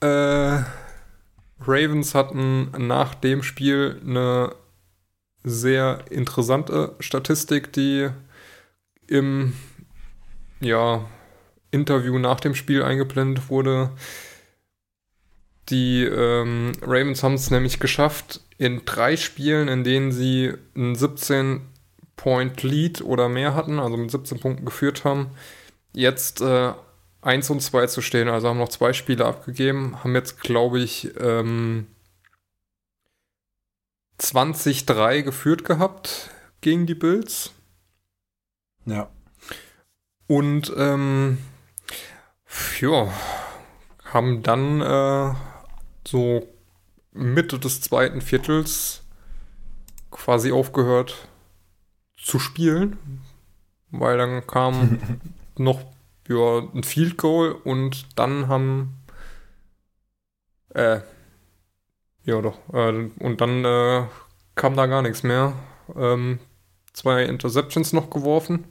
Äh, 0.00 0.62
Ravens 1.66 2.14
hatten 2.14 2.70
nach 2.86 3.14
dem 3.14 3.42
Spiel 3.42 4.00
eine 4.04 4.54
sehr 5.42 6.04
interessante 6.10 6.94
Statistik, 7.00 7.72
die 7.72 8.08
im 9.06 9.54
ja, 10.60 11.04
Interview 11.70 12.18
nach 12.18 12.40
dem 12.40 12.54
Spiel 12.54 12.82
eingeblendet 12.82 13.48
wurde. 13.48 13.90
Die 15.68 16.04
ähm, 16.04 16.72
Ravens 16.82 17.22
haben 17.22 17.34
es 17.34 17.50
nämlich 17.50 17.78
geschafft, 17.78 18.40
in 18.58 18.84
drei 18.84 19.16
Spielen, 19.16 19.68
in 19.68 19.84
denen 19.84 20.12
sie 20.12 20.52
einen 20.74 20.94
17 20.94 21.62
Point 22.16 22.62
Lead 22.62 23.02
oder 23.02 23.28
mehr 23.28 23.54
hatten, 23.54 23.78
also 23.78 23.96
mit 23.96 24.10
17 24.10 24.40
Punkten 24.40 24.64
geführt 24.64 25.04
haben, 25.04 25.28
jetzt 25.92 26.40
äh, 26.40 26.72
1 27.22 27.50
und 27.50 27.60
2 27.60 27.86
zu 27.86 28.02
stehen. 28.02 28.28
Also 28.28 28.48
haben 28.48 28.58
noch 28.58 28.68
zwei 28.68 28.92
Spiele 28.92 29.26
abgegeben, 29.26 30.02
haben 30.02 30.14
jetzt, 30.14 30.40
glaube 30.40 30.80
ich, 30.80 31.10
ähm, 31.18 31.86
20-3 34.20 35.22
geführt 35.22 35.64
gehabt 35.64 36.30
gegen 36.60 36.86
die 36.86 36.94
Bills. 36.94 37.52
Ja. 38.86 39.08
Und 40.26 40.72
ähm, 40.76 41.38
ja, 42.80 43.12
haben 44.04 44.42
dann 44.42 44.80
äh, 44.80 45.34
so 46.06 46.46
Mitte 47.12 47.58
des 47.58 47.80
zweiten 47.80 48.20
Viertels 48.20 49.02
quasi 50.10 50.52
aufgehört 50.52 51.28
zu 52.16 52.38
spielen, 52.38 52.98
weil 53.90 54.18
dann 54.18 54.46
kam 54.46 55.00
noch 55.60 55.80
ja, 56.28 56.58
ein 56.74 56.82
Field 56.82 57.16
Goal 57.16 57.52
und 57.52 58.06
dann 58.18 58.48
haben 58.48 58.96
äh, 60.74 61.00
ja 62.24 62.40
doch, 62.40 62.58
äh, 62.72 63.08
und 63.18 63.40
dann 63.40 63.64
äh, 63.64 64.04
kam 64.54 64.76
da 64.76 64.86
gar 64.86 65.02
nichts 65.02 65.22
mehr. 65.22 65.54
Ähm, 65.96 66.38
zwei 66.92 67.24
Interceptions 67.24 67.92
noch 67.92 68.10
geworfen, 68.10 68.66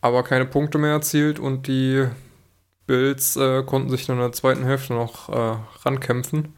aber 0.00 0.22
keine 0.22 0.46
Punkte 0.46 0.78
mehr 0.78 0.92
erzielt 0.92 1.38
und 1.38 1.66
die 1.66 2.06
Bills 2.86 3.36
äh, 3.36 3.62
konnten 3.64 3.90
sich 3.90 4.08
in 4.08 4.18
der 4.18 4.32
zweiten 4.32 4.64
Hälfte 4.64 4.94
noch 4.94 5.28
äh, 5.28 5.58
rankämpfen, 5.84 6.56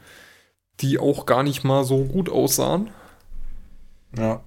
die 0.81 0.99
auch 0.99 1.27
gar 1.27 1.43
nicht 1.43 1.65
mal 1.65 1.85
so 1.85 2.05
gut 2.05 2.29
aussahen. 2.31 2.91
Ja. 4.17 4.41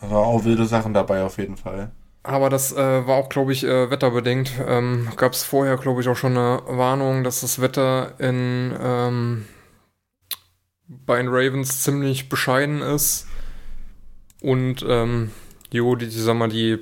Da 0.00 0.10
war 0.10 0.20
auch 0.20 0.44
wilde 0.44 0.66
Sachen 0.66 0.94
dabei 0.94 1.24
auf 1.24 1.38
jeden 1.38 1.56
Fall. 1.56 1.90
Aber 2.28 2.50
das 2.50 2.72
äh, 2.72 3.06
war 3.06 3.16
auch, 3.16 3.30
glaube 3.30 3.54
ich, 3.54 3.64
äh, 3.64 3.90
wetterbedingt. 3.90 4.52
Ähm, 4.66 5.08
Gab 5.16 5.32
es 5.32 5.44
vorher, 5.44 5.78
glaube 5.78 6.02
ich, 6.02 6.08
auch 6.08 6.16
schon 6.16 6.36
eine 6.36 6.60
Warnung, 6.66 7.24
dass 7.24 7.40
das 7.40 7.58
Wetter 7.62 8.12
in 8.18 8.76
ähm, 8.78 9.46
bei 10.86 11.16
den 11.16 11.28
Ravens 11.28 11.82
ziemlich 11.82 12.28
bescheiden 12.28 12.82
ist. 12.82 13.26
Und 14.42 14.84
ähm, 14.86 15.30
jo, 15.72 15.96
die, 15.96 16.10
sag 16.10 16.36
mal, 16.36 16.50
die 16.50 16.76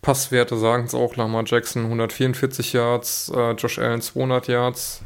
Passwerte 0.00 0.56
sagen 0.56 0.84
es 0.84 0.94
auch. 0.94 1.14
Lamar 1.14 1.44
Jackson 1.44 1.84
144 1.84 2.72
Yards, 2.72 3.30
äh, 3.36 3.50
Josh 3.50 3.78
Allen 3.78 4.00
200 4.00 4.48
Yards. 4.48 5.02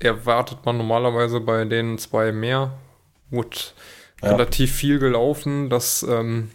Erwartet 0.00 0.64
man 0.64 0.78
normalerweise 0.78 1.40
bei 1.40 1.66
den 1.66 1.98
zwei 1.98 2.32
mehr. 2.32 2.78
Wurde 3.28 3.58
ja. 4.22 4.30
relativ 4.30 4.74
viel 4.74 4.98
gelaufen. 4.98 5.68
Das 5.68 6.02
ähm, 6.04 6.52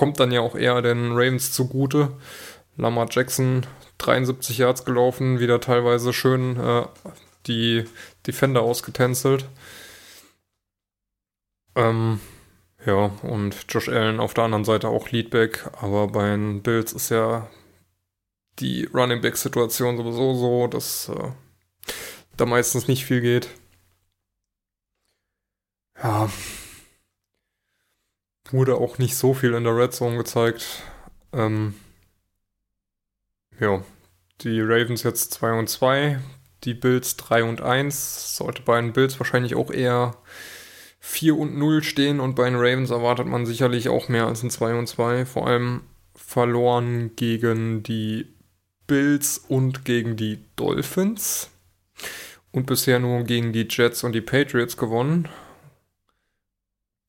kommt 0.00 0.18
dann 0.18 0.32
ja 0.32 0.40
auch 0.40 0.54
eher 0.54 0.80
den 0.80 1.12
Ravens 1.12 1.52
zugute. 1.52 2.16
Lamar 2.78 3.06
Jackson 3.10 3.66
73 3.98 4.56
Yards 4.56 4.86
gelaufen, 4.86 5.40
wieder 5.40 5.60
teilweise 5.60 6.14
schön 6.14 6.56
äh, 6.58 6.86
die 7.46 7.84
Defender 8.26 8.62
ausgetänzelt. 8.62 9.44
Ähm, 11.76 12.18
ja, 12.86 13.10
und 13.20 13.54
Josh 13.68 13.90
Allen 13.90 14.20
auf 14.20 14.32
der 14.32 14.44
anderen 14.44 14.64
Seite 14.64 14.88
auch 14.88 15.10
Leadback, 15.10 15.68
aber 15.82 16.08
bei 16.08 16.30
den 16.30 16.62
Bills 16.62 16.94
ist 16.94 17.10
ja 17.10 17.50
die 18.58 18.86
Running 18.86 19.20
Back 19.20 19.36
Situation 19.36 19.98
sowieso 19.98 20.34
so, 20.34 20.66
dass 20.66 21.10
äh, 21.10 21.32
da 22.38 22.46
meistens 22.46 22.88
nicht 22.88 23.04
viel 23.04 23.20
geht. 23.20 23.50
Ja, 26.02 26.30
wurde 28.52 28.76
auch 28.76 28.98
nicht 28.98 29.16
so 29.16 29.34
viel 29.34 29.54
in 29.54 29.64
der 29.64 29.76
Red 29.76 29.92
Zone 29.92 30.16
gezeigt. 30.16 30.82
Ähm, 31.32 31.74
ja, 33.58 33.82
die 34.40 34.60
Ravens 34.60 35.02
jetzt 35.02 35.34
2 35.34 35.58
und 35.58 35.68
2, 35.68 36.18
die 36.64 36.74
Bills 36.74 37.16
3 37.16 37.44
und 37.44 37.60
1. 37.60 38.36
Sollte 38.36 38.62
bei 38.62 38.80
den 38.80 38.92
Bills 38.92 39.18
wahrscheinlich 39.20 39.54
auch 39.54 39.70
eher 39.70 40.16
4 41.00 41.36
und 41.36 41.56
0 41.56 41.82
stehen 41.82 42.20
und 42.20 42.36
bei 42.36 42.44
den 42.48 42.58
Ravens 42.58 42.90
erwartet 42.90 43.26
man 43.26 43.46
sicherlich 43.46 43.88
auch 43.88 44.08
mehr 44.08 44.26
als 44.26 44.42
ein 44.42 44.50
2 44.50 44.74
und 44.74 44.86
2. 44.86 45.26
Vor 45.26 45.46
allem 45.46 45.82
verloren 46.14 47.16
gegen 47.16 47.82
die 47.82 48.26
Bills 48.86 49.38
und 49.38 49.84
gegen 49.84 50.16
die 50.16 50.44
Dolphins. 50.56 51.50
Und 52.52 52.66
bisher 52.66 52.98
nur 52.98 53.22
gegen 53.22 53.52
die 53.52 53.68
Jets 53.70 54.02
und 54.02 54.12
die 54.12 54.20
Patriots 54.20 54.76
gewonnen. 54.76 55.28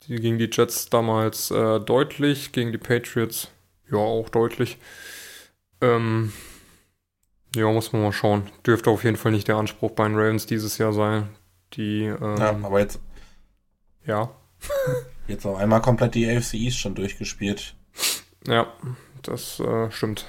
Die 0.08 0.16
gegen 0.16 0.38
die 0.38 0.50
Jets 0.50 0.88
damals 0.90 1.50
äh, 1.50 1.80
deutlich, 1.80 2.52
gegen 2.52 2.72
die 2.72 2.78
Patriots 2.78 3.48
ja 3.90 3.98
auch 3.98 4.28
deutlich. 4.28 4.78
Ähm, 5.80 6.32
ja, 7.54 7.70
muss 7.70 7.92
man 7.92 8.02
mal 8.02 8.12
schauen. 8.12 8.50
Dürfte 8.66 8.90
auf 8.90 9.04
jeden 9.04 9.16
Fall 9.16 9.32
nicht 9.32 9.48
der 9.48 9.56
Anspruch 9.56 9.92
bei 9.92 10.08
den 10.08 10.16
Ravens 10.16 10.46
dieses 10.46 10.78
Jahr 10.78 10.92
sein. 10.92 11.28
Die, 11.74 12.04
ähm, 12.04 12.36
ja, 12.38 12.58
aber 12.62 12.80
jetzt. 12.80 13.00
Ja. 14.06 14.30
jetzt 15.28 15.46
auch 15.46 15.58
einmal 15.58 15.82
komplett 15.82 16.14
die 16.14 16.28
AFC 16.28 16.54
East 16.54 16.78
schon 16.78 16.94
durchgespielt. 16.94 17.74
Ja, 18.46 18.72
das 19.22 19.60
äh, 19.60 19.90
stimmt. 19.90 20.26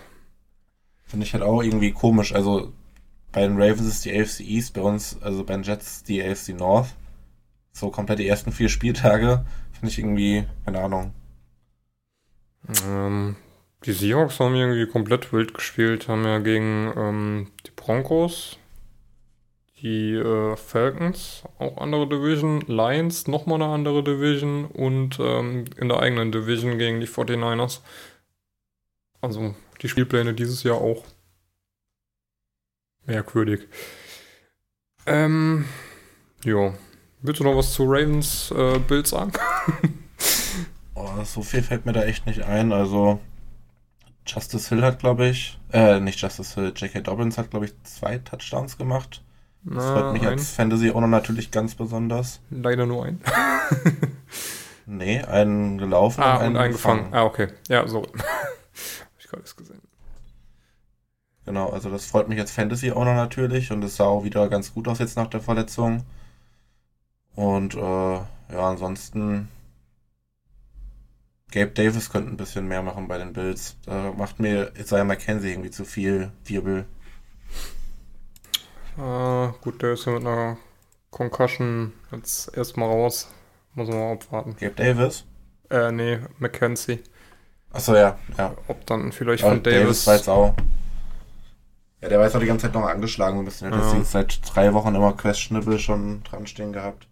Finde 1.05 1.25
ich 1.25 1.33
halt 1.33 1.43
auch 1.43 1.63
irgendwie 1.63 1.91
komisch. 1.91 2.33
Also 2.33 2.73
bei 3.31 3.41
den 3.41 3.59
Ravens 3.59 3.87
ist 3.87 4.05
die 4.05 4.19
AFC 4.19 4.41
East, 4.41 4.73
bei 4.73 4.81
uns, 4.81 5.17
also 5.21 5.43
bei 5.43 5.53
den 5.53 5.63
Jets 5.63 6.03
die 6.03 6.21
AFC 6.23 6.49
North. 6.49 6.89
So 7.73 7.89
komplett 7.89 8.19
die 8.19 8.27
ersten 8.27 8.51
vier 8.51 8.69
Spieltage 8.69 9.43
Finde 9.83 9.91
ich 9.91 9.99
irgendwie, 9.99 10.45
keine 10.63 10.79
Ahnung. 10.79 11.13
Ähm, 12.85 13.35
die 13.83 13.91
Seahawks 13.91 14.39
haben 14.39 14.55
irgendwie 14.55 14.87
komplett 14.87 15.33
wild 15.33 15.53
gespielt, 15.53 16.07
haben 16.07 16.23
ja 16.23 16.39
gegen 16.39 16.93
ähm, 16.95 17.51
die 17.65 17.71
Broncos, 17.71 18.57
die 19.81 20.13
äh, 20.13 20.55
Falcons, 20.55 21.43
auch 21.59 21.79
andere 21.79 22.07
Division, 22.07 22.61
Lions, 22.61 23.27
nochmal 23.27 23.61
eine 23.61 23.73
andere 23.73 24.05
Division 24.05 24.67
und 24.67 25.19
ähm, 25.19 25.65
in 25.75 25.89
der 25.89 25.99
eigenen 25.99 26.31
Division 26.31 26.77
gegen 26.77 27.01
die 27.01 27.07
49ers. 27.07 27.81
Also 29.19 29.53
die 29.81 29.89
Spielpläne 29.89 30.33
dieses 30.33 30.63
Jahr 30.63 30.77
auch 30.77 31.03
merkwürdig. 33.05 33.67
Ähm, 35.05 35.65
ja, 36.45 36.73
Willst 37.25 37.39
du 37.39 37.45
noch 37.45 37.55
was 37.55 37.71
zu 37.71 37.85
Ravens 37.85 38.51
äh, 38.51 38.79
Bild 38.79 39.07
sagen? 39.07 39.31
oh, 40.93 41.23
so 41.23 41.41
viel 41.41 41.63
fällt 41.63 41.85
mir 41.85 41.93
da 41.93 42.03
echt 42.03 42.25
nicht 42.25 42.43
ein. 42.43 42.73
Also, 42.73 43.21
Justice 44.27 44.67
Hill 44.67 44.83
hat, 44.83 44.99
glaube 44.99 45.27
ich, 45.27 45.57
äh, 45.71 46.01
nicht 46.01 46.19
Justice 46.19 46.53
Hill, 46.55 46.73
J.K. 46.75 46.99
Dobbins 46.99 47.37
hat, 47.37 47.49
glaube 47.49 47.65
ich, 47.65 47.81
zwei 47.83 48.17
Touchdowns 48.17 48.77
gemacht. 48.77 49.23
Das 49.63 49.77
Na, 49.77 49.93
freut 49.93 50.13
mich 50.13 50.23
ein. 50.23 50.33
als 50.33 50.49
Fantasy-Owner 50.49 51.07
natürlich 51.07 51.49
ganz 51.49 51.75
besonders. 51.75 52.41
Leider 52.49 52.85
nur 52.85 53.05
ein. 53.05 53.21
nee, 54.85 55.21
einen 55.21 55.77
gelaufen 55.77 56.21
ah, 56.21 56.35
und 56.35 56.41
einen, 56.41 56.55
und 56.55 56.61
einen 56.61 56.73
gefangen. 56.73 57.05
gefangen. 57.05 57.15
Ah, 57.15 57.23
okay. 57.23 57.47
Ja, 57.69 57.87
so. 57.87 58.01
Hab 58.03 59.17
ich 59.17 59.29
gerade 59.29 59.43
gesehen. 59.43 59.81
Genau, 61.45 61.69
also 61.69 61.89
das 61.89 62.05
freut 62.05 62.27
mich 62.27 62.39
als 62.41 62.51
Fantasy-Owner 62.51 63.13
natürlich 63.13 63.71
und 63.71 63.81
es 63.81 63.95
sah 63.95 64.03
auch 64.07 64.25
wieder 64.25 64.49
ganz 64.49 64.73
gut 64.73 64.89
aus 64.89 64.99
jetzt 64.99 65.15
nach 65.15 65.27
der 65.27 65.39
Verletzung. 65.39 66.03
Und 67.35 67.75
äh, 67.75 67.79
ja, 67.79 68.69
ansonsten 68.69 69.49
Gabe 71.51 71.71
Davis 71.71 72.09
könnte 72.09 72.31
ein 72.31 72.37
bisschen 72.37 72.67
mehr 72.67 72.81
machen 72.81 73.07
bei 73.07 73.17
den 73.17 73.33
Bills. 73.33 73.77
Da 73.85 74.11
macht 74.11 74.39
mir 74.39 74.71
Isaiah 74.75 75.03
McKenzie 75.03 75.51
irgendwie 75.51 75.71
zu 75.71 75.85
viel 75.85 76.31
Wirbel. 76.45 76.85
Äh, 78.97 79.47
gut, 79.61 79.81
der 79.81 79.93
ist 79.93 80.05
ja 80.05 80.13
mit 80.13 80.21
einer 80.25 80.57
Concussion 81.11 81.93
jetzt 82.11 82.55
erstmal 82.57 82.89
raus. 82.89 83.29
Muss 83.75 83.87
man 83.87 83.99
mal 83.99 84.13
abwarten. 84.13 84.55
Gabe 84.59 84.75
Davis? 84.75 85.25
Äh, 85.69 85.91
nee, 85.91 86.19
McKenzie. 86.39 86.99
Achso, 87.71 87.95
ja, 87.95 88.17
ja. 88.37 88.55
Ob 88.67 88.85
dann 88.85 89.11
vielleicht 89.11 89.43
von 89.43 89.63
Davis. 89.63 90.05
Davis 90.05 90.19
jetzt 90.19 90.29
auch. 90.29 90.55
Ja, 92.01 92.09
der 92.09 92.17
war 92.17 92.25
jetzt 92.25 92.35
auch 92.35 92.39
die 92.39 92.45
ganze 92.45 92.67
Zeit 92.67 92.75
noch 92.75 92.87
angeschlagen 92.87 93.39
ein 93.39 93.45
bisschen. 93.45 93.71
Er 93.71 93.77
hat 93.77 93.93
ja. 93.93 94.03
seit 94.03 94.41
drei 94.53 94.73
Wochen 94.73 94.93
immer 94.93 95.13
questionable 95.13 95.79
schon 95.79 96.23
dran 96.23 96.45
stehen 96.45 96.73
gehabt. 96.73 97.07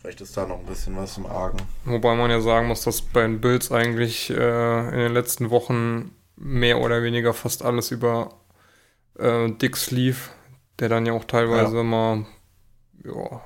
Vielleicht 0.00 0.22
ist 0.22 0.34
da 0.36 0.46
noch 0.46 0.60
ein 0.60 0.66
bisschen 0.66 0.96
was 0.96 1.18
im 1.18 1.26
Argen. 1.26 1.58
Wobei 1.84 2.14
man 2.14 2.30
ja 2.30 2.40
sagen 2.40 2.68
muss, 2.68 2.82
dass 2.84 3.02
bei 3.02 3.20
den 3.20 3.40
Bills 3.40 3.70
eigentlich 3.70 4.30
äh, 4.30 4.88
in 4.88 4.98
den 4.98 5.12
letzten 5.12 5.50
Wochen 5.50 6.14
mehr 6.36 6.80
oder 6.80 7.02
weniger 7.02 7.34
fast 7.34 7.62
alles 7.62 7.90
über 7.90 8.40
äh, 9.18 9.50
Dix 9.50 9.90
lief, 9.90 10.30
der 10.78 10.88
dann 10.88 11.04
ja 11.04 11.12
auch 11.12 11.24
teilweise 11.24 11.76
ja. 11.76 11.82
mal 11.82 12.24
ja, 13.04 13.42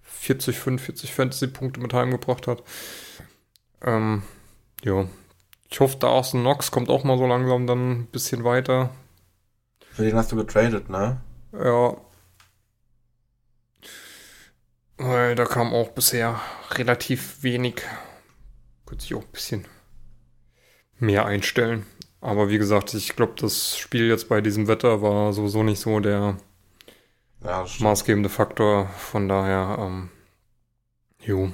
40, 0.00 0.58
45 0.58 1.12
Fantasy-Punkte 1.12 1.80
mit 1.80 1.92
heimgebracht 1.92 2.46
hat. 2.46 2.62
Ähm, 3.82 4.22
ja. 4.82 5.06
Ich 5.68 5.80
hoffe, 5.80 5.98
Dawson 5.98 6.40
Knox 6.40 6.70
kommt 6.70 6.88
auch 6.88 7.04
mal 7.04 7.18
so 7.18 7.26
langsam 7.26 7.66
dann 7.66 7.90
ein 7.90 8.06
bisschen 8.06 8.44
weiter. 8.44 8.90
Für 9.92 10.04
den 10.04 10.16
hast 10.16 10.32
du 10.32 10.36
getradet, 10.36 10.88
ne? 10.88 11.20
Ja, 11.52 11.96
da 14.98 15.44
kam 15.44 15.72
auch 15.74 15.90
bisher 15.90 16.40
relativ 16.72 17.42
wenig. 17.42 17.82
Könnte 18.86 19.02
sich 19.02 19.14
auch 19.14 19.22
ein 19.22 19.32
bisschen 19.32 19.66
mehr 20.98 21.26
einstellen. 21.26 21.86
Aber 22.20 22.48
wie 22.48 22.58
gesagt, 22.58 22.94
ich 22.94 23.14
glaube, 23.14 23.34
das 23.38 23.76
Spiel 23.76 24.08
jetzt 24.08 24.28
bei 24.28 24.40
diesem 24.40 24.68
Wetter 24.68 25.02
war 25.02 25.32
sowieso 25.32 25.62
nicht 25.62 25.80
so 25.80 26.00
der 26.00 26.38
ja, 27.44 27.66
maßgebende 27.78 28.28
Faktor. 28.28 28.88
Von 28.98 29.28
daher, 29.28 29.76
ähm, 29.78 30.08
jo, 31.20 31.52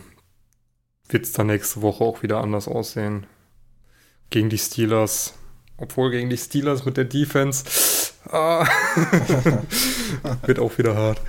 wird 1.09 1.25
es 1.25 1.33
dann 1.33 1.49
nächste 1.49 1.83
Woche 1.83 2.05
auch 2.05 2.23
wieder 2.23 2.41
anders 2.41 2.69
aussehen. 2.69 3.27
Gegen 4.31 4.49
die 4.49 4.59
Steelers. 4.59 5.35
Obwohl 5.77 6.11
gegen 6.11 6.31
die 6.31 6.39
Steelers 6.39 6.85
mit 6.85 6.97
der 6.97 7.05
Defense 7.05 7.65
ah, 8.31 8.67
wird 10.47 10.61
auch 10.61 10.79
wieder 10.79 10.95
hart. 10.95 11.21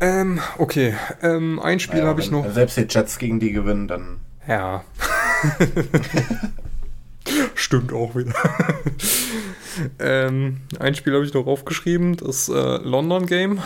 Ähm, 0.00 0.40
okay. 0.58 0.94
Ähm, 1.22 1.60
ein 1.60 1.80
Spiel 1.80 1.98
naja, 1.98 2.08
habe 2.08 2.20
ich 2.20 2.30
noch. 2.30 2.48
Selbst 2.50 2.76
die 2.76 2.86
Jets 2.88 3.18
gegen 3.18 3.40
die 3.40 3.52
gewinnen, 3.52 3.88
dann. 3.88 4.20
Ja. 4.46 4.84
Stimmt 7.54 7.92
auch 7.92 8.14
wieder. 8.14 8.32
ähm, 9.98 10.62
ein 10.78 10.94
Spiel 10.94 11.14
habe 11.14 11.24
ich 11.24 11.34
noch 11.34 11.46
aufgeschrieben, 11.46 12.16
das 12.16 12.48
äh, 12.48 12.76
London 12.78 13.26
Game. 13.26 13.60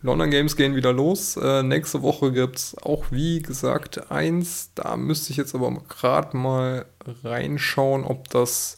London 0.00 0.30
Games 0.30 0.56
gehen 0.56 0.74
wieder 0.74 0.92
los. 0.92 1.36
Äh, 1.36 1.62
nächste 1.62 2.02
Woche 2.02 2.32
gibt 2.32 2.56
es 2.56 2.76
auch, 2.82 3.06
wie 3.10 3.40
gesagt, 3.40 4.10
eins. 4.10 4.70
Da 4.74 4.96
müsste 4.96 5.30
ich 5.30 5.36
jetzt 5.36 5.54
aber 5.54 5.70
gerade 5.88 6.36
mal 6.36 6.86
reinschauen, 7.22 8.04
ob 8.04 8.28
das 8.30 8.74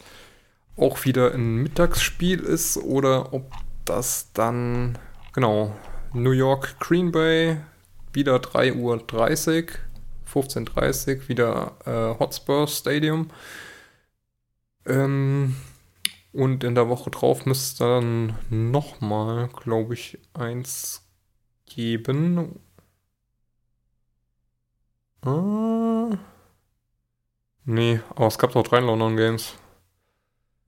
auch 0.76 1.04
wieder 1.04 1.32
ein 1.32 1.56
Mittagsspiel 1.62 2.40
ist 2.40 2.76
oder 2.76 3.32
ob 3.32 3.50
das 3.86 4.30
dann 4.34 4.98
Genau. 5.34 5.74
New 6.12 6.30
York 6.30 6.78
Green 6.78 7.10
Bay, 7.10 7.56
wieder 8.12 8.36
3.30 8.36 8.76
Uhr. 8.76 9.02
15.30 10.32 11.16
Uhr 11.16 11.28
wieder 11.28 11.72
äh, 11.84 12.18
Hotspur 12.20 12.68
Stadium. 12.68 13.30
Ähm, 14.86 15.56
und 16.32 16.62
in 16.62 16.76
der 16.76 16.88
Woche 16.88 17.10
drauf 17.10 17.46
müsste 17.46 17.84
dann 17.84 18.38
nochmal, 18.48 19.48
glaube 19.48 19.94
ich, 19.94 20.18
eins 20.34 21.04
geben. 21.66 22.60
Ah. 25.22 26.16
Nee, 27.64 28.00
aber 28.10 28.28
es 28.28 28.38
gab 28.38 28.52
doch 28.52 28.62
drei 28.62 28.78
London 28.78 29.16
Games. 29.16 29.56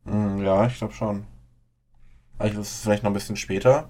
Hm, 0.07 0.43
ja, 0.43 0.67
ich 0.67 0.79
glaube 0.79 0.95
schon. 0.95 1.25
Also 2.39 2.61
ist 2.63 2.73
es 2.73 2.81
vielleicht 2.83 3.05
noch 3.05 3.11
ein 3.11 3.15
bisschen 3.15 3.37
später. 3.37 3.89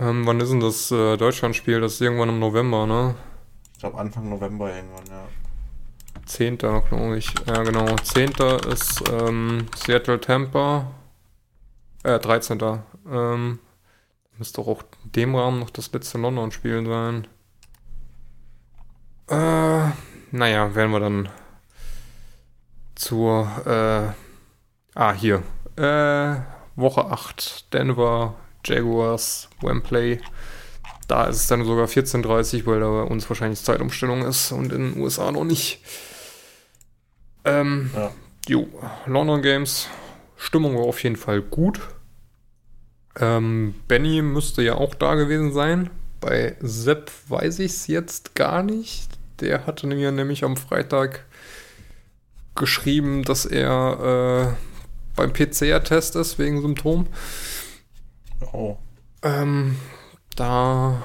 Ähm, 0.00 0.26
wann 0.26 0.40
ist 0.40 0.50
denn 0.50 0.60
das 0.60 0.90
äh, 0.90 1.16
Deutschlandspiel? 1.16 1.80
Das 1.80 1.94
ist 1.94 2.00
irgendwann 2.00 2.28
im 2.28 2.38
November, 2.38 2.86
ne? 2.86 3.14
Ich 3.74 3.80
glaube 3.80 3.98
Anfang 3.98 4.28
November 4.28 4.74
irgendwann, 4.74 5.06
ja. 5.06 5.24
10. 6.26 6.58
glaube 6.58 7.16
ich. 7.16 7.32
Ja, 7.46 7.62
genau. 7.62 7.96
10. 7.96 8.32
ist 8.70 9.02
ähm, 9.10 9.66
Seattle 9.76 10.20
Tampa. 10.20 10.90
Äh, 12.04 12.18
13. 12.18 12.58
Ähm, 13.10 13.58
müsste 14.36 14.60
auch 14.60 14.82
in 15.04 15.12
dem 15.12 15.34
Rahmen 15.34 15.58
noch 15.58 15.70
das 15.70 15.92
letzte 15.92 16.18
London-Spiel 16.18 16.86
sein. 16.86 17.26
Äh, 19.28 19.90
naja, 20.30 20.74
werden 20.74 20.92
wir 20.92 21.00
dann 21.00 21.28
zur, 22.94 23.48
äh, 23.66 24.12
ah, 24.94 25.12
hier, 25.12 25.42
äh, 25.76 26.40
Woche 26.76 27.06
8, 27.06 27.72
Denver, 27.72 28.34
Jaguars, 28.68 29.48
Wembley. 29.60 30.20
Da 31.06 31.24
ist 31.24 31.36
es 31.36 31.46
dann 31.46 31.64
sogar 31.64 31.86
14.30 31.86 32.66
weil 32.66 32.80
da 32.80 32.88
bei 32.90 33.02
uns 33.02 33.28
wahrscheinlich 33.28 33.62
Zeitumstellung 33.62 34.24
ist 34.24 34.52
und 34.52 34.72
in 34.72 34.92
den 34.92 35.02
USA 35.02 35.32
noch 35.32 35.44
nicht. 35.44 35.80
Ähm, 37.44 37.90
ja. 37.94 38.12
jo, 38.46 38.68
London 39.06 39.40
Games, 39.40 39.88
Stimmung 40.36 40.76
war 40.76 40.84
auf 40.84 41.02
jeden 41.02 41.16
Fall 41.16 41.40
gut. 41.40 41.80
Ähm, 43.18 43.74
Benny 43.88 44.22
müsste 44.22 44.62
ja 44.62 44.74
auch 44.74 44.94
da 44.94 45.14
gewesen 45.14 45.52
sein. 45.52 45.90
Bei 46.20 46.56
Sepp 46.60 47.10
weiß 47.28 47.60
ich 47.60 47.72
es 47.72 47.86
jetzt 47.86 48.34
gar 48.34 48.62
nicht. 48.62 49.08
Der 49.40 49.66
hatte 49.66 49.86
mir 49.86 50.12
nämlich 50.12 50.44
am 50.44 50.56
Freitag 50.56 51.24
geschrieben, 52.54 53.22
dass 53.22 53.46
er 53.46 54.54
äh, 54.54 54.68
beim 55.16 55.32
PCR-Test 55.32 56.16
ist 56.16 56.38
wegen 56.38 56.60
Symptom. 56.60 57.06
Oh. 58.52 58.76
Ähm, 59.22 59.76
da 60.36 61.02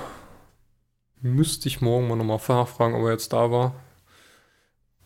müsste 1.22 1.68
ich 1.68 1.82
morgen 1.82 2.08
mal 2.08 2.16
nochmal 2.16 2.40
nachfragen, 2.48 2.96
ob 2.96 3.04
er 3.04 3.12
jetzt 3.12 3.34
da 3.34 3.50
war. 3.50 3.76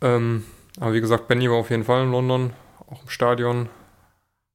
Ähm, 0.01 0.45
aber 0.79 0.93
wie 0.93 1.01
gesagt, 1.01 1.27
Benny 1.27 1.49
war 1.49 1.57
auf 1.57 1.69
jeden 1.69 1.83
Fall 1.83 2.03
in 2.03 2.11
London, 2.11 2.53
auch 2.87 3.03
im 3.03 3.09
Stadion. 3.09 3.69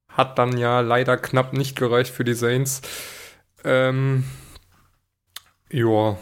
Hat 0.07 0.37
dann 0.37 0.57
ja 0.57 0.81
leider 0.81 1.17
knapp 1.17 1.53
nicht 1.53 1.75
gereicht 1.75 2.13
für 2.13 2.23
die 2.23 2.35
Saints. 2.35 2.81
Ähm, 3.63 4.25
ja, 5.71 6.17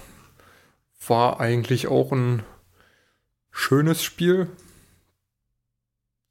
war 1.08 1.40
eigentlich 1.40 1.88
auch 1.88 2.12
ein 2.12 2.44
schönes 3.52 4.04
Spiel, 4.04 4.48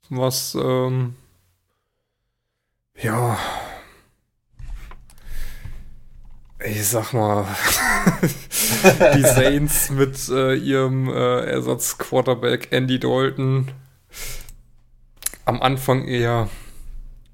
was 0.08 0.54
ähm, 0.54 1.16
ja 2.94 3.38
ich 6.64 6.88
sag 6.88 7.12
mal, 7.12 7.46
die 9.14 9.22
Saints 9.22 9.90
mit 9.90 10.28
äh, 10.28 10.54
ihrem 10.54 11.08
äh, 11.08 11.44
Ersatzquarterback 11.46 12.68
Andy 12.70 12.98
Dalton 12.98 13.72
am 15.44 15.62
Anfang 15.62 16.06
eher 16.06 16.48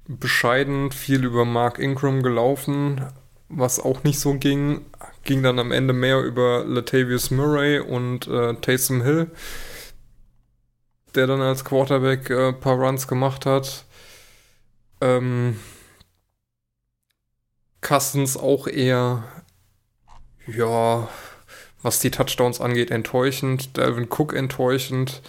bescheiden, 0.07 0.91
viel 0.91 1.25
über 1.25 1.45
Mark 1.45 1.79
Ingram 1.79 2.23
gelaufen, 2.23 3.05
was 3.49 3.79
auch 3.79 4.03
nicht 4.03 4.19
so 4.19 4.35
ging. 4.35 4.85
Ging 5.23 5.43
dann 5.43 5.59
am 5.59 5.71
Ende 5.71 5.93
mehr 5.93 6.21
über 6.21 6.63
Latavius 6.65 7.31
Murray 7.31 7.79
und 7.79 8.27
äh, 8.27 8.53
Taysom 8.55 9.01
Hill, 9.01 9.29
der 11.15 11.27
dann 11.27 11.41
als 11.41 11.65
Quarterback 11.65 12.31
ein 12.31 12.37
äh, 12.37 12.53
paar 12.53 12.77
Runs 12.77 13.07
gemacht 13.07 13.45
hat. 13.45 13.85
Ähm, 15.01 15.59
Cousins 17.87 18.35
auch 18.35 18.67
eher, 18.67 19.23
ja, 20.45 21.07
was 21.81 21.99
die 21.99 22.11
Touchdowns 22.11 22.59
angeht, 22.59 22.91
enttäuschend. 22.91 23.77
Delvin 23.77 24.09
Cook 24.09 24.33
enttäuschend. 24.33 25.21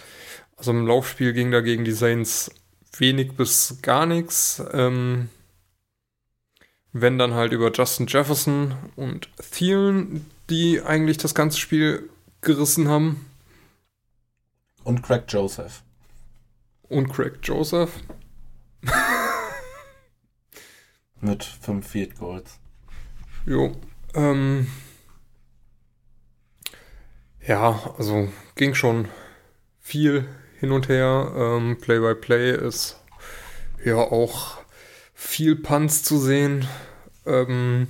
Also 0.57 0.71
im 0.71 0.85
Laufspiel 0.85 1.31
ging 1.31 1.51
dagegen 1.51 1.85
die 1.85 1.93
Saints 1.93 2.51
wenig 2.97 3.37
bis 3.37 3.77
gar 3.81 4.05
nichts. 4.05 4.61
Ähm, 4.73 5.29
wenn 6.91 7.17
dann 7.17 7.33
halt 7.33 7.53
über 7.53 7.71
Justin 7.71 8.07
Jefferson 8.07 8.75
und 8.97 9.29
Thielen, 9.51 10.25
die 10.49 10.81
eigentlich 10.81 11.17
das 11.17 11.33
ganze 11.33 11.59
Spiel 11.59 12.09
gerissen 12.41 12.89
haben. 12.89 13.25
Und 14.83 15.01
Craig 15.01 15.23
Joseph. 15.29 15.81
Und 16.89 17.07
Craig 17.13 17.39
Joseph. 17.41 17.91
Mit 21.21 21.43
fünf 21.43 21.87
Field 21.87 22.17
Goals. 22.17 22.59
Jo. 23.45 23.75
Ähm, 24.13 24.67
ja, 27.45 27.93
also 27.97 28.29
ging 28.55 28.73
schon 28.73 29.07
viel 29.79 30.27
hin 30.59 30.71
und 30.71 30.87
her. 30.87 31.31
Ähm, 31.35 31.77
Play-by-Play 31.79 32.53
-play 32.53 32.67
ist 32.67 33.01
ja 33.83 33.95
auch 33.95 34.59
viel 35.13 35.55
Punts 35.55 36.03
zu 36.03 36.17
sehen. 36.17 36.67
Ähm, 37.25 37.87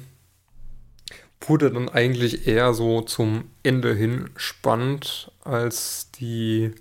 wurde 1.41 1.71
dann 1.71 1.89
eigentlich 1.89 2.47
eher 2.47 2.73
so 2.73 3.01
zum 3.01 3.49
Ende 3.63 3.93
hin 3.93 4.29
spannend, 4.35 5.31
als 5.43 6.11
die 6.11 6.73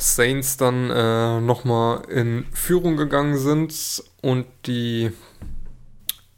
Saints 0.00 0.56
dann 0.56 0.90
äh, 0.90 1.40
nochmal 1.40 2.02
in 2.08 2.46
Führung 2.52 2.96
gegangen 2.96 3.38
sind 3.38 4.02
und 4.22 4.46
die 4.66 5.12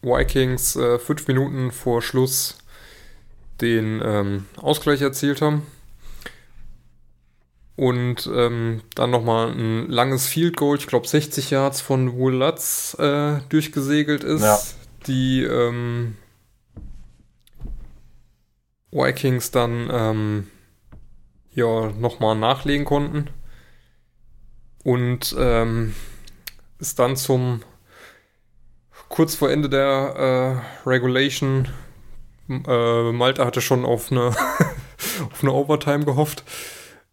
Vikings 0.02 0.76
äh, 0.76 0.98
fünf 0.98 1.28
Minuten 1.28 1.70
vor 1.70 2.02
Schluss 2.02 2.58
den 3.60 4.02
ähm, 4.04 4.46
Ausgleich 4.56 5.00
erzielt 5.00 5.40
haben. 5.40 5.66
Und 7.76 8.28
ähm, 8.32 8.82
dann 8.94 9.10
nochmal 9.10 9.52
ein 9.52 9.88
langes 9.88 10.26
Field 10.26 10.56
Goal, 10.56 10.76
ich 10.76 10.86
glaube 10.86 11.08
60 11.08 11.50
Yards 11.50 11.80
von 11.80 12.18
Will 12.18 12.34
Lutz 12.34 12.94
äh, 12.98 13.38
durchgesegelt 13.48 14.24
ist. 14.24 14.42
Ja. 14.42 14.58
Die 15.06 15.42
ähm, 15.42 16.16
Vikings 18.90 19.50
dann 19.52 19.88
ähm, 19.90 20.46
ja 21.54 21.90
nochmal 21.92 22.36
nachlegen 22.36 22.84
konnten. 22.84 23.28
Und 24.84 25.34
ähm, 25.38 25.94
ist 26.78 26.98
dann 26.98 27.16
zum 27.16 27.62
kurz 29.08 29.34
vor 29.34 29.50
Ende 29.50 29.68
der 29.68 30.62
äh, 30.84 30.88
Regulation. 30.88 31.68
Äh, 32.48 33.12
Malta 33.12 33.44
hatte 33.44 33.60
schon 33.60 33.84
auf 33.84 34.10
eine, 34.10 34.28
auf 35.30 35.42
eine 35.42 35.52
Overtime 35.52 36.04
gehofft. 36.04 36.44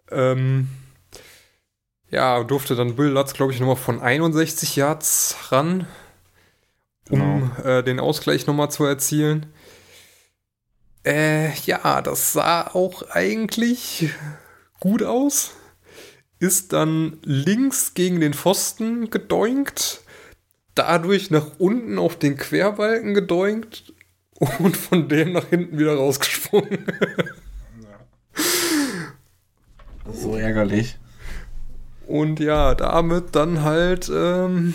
Ähm, 0.10 0.70
ja, 2.10 2.44
durfte 2.44 2.76
dann 2.76 2.96
Bill 2.96 3.10
Lutz, 3.10 3.34
glaube 3.34 3.52
ich, 3.54 3.60
nochmal 3.60 3.76
von 3.76 4.02
61 4.02 4.76
Yards 4.76 5.36
ran, 5.52 5.86
um 7.10 7.52
genau. 7.56 7.70
äh, 7.70 7.84
den 7.84 8.00
Ausgleich 8.00 8.48
nochmal 8.48 8.72
zu 8.72 8.86
erzielen. 8.86 9.46
Äh, 11.06 11.54
ja, 11.66 12.02
das 12.02 12.34
sah 12.34 12.68
auch 12.74 13.04
eigentlich 13.12 14.10
gut 14.80 15.04
aus 15.04 15.52
ist 16.40 16.74
dann 16.74 17.18
links 17.24 17.94
gegen 17.94 18.20
den 18.20 18.34
Pfosten 18.34 19.10
gedoinkt, 19.10 20.02
dadurch 20.74 21.32
nach 21.32 21.60
unten 21.60 22.00
auf 22.00 22.18
den 22.18 22.38
Querbalken 22.38 23.14
gedoinkt 23.14 23.94
und 24.60 24.76
von 24.78 25.10
dem 25.10 25.34
nach 25.34 25.48
hinten 25.50 25.78
wieder 25.78 25.96
rausgesprungen. 25.96 26.86
so 30.14 30.36
ärgerlich. 30.36 30.98
Und 32.08 32.40
ja, 32.40 32.74
damit 32.74 33.36
dann 33.36 33.62
halt 33.62 34.10
ähm, 34.12 34.74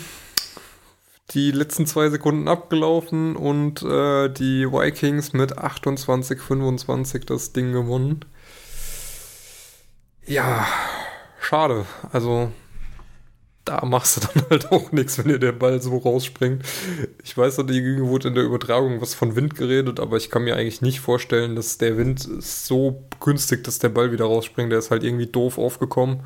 die 1.31 1.51
letzten 1.51 1.85
zwei 1.85 2.09
Sekunden 2.09 2.47
abgelaufen 2.47 3.35
und 3.35 3.81
äh, 3.81 4.29
die 4.29 4.71
Vikings 4.71 5.33
mit 5.33 5.57
28-25 5.57 7.25
das 7.25 7.51
Ding 7.51 7.73
gewonnen. 7.73 8.23
Ja, 10.25 10.65
schade. 11.45 11.85
Also 12.11 12.51
da 13.65 13.83
machst 13.83 14.17
du 14.17 14.21
dann 14.21 14.45
halt 14.49 14.71
auch 14.71 14.91
nichts, 14.91 15.17
wenn 15.17 15.27
dir 15.27 15.39
der 15.39 15.51
Ball 15.51 15.81
so 15.81 15.97
rausspringt. 15.97 16.63
Ich 17.23 17.37
weiß, 17.37 17.55
dass 17.55 17.65
die 17.65 17.99
wurde 18.01 18.29
in 18.29 18.35
der 18.35 18.43
Übertragung 18.43 19.01
was 19.01 19.13
von 19.13 19.35
Wind 19.35 19.55
geredet, 19.55 19.99
aber 19.99 20.17
ich 20.17 20.29
kann 20.29 20.43
mir 20.43 20.55
eigentlich 20.55 20.81
nicht 20.81 20.99
vorstellen, 20.99 21.55
dass 21.55 21.77
der 21.77 21.97
Wind 21.97 22.27
so 22.39 23.07
günstig, 23.19 23.63
dass 23.63 23.79
der 23.79 23.89
Ball 23.89 24.11
wieder 24.11 24.25
rausspringt. 24.25 24.71
Der 24.71 24.79
ist 24.79 24.91
halt 24.91 25.03
irgendwie 25.03 25.27
doof 25.27 25.57
aufgekommen. 25.57 26.21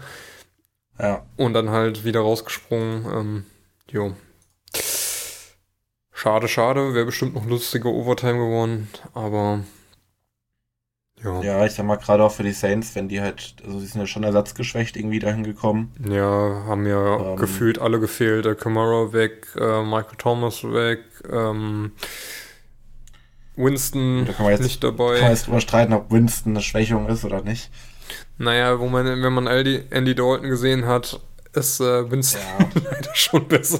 Ja. 0.99 1.25
Und 1.37 1.53
dann 1.53 1.69
halt 1.69 2.03
wieder 2.03 2.19
rausgesprungen. 2.19 3.05
Ähm, 3.05 3.45
jo. 3.89 4.13
Schade, 6.11 6.49
schade. 6.49 6.93
Wäre 6.93 7.05
bestimmt 7.05 7.35
noch 7.35 7.45
lustiger 7.45 7.89
Overtime 7.89 8.33
geworden, 8.33 8.89
aber 9.13 9.63
ja. 11.23 11.41
Ja, 11.41 11.65
ich 11.65 11.73
sag 11.73 11.85
mal, 11.85 11.97
gerade 11.97 12.23
auch 12.23 12.31
für 12.31 12.43
die 12.43 12.51
Saints, 12.53 12.95
wenn 12.95 13.09
die 13.09 13.19
halt, 13.21 13.55
also 13.65 13.79
sie 13.79 13.85
sind 13.87 14.01
ja 14.01 14.07
schon 14.07 14.23
ersatzgeschwächt 14.23 14.95
irgendwie 14.97 15.19
dahin 15.19 15.43
gekommen. 15.43 15.91
Ja, 16.09 16.63
haben 16.65 16.85
ja 16.85 17.31
Ähm. 17.31 17.35
gefühlt 17.37 17.79
alle 17.79 17.99
gefehlt. 17.99 18.45
Der 18.45 18.55
Kamara 18.55 19.11
weg, 19.13 19.47
äh, 19.55 19.83
Michael 19.83 20.17
Thomas 20.17 20.63
weg, 20.63 20.99
ähm, 21.31 21.91
Winston 23.55 24.25
Da 24.25 24.33
kann 24.33 24.43
man 24.45 24.51
jetzt- 24.53 24.63
nicht 24.63 24.81
Kann 24.81 24.95
man 24.95 24.97
dabei. 25.15 25.29
jetzt 25.29 25.47
drüber 25.47 25.59
streiten, 25.61 25.93
ob 25.93 26.11
Winston 26.11 26.53
eine 26.53 26.61
Schwächung 26.61 27.07
ist 27.09 27.25
oder 27.25 27.41
nicht. 27.41 27.69
Naja, 28.37 28.79
wo 28.79 28.87
man, 28.87 29.05
wenn 29.05 29.33
man 29.33 29.47
Andy, 29.47 29.83
Andy 29.89 30.15
Dalton 30.15 30.49
gesehen 30.49 30.85
hat, 30.85 31.19
ist 31.53 31.81
äh, 31.81 32.09
Winston 32.09 32.41
Ja, 32.59 32.69
leider 32.91 33.13
schon 33.15 33.47
besser. 33.47 33.79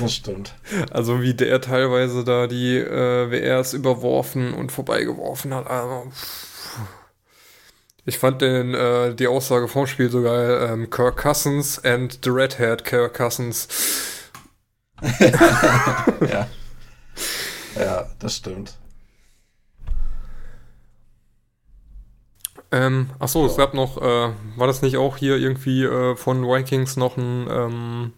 Das 0.00 0.14
stimmt. 0.14 0.54
Also 0.90 1.20
wie 1.22 1.34
der 1.34 1.60
teilweise 1.60 2.24
da 2.24 2.46
die 2.46 2.76
äh, 2.76 3.30
WRs 3.30 3.72
überworfen 3.74 4.54
und 4.54 4.72
vorbeigeworfen 4.72 5.54
hat. 5.54 5.66
Also, 5.68 6.10
ich 8.04 8.18
fand 8.18 8.40
den, 8.42 8.74
äh, 8.74 9.14
die 9.14 9.26
Aussage 9.26 9.68
vom 9.68 9.86
Spiel 9.86 10.10
so 10.10 10.22
geil. 10.22 10.68
Ähm, 10.70 10.90
Kirk 10.90 11.16
Cousins 11.22 11.82
and 11.84 12.18
the 12.24 12.30
Redhead 12.30 12.84
Kirk 12.84 13.14
Cousins. 13.14 13.68
ja. 15.20 16.48
Ja, 17.76 18.06
das 18.18 18.36
stimmt. 18.36 18.76
Ähm, 22.70 23.08
achso, 23.18 23.46
es 23.46 23.56
Ja. 23.56 23.64
gab 23.64 23.74
noch, 23.74 23.96
äh, 23.98 24.30
war 24.56 24.66
das 24.66 24.82
nicht 24.82 24.96
auch 24.98 25.16
hier 25.16 25.36
irgendwie 25.36 25.84
äh, 25.84 26.16
von 26.16 26.42
Vikings 26.42 26.96
noch 26.96 27.16
ein, 27.16 27.46
ähm, 27.50 28.12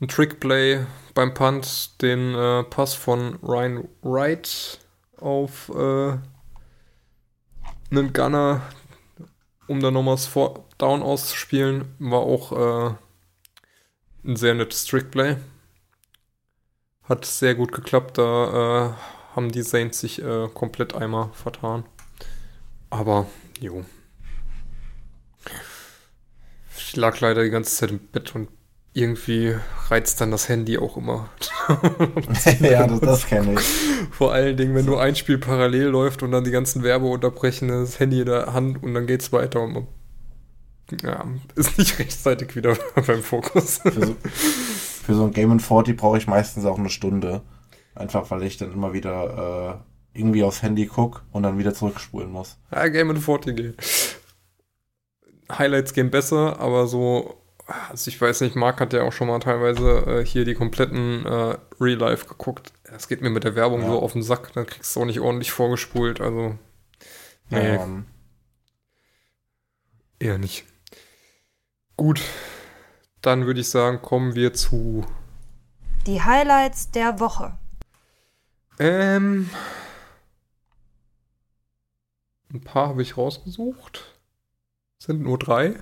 ein 0.00 0.08
Trickplay 0.08 0.84
beim 1.14 1.34
Punt, 1.34 2.02
den 2.02 2.34
äh, 2.34 2.64
Pass 2.64 2.94
von 2.94 3.36
Ryan 3.42 3.88
Wright 4.02 4.78
auf 5.18 5.70
äh, 5.70 6.18
einen 7.90 8.12
Gunner, 8.12 8.62
um 9.66 9.80
dann 9.80 9.94
nochmal 9.94 10.16
das 10.16 10.30
Down 10.78 11.02
auszuspielen, 11.02 11.94
war 11.98 12.20
auch 12.20 12.52
äh, 12.52 12.94
ein 14.24 14.36
sehr 14.36 14.54
nettes 14.54 14.84
Trickplay. 14.84 15.36
Hat 17.04 17.24
sehr 17.24 17.54
gut 17.54 17.72
geklappt, 17.72 18.18
da 18.18 18.88
äh, 18.88 19.36
haben 19.36 19.52
die 19.52 19.62
Saints 19.62 20.00
sich 20.00 20.20
äh, 20.20 20.48
komplett 20.52 20.94
einmal 20.94 21.30
vertan. 21.32 21.84
Aber 22.90 23.26
Jo. 23.60 23.84
Ich 26.76 26.94
lag 26.96 27.20
leider 27.20 27.42
die 27.42 27.50
ganze 27.50 27.74
Zeit 27.74 27.90
im 27.90 27.98
Bett 27.98 28.34
und 28.34 28.48
irgendwie 28.96 29.54
reizt 29.88 30.20
dann 30.22 30.30
das 30.30 30.48
Handy 30.48 30.78
auch 30.78 30.96
immer. 30.96 31.28
ja, 32.60 32.86
das, 32.86 33.00
das 33.00 33.26
kenne 33.26 33.54
ich. 33.54 33.60
Vor 34.10 34.32
allen 34.32 34.56
Dingen, 34.56 34.74
wenn 34.74 34.86
nur 34.86 35.02
ein 35.02 35.14
Spiel 35.14 35.36
parallel 35.36 35.88
läuft 35.88 36.22
und 36.22 36.32
dann 36.32 36.44
die 36.44 36.50
ganzen 36.50 36.82
Werbe 36.82 37.06
unterbrechen, 37.06 37.68
das 37.68 38.00
Handy 38.00 38.20
in 38.20 38.26
der 38.26 38.54
Hand 38.54 38.82
und 38.82 38.94
dann 38.94 39.06
geht's 39.06 39.32
weiter 39.32 39.60
und 39.60 39.72
man 39.74 39.86
ja, 41.02 41.26
ist 41.56 41.76
nicht 41.78 41.98
rechtzeitig 41.98 42.56
wieder 42.56 42.76
beim 43.06 43.22
Fokus. 43.22 43.78
Für 43.78 44.06
so, 44.06 44.16
für 44.22 45.14
so 45.14 45.24
ein 45.24 45.32
Game 45.32 45.60
40 45.60 45.96
brauche 45.96 46.16
ich 46.16 46.26
meistens 46.26 46.64
auch 46.64 46.78
eine 46.78 46.90
Stunde. 46.90 47.42
Einfach 47.94 48.30
weil 48.30 48.44
ich 48.44 48.56
dann 48.56 48.72
immer 48.72 48.92
wieder 48.92 49.82
äh, 50.14 50.18
irgendwie 50.18 50.42
aufs 50.42 50.62
Handy 50.62 50.86
gucke 50.86 51.20
und 51.32 51.42
dann 51.42 51.58
wieder 51.58 51.74
zurückspulen 51.74 52.30
muss. 52.30 52.56
Ja, 52.72 52.88
Game 52.88 53.10
in 53.10 53.16
40 53.18 53.56
geht. 53.56 53.76
Highlights 55.50 55.92
gehen 55.92 56.10
besser, 56.10 56.58
aber 56.60 56.86
so, 56.86 57.34
also 57.66 58.08
ich 58.08 58.20
weiß 58.20 58.42
nicht, 58.42 58.54
Marc 58.56 58.80
hat 58.80 58.92
ja 58.92 59.02
auch 59.02 59.12
schon 59.12 59.28
mal 59.28 59.40
teilweise 59.40 60.20
äh, 60.20 60.24
hier 60.24 60.44
die 60.44 60.54
kompletten 60.54 61.24
äh, 61.26 61.56
Real 61.80 61.98
Life 61.98 62.26
geguckt. 62.26 62.72
Es 62.84 63.08
geht 63.08 63.20
mir 63.22 63.30
mit 63.30 63.44
der 63.44 63.54
Werbung 63.56 63.82
Ja. 63.82 63.88
so 63.88 64.00
auf 64.02 64.12
den 64.12 64.22
Sack, 64.22 64.52
dann 64.52 64.66
kriegst 64.66 64.94
du 64.94 65.00
auch 65.00 65.04
nicht 65.04 65.20
ordentlich 65.20 65.50
vorgespult, 65.50 66.20
also 66.20 66.56
nee, 67.50 67.74
Ähm, 67.76 68.06
eher 70.18 70.38
nicht. 70.38 70.64
Gut, 71.96 72.20
dann 73.22 73.46
würde 73.46 73.60
ich 73.60 73.68
sagen, 73.68 74.00
kommen 74.02 74.34
wir 74.34 74.52
zu 74.54 75.04
Die 76.06 76.22
Highlights 76.22 76.90
der 76.92 77.18
Woche. 77.20 77.58
ähm 78.78 79.50
ein 82.52 82.60
paar 82.62 82.88
habe 82.88 83.02
ich 83.02 83.16
rausgesucht. 83.16 84.14
Sind 84.98 85.20
nur 85.22 85.38
drei. 85.38 85.74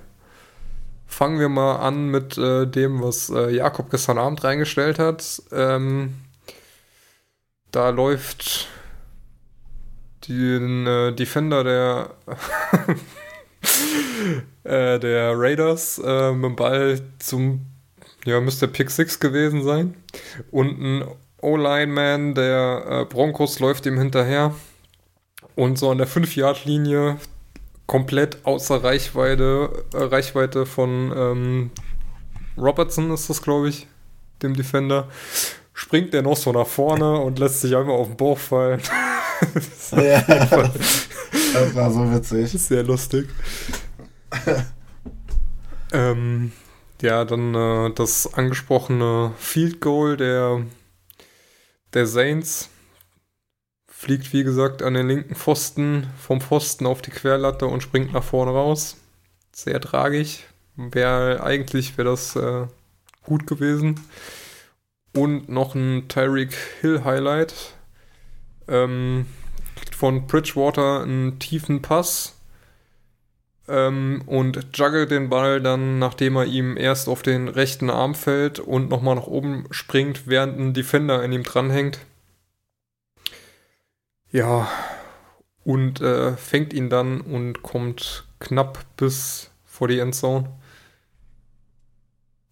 Fangen 1.07 1.39
wir 1.39 1.49
mal 1.49 1.77
an 1.77 2.09
mit 2.09 2.37
äh, 2.37 2.65
dem, 2.65 3.01
was 3.01 3.29
äh, 3.29 3.49
Jakob 3.51 3.89
gestern 3.89 4.17
Abend 4.17 4.43
reingestellt 4.43 4.99
hat. 4.99 5.41
Ähm, 5.51 6.15
da 7.71 7.89
läuft 7.89 8.67
den 10.27 10.87
äh, 10.87 11.13
Defender 11.13 11.63
der, 11.63 12.09
äh, 14.63 14.99
der 14.99 15.33
Raiders 15.35 16.01
äh, 16.03 16.31
mit 16.31 16.43
dem 16.43 16.55
Ball 16.55 17.01
zum, 17.19 17.65
ja, 18.25 18.39
müsste 18.41 18.67
Pick 18.67 18.89
6 18.89 19.19
gewesen 19.19 19.63
sein. 19.63 19.95
Und 20.51 20.81
ein 20.81 21.05
O-Line-Man 21.41 22.33
der 22.33 22.85
äh, 22.87 23.05
Broncos 23.05 23.59
läuft 23.59 23.85
ihm 23.85 23.97
hinterher. 23.97 24.55
Und 25.55 25.77
so 25.77 25.91
an 25.91 25.99
der 25.99 26.07
5-Yard-Linie 26.07 27.17
komplett 27.87 28.45
außer 28.45 28.83
Reichweite, 28.83 29.85
äh, 29.93 29.97
Reichweite 29.97 30.65
von 30.65 31.13
ähm, 31.15 31.71
Robertson 32.57 33.11
ist 33.11 33.29
das, 33.29 33.41
glaube 33.41 33.69
ich, 33.69 33.87
dem 34.41 34.55
Defender. 34.55 35.07
Springt 35.73 36.13
der 36.13 36.21
noch 36.21 36.37
so 36.37 36.53
nach 36.53 36.67
vorne 36.67 37.19
und 37.19 37.37
lässt 37.37 37.61
sich 37.61 37.75
einfach 37.75 37.93
auf 37.93 38.07
den 38.07 38.17
Bauch 38.17 38.37
fallen. 38.37 38.81
ja, 39.91 40.21
das 40.21 41.75
war 41.75 41.91
so 41.91 42.11
witzig. 42.13 42.51
Sehr 42.61 42.83
lustig. 42.83 43.27
ähm, 45.91 46.53
ja, 47.01 47.25
dann 47.25 47.53
äh, 47.53 47.93
das 47.93 48.33
angesprochene 48.33 49.33
Field 49.37 49.81
Goal 49.81 50.15
der, 50.15 50.61
der 51.93 52.07
Saints 52.07 52.69
fliegt, 54.05 54.33
wie 54.33 54.43
gesagt, 54.43 54.83
an 54.83 54.93
den 54.93 55.07
linken 55.07 55.33
Pfosten, 55.33 56.05
vom 56.15 56.39
Pfosten 56.39 56.85
auf 56.85 57.01
die 57.01 57.09
Querlatte 57.09 57.65
und 57.65 57.81
springt 57.81 58.13
nach 58.13 58.23
vorne 58.23 58.51
raus. 58.51 58.97
Sehr 59.51 59.81
tragisch. 59.81 60.43
Wär, 60.75 61.43
eigentlich 61.43 61.97
wäre 61.97 62.09
das 62.09 62.35
äh, 62.35 62.67
gut 63.23 63.47
gewesen. 63.47 63.99
Und 65.15 65.49
noch 65.49 65.73
ein 65.73 66.07
Tyreek 66.07 66.55
Hill 66.81 67.03
Highlight. 67.03 67.55
Ähm, 68.67 69.25
von 69.97 70.27
Bridgewater 70.27 71.01
einen 71.01 71.39
tiefen 71.39 71.81
Pass 71.81 72.35
ähm, 73.67 74.21
und 74.27 74.67
juggelt 74.75 75.09
den 75.09 75.29
Ball 75.29 75.61
dann, 75.61 75.97
nachdem 75.97 76.35
er 76.35 76.45
ihm 76.45 76.77
erst 76.77 77.09
auf 77.09 77.23
den 77.23 77.47
rechten 77.47 77.89
Arm 77.89 78.13
fällt 78.13 78.59
und 78.59 78.91
nochmal 78.91 79.15
nach 79.15 79.25
oben 79.25 79.65
springt, 79.71 80.27
während 80.27 80.59
ein 80.59 80.75
Defender 80.75 81.23
an 81.23 81.31
ihm 81.31 81.41
dranhängt. 81.41 81.97
Ja, 84.31 84.67
und 85.63 86.01
äh, 86.01 86.37
fängt 86.37 86.73
ihn 86.73 86.89
dann 86.89 87.21
und 87.21 87.63
kommt 87.63 88.25
knapp 88.39 88.85
bis 88.97 89.49
vor 89.65 89.87
die 89.87 89.99
Endzone. 89.99 90.49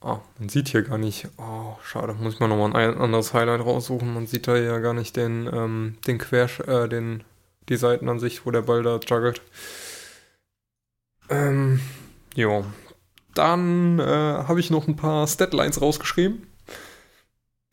Ah, 0.01 0.19
man 0.37 0.49
sieht 0.49 0.67
hier 0.67 0.81
gar 0.81 0.97
nicht. 0.97 1.29
Oh, 1.37 1.77
schade. 1.81 2.13
Muss 2.13 2.33
ich 2.33 2.39
mal 2.41 2.49
nochmal 2.49 2.75
ein 2.75 2.97
anderes 2.97 3.33
Highlight 3.33 3.61
raussuchen. 3.61 4.13
Man 4.13 4.27
sieht 4.27 4.47
da 4.47 4.57
ja 4.57 4.79
gar 4.79 4.93
nicht 4.93 5.15
den, 5.15 5.49
ähm, 5.53 5.97
den 6.05 6.17
Quersch, 6.17 6.59
äh, 6.59 6.89
den, 6.89 7.23
die 7.69 7.77
Seiten 7.77 8.09
an 8.09 8.19
sich, 8.19 8.45
wo 8.45 8.51
der 8.51 8.63
Ball 8.63 8.83
da 8.83 8.99
juggelt. 8.99 9.41
Ähm, 11.29 11.79
jo. 12.35 12.65
Dann 13.33 13.99
äh, 13.99 14.03
habe 14.03 14.59
ich 14.59 14.69
noch 14.69 14.87
ein 14.87 14.97
paar 14.97 15.25
Statlines 15.25 15.81
rausgeschrieben. 15.81 16.47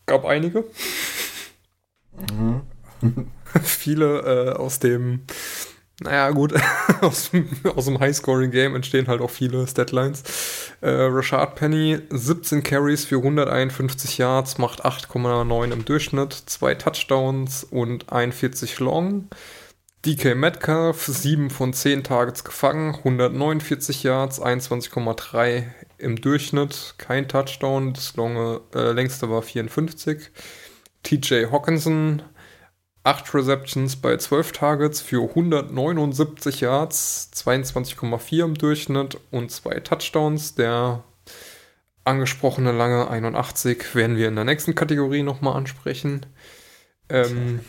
Gab 0.07 0.25
einige. 0.25 0.65
Mhm. 2.33 2.61
viele 3.63 4.21
äh, 4.21 4.53
aus 4.57 4.79
dem, 4.79 5.23
naja, 6.01 6.31
gut, 6.31 6.55
aus, 7.01 7.31
aus 7.75 7.85
dem 7.85 7.99
High-Scoring-Game 7.99 8.75
entstehen 8.75 9.09
halt 9.09 9.21
auch 9.21 9.31
viele 9.31 9.67
Statlines. 9.67 10.23
Äh, 10.81 10.91
Rashad 10.91 11.57
Penny, 11.57 11.99
17 12.11 12.63
Carries 12.63 13.05
für 13.05 13.17
151 13.17 14.19
Yards, 14.19 14.59
macht 14.59 14.85
8,9 14.85 15.73
im 15.73 15.85
Durchschnitt, 15.85 16.33
zwei 16.33 16.75
Touchdowns 16.75 17.65
und 17.65 18.11
41 18.13 18.79
Long. 18.81 19.29
DK 20.07 20.35
Metcalf, 20.35 21.05
7 21.05 21.51
von 21.51 21.75
10 21.75 22.05
Targets 22.05 22.43
gefangen, 22.43 22.95
149 22.95 24.03
Yards, 24.03 24.41
21,3 24.41 25.65
im 25.99 26.19
Durchschnitt, 26.19 26.95
kein 26.97 27.29
Touchdown. 27.29 27.93
Das 27.93 28.17
lange, 28.17 28.63
äh, 28.75 28.93
längste 28.93 29.29
war 29.29 29.43
54. 29.43 30.31
TJ 31.03 31.47
Hawkinson, 31.51 32.23
8 33.03 33.35
Receptions 33.35 33.97
bei 33.97 34.17
12 34.17 34.53
Targets 34.53 35.01
für 35.01 35.23
179 35.23 36.61
Yards, 36.61 37.31
22,4 37.35 38.45
im 38.45 38.55
Durchschnitt 38.55 39.19
und 39.31 39.51
zwei 39.51 39.81
Touchdowns. 39.81 40.55
Der 40.55 41.03
angesprochene 42.05 42.73
lange 42.73 43.09
81 43.09 43.95
werden 43.95 44.17
wir 44.17 44.29
in 44.29 44.37
der 44.37 44.45
nächsten 44.45 44.75
Kategorie 44.75 45.23
nochmal 45.23 45.57
ansprechen. 45.57 46.27
Ähm, 47.09 47.61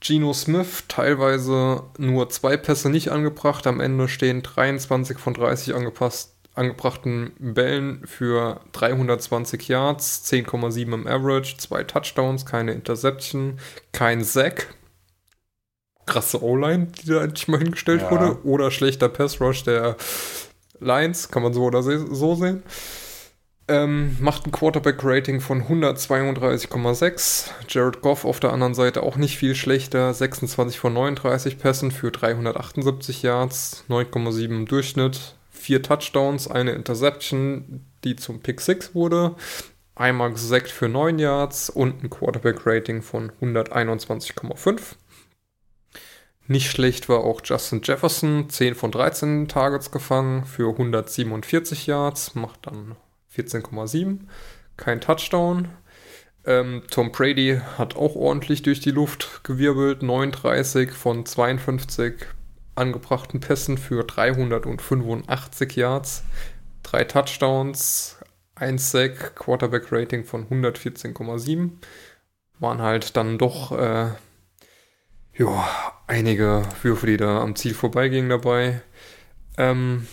Geno 0.00 0.32
Smith 0.32 0.84
teilweise 0.88 1.82
nur 1.98 2.30
zwei 2.30 2.56
Pässe 2.56 2.88
nicht 2.88 3.10
angebracht. 3.10 3.66
Am 3.66 3.80
Ende 3.80 4.08
stehen 4.08 4.42
23 4.42 5.18
von 5.18 5.34
30 5.34 5.74
angepasst, 5.74 6.34
angebrachten 6.60 7.32
Bällen 7.38 8.06
für 8.06 8.60
320 8.72 9.66
Yards, 9.68 10.24
10,7 10.30 10.92
im 10.94 11.06
Average, 11.06 11.56
zwei 11.58 11.82
Touchdowns, 11.82 12.46
keine 12.46 12.72
Interception, 12.72 13.58
kein 13.92 14.22
Sack. 14.22 14.74
Krasse 16.06 16.42
O-Line, 16.42 16.86
die 16.86 17.06
da 17.08 17.22
endlich 17.22 17.48
mal 17.48 17.58
hingestellt 17.58 18.02
Ja. 18.02 18.10
wurde. 18.10 18.44
Oder 18.44 18.70
schlechter 18.70 19.08
Pass-Rush 19.08 19.64
der 19.64 19.96
Lions, 20.80 21.28
kann 21.28 21.42
man 21.42 21.52
so 21.52 21.64
oder 21.64 21.82
so 21.82 22.34
sehen. 22.34 22.62
Ähm, 23.68 24.16
macht 24.20 24.46
ein 24.46 24.50
Quarterback-Rating 24.52 25.40
von 25.40 25.62
132,6. 25.68 27.50
Jared 27.68 28.00
Goff 28.00 28.24
auf 28.24 28.40
der 28.40 28.52
anderen 28.52 28.74
Seite 28.74 29.02
auch 29.04 29.16
nicht 29.16 29.36
viel 29.36 29.54
schlechter. 29.54 30.12
26 30.12 30.78
von 30.80 30.92
39 30.92 31.58
Pässen 31.58 31.92
für 31.92 32.10
378 32.10 33.22
Yards, 33.22 33.84
9,7 33.88 34.46
im 34.46 34.66
Durchschnitt. 34.66 35.36
Vier 35.60 35.82
Touchdowns, 35.82 36.48
eine 36.48 36.70
Interception, 36.72 37.84
die 38.02 38.16
zum 38.16 38.40
Pick 38.40 38.62
6 38.62 38.94
wurde. 38.94 39.36
Einmal 39.94 40.32
gesackt 40.32 40.70
für 40.70 40.88
9 40.88 41.18
Yards 41.18 41.68
und 41.68 42.02
ein 42.02 42.08
Quarterback-Rating 42.08 43.02
von 43.02 43.30
121,5. 43.42 44.80
Nicht 46.46 46.70
schlecht 46.70 47.10
war 47.10 47.24
auch 47.24 47.42
Justin 47.44 47.82
Jefferson, 47.84 48.48
10 48.48 48.74
von 48.74 48.90
13 48.90 49.48
Targets 49.48 49.90
gefangen 49.90 50.46
für 50.46 50.70
147 50.70 51.86
Yards, 51.86 52.34
macht 52.34 52.66
dann 52.66 52.96
14,7. 53.36 54.20
Kein 54.78 55.02
Touchdown. 55.02 55.68
Ähm, 56.46 56.84
Tom 56.90 57.12
Brady 57.12 57.60
hat 57.76 57.96
auch 57.96 58.16
ordentlich 58.16 58.62
durch 58.62 58.80
die 58.80 58.92
Luft 58.92 59.44
gewirbelt. 59.44 60.02
39 60.02 60.92
von 60.92 61.26
52 61.26 62.14
angebrachten 62.74 63.40
Pässen 63.40 63.78
für 63.78 64.04
385 64.04 65.76
Yards. 65.76 66.24
Drei 66.82 67.04
Touchdowns, 67.04 68.18
ein 68.54 68.78
Sack, 68.78 69.36
Quarterback-Rating 69.36 70.24
von 70.24 70.46
114,7. 70.48 71.70
Waren 72.58 72.82
halt 72.82 73.16
dann 73.16 73.38
doch 73.38 73.72
äh, 73.72 74.10
ja, 75.34 75.68
einige 76.06 76.62
Würfe, 76.82 77.06
die 77.06 77.16
da 77.16 77.40
am 77.40 77.56
Ziel 77.56 77.74
vorbeigingen 77.74 78.30
dabei. 78.30 78.82
Ähm, 79.56 80.06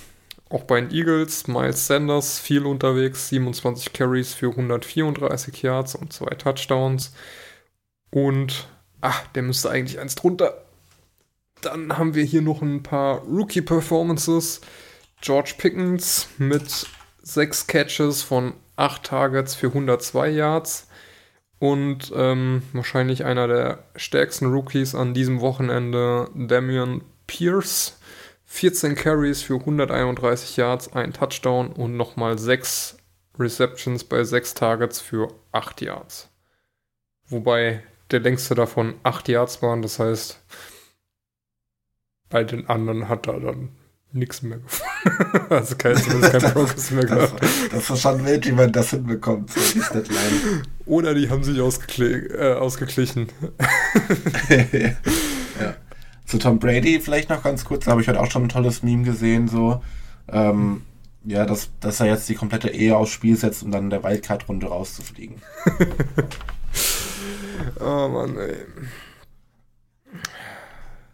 auch 0.50 0.64
bei 0.64 0.80
den 0.80 0.92
Eagles, 0.92 1.48
Miles 1.48 1.88
Sanders 1.88 2.40
viel 2.40 2.66
unterwegs, 2.66 3.30
27 3.30 3.92
Carries 3.92 4.34
für 4.34 4.50
134 4.50 5.62
Yards 5.62 5.96
und 5.96 6.14
zwei 6.14 6.34
Touchdowns. 6.36 7.14
Und, 8.12 8.70
ach, 9.02 9.28
der 9.28 9.44
müsste 9.44 9.70
eigentlich 9.70 10.00
eins 10.00 10.16
drunter. 10.16 10.67
Dann 11.62 11.98
haben 11.98 12.16
wir 12.16 12.24
hier 12.24 12.42
noch 12.42 12.62
ein 12.62 12.84
paar 12.84 13.22
Rookie-Performances. 13.24 14.62
George 15.22 15.56
Pickens 15.58 16.28
mit 16.38 16.88
sechs 17.22 17.68
Catches 17.68 18.22
von 18.22 18.54
acht 18.76 19.04
Targets 19.04 19.56
für 19.56 19.68
102 19.68 20.30
Yards. 20.30 20.88
Und 21.60 22.12
ähm, 22.16 22.62
wahrscheinlich 22.74 23.26
einer 23.26 23.48
der 23.48 23.84
stärksten 23.96 24.46
Rookies 24.46 24.94
an 24.94 25.14
diesem 25.14 25.42
Wochenende, 25.42 26.30
Damian 26.36 27.02
Pierce. 27.26 27.98
14 28.50 28.96
Carries 28.96 29.42
für 29.42 29.56
131 29.56 30.56
Yards, 30.56 30.94
ein 30.94 31.14
Touchdown 31.14 31.68
und 31.68 31.98
nochmal 31.98 32.40
6 32.40 32.98
Receptions 33.38 34.06
bei 34.06 34.24
6 34.24 34.54
Targets 34.54 35.02
für 35.02 35.34
8 35.52 35.82
Yards. 35.82 36.30
Wobei 37.28 37.84
der 38.10 38.22
längste 38.22 38.56
davon 38.56 38.96
8 39.04 39.28
Yards 39.28 39.62
waren, 39.62 39.82
das 39.82 40.00
heißt, 40.00 40.40
bei 42.30 42.44
den 42.44 42.68
anderen 42.68 43.08
hat 43.10 43.28
er 43.28 43.40
dann 43.40 43.70
nichts 44.12 44.42
mehr 44.42 44.60
gefunden. 44.60 45.46
also 45.54 45.76
kein, 45.76 45.96
zumindest 45.96 46.32
kein 46.32 46.54
Progress 46.54 46.92
mehr 46.92 47.06
Das, 47.06 47.32
gehabt. 47.36 47.46
das 47.72 47.90
ist 47.90 48.02
schon 48.02 48.26
wild, 48.26 48.46
wie 48.48 48.52
man 48.52 48.72
das 48.72 48.90
hinbekommt. 48.92 49.52
So 49.52 49.60
die 49.74 49.94
Deadline. 49.94 50.64
Oder 50.86 51.14
die 51.14 51.30
haben 51.30 51.44
sich 51.44 51.60
ausgekle 51.60 52.28
äh, 52.30 52.54
ausgeglichen. 52.56 53.28
ja. 54.50 55.76
Zu 56.26 56.38
Tom 56.40 56.60
Brady 56.60 57.00
vielleicht 57.00 57.30
noch 57.30 57.44
ganz 57.44 57.64
kurz, 57.64 57.86
da 57.86 57.92
habe 57.92 58.02
ich 58.02 58.08
heute 58.08 58.20
auch 58.20 58.32
schon 58.32 58.44
ein 58.44 58.50
tolles 58.50 58.84
Meme 58.84 59.04
gesehen, 59.04 59.48
so. 59.48 59.82
Ähm, 60.30 60.82
ja, 61.24 61.46
dass, 61.46 61.70
dass 61.80 62.00
er 62.00 62.08
jetzt 62.08 62.28
die 62.30 62.36
komplette 62.36 62.70
Ehe 62.70 62.96
aufs 62.96 63.12
Spiel 63.12 63.36
setzt, 63.38 63.64
um 63.64 63.72
dann 63.72 63.86
in 63.86 63.90
der 63.90 64.04
Wildcard-Runde 64.04 64.68
rauszufliegen. 64.68 65.42
Oh 67.80 68.08
Mann, 68.08 68.38
ey. 68.38 68.56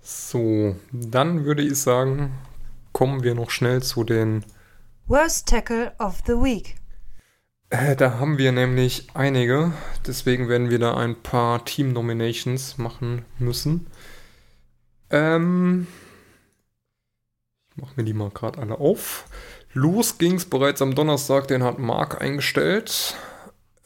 So, 0.06 0.76
dann 0.92 1.46
würde 1.46 1.62
ich 1.62 1.80
sagen, 1.80 2.34
kommen 2.92 3.24
wir 3.24 3.36
noch 3.36 3.50
schnell 3.50 3.82
zu 3.82 4.04
den. 4.04 4.44
Worst 5.08 5.48
Tackle 5.48 5.94
of 5.98 6.22
the 6.28 6.34
Week. 6.34 6.76
Äh, 7.70 7.96
da 7.96 8.20
haben 8.20 8.38
wir 8.38 8.52
nämlich 8.52 9.08
einige, 9.14 9.72
deswegen 10.06 10.50
werden 10.50 10.70
wir 10.70 10.78
da 10.78 10.96
ein 10.96 11.24
paar 11.24 11.64
Team-Nominations 11.64 12.78
machen 12.78 13.24
müssen. 13.40 13.88
Ähm. 15.10 15.88
Ich 17.70 17.82
mache 17.82 17.94
mir 17.96 18.04
die 18.04 18.14
mal 18.14 18.30
gerade 18.30 18.60
alle 18.60 18.80
auf. 18.80 19.26
Los 19.72 20.18
ging's 20.18 20.46
bereits 20.46 20.82
am 20.82 20.96
Donnerstag, 20.96 21.48
den 21.48 21.64
hat 21.64 21.80
Mark 21.80 22.22
eingestellt. 22.22 23.16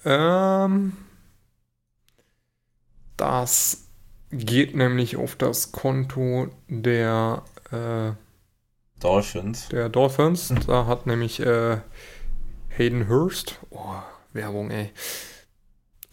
Ähm. 0.03 0.97
Das 3.17 3.86
geht 4.37 4.75
nämlich 4.75 5.17
auf 5.17 5.35
das 5.35 5.71
Konto 5.71 6.47
der, 6.67 7.43
äh, 7.71 8.11
Dolphins. 8.99 9.69
der 9.69 9.89
Dolphins. 9.89 10.53
Da 10.65 10.85
hat 10.85 11.05
nämlich 11.07 11.39
äh, 11.39 11.77
Hayden 12.69 13.07
Hurst. 13.07 13.59
Oh, 13.69 13.95
Werbung, 14.33 14.71
ey. 14.71 14.91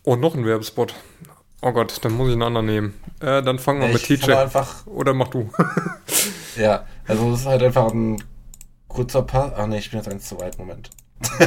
Und 0.03 0.21
noch 0.21 0.35
ein 0.35 0.45
Werbespot. 0.45 0.95
Oh 1.63 1.73
Gott, 1.73 2.05
dann 2.05 2.13
muss 2.13 2.29
ich 2.29 2.35
einen 2.35 2.43
anderen 2.43 2.67
nehmen. 2.67 2.95
Äh, 3.21 3.43
dann 3.43 3.59
fangen 3.59 3.81
wir 3.81 3.89
mit 3.89 4.09
Ich 4.11 4.21
fand 4.21 4.23
TJ. 4.25 4.33
einfach, 4.33 4.87
Oder 4.87 5.15
mach 5.15 5.29
du. 5.29 5.51
ja, 6.57 6.87
also 7.07 7.33
es 7.33 7.41
ist 7.41 7.47
halt 7.47 7.63
einfach 7.63 7.91
ein 7.93 8.23
kurzer 8.89 9.23
Pass. 9.23 9.53
Ah 9.55 9.67
ne, 9.67 9.79
ich 9.79 9.91
bin 9.91 9.99
jetzt 9.99 10.09
eins 10.11 10.29
zu 10.29 10.39
weit, 10.41 10.59
Moment. 10.59 10.91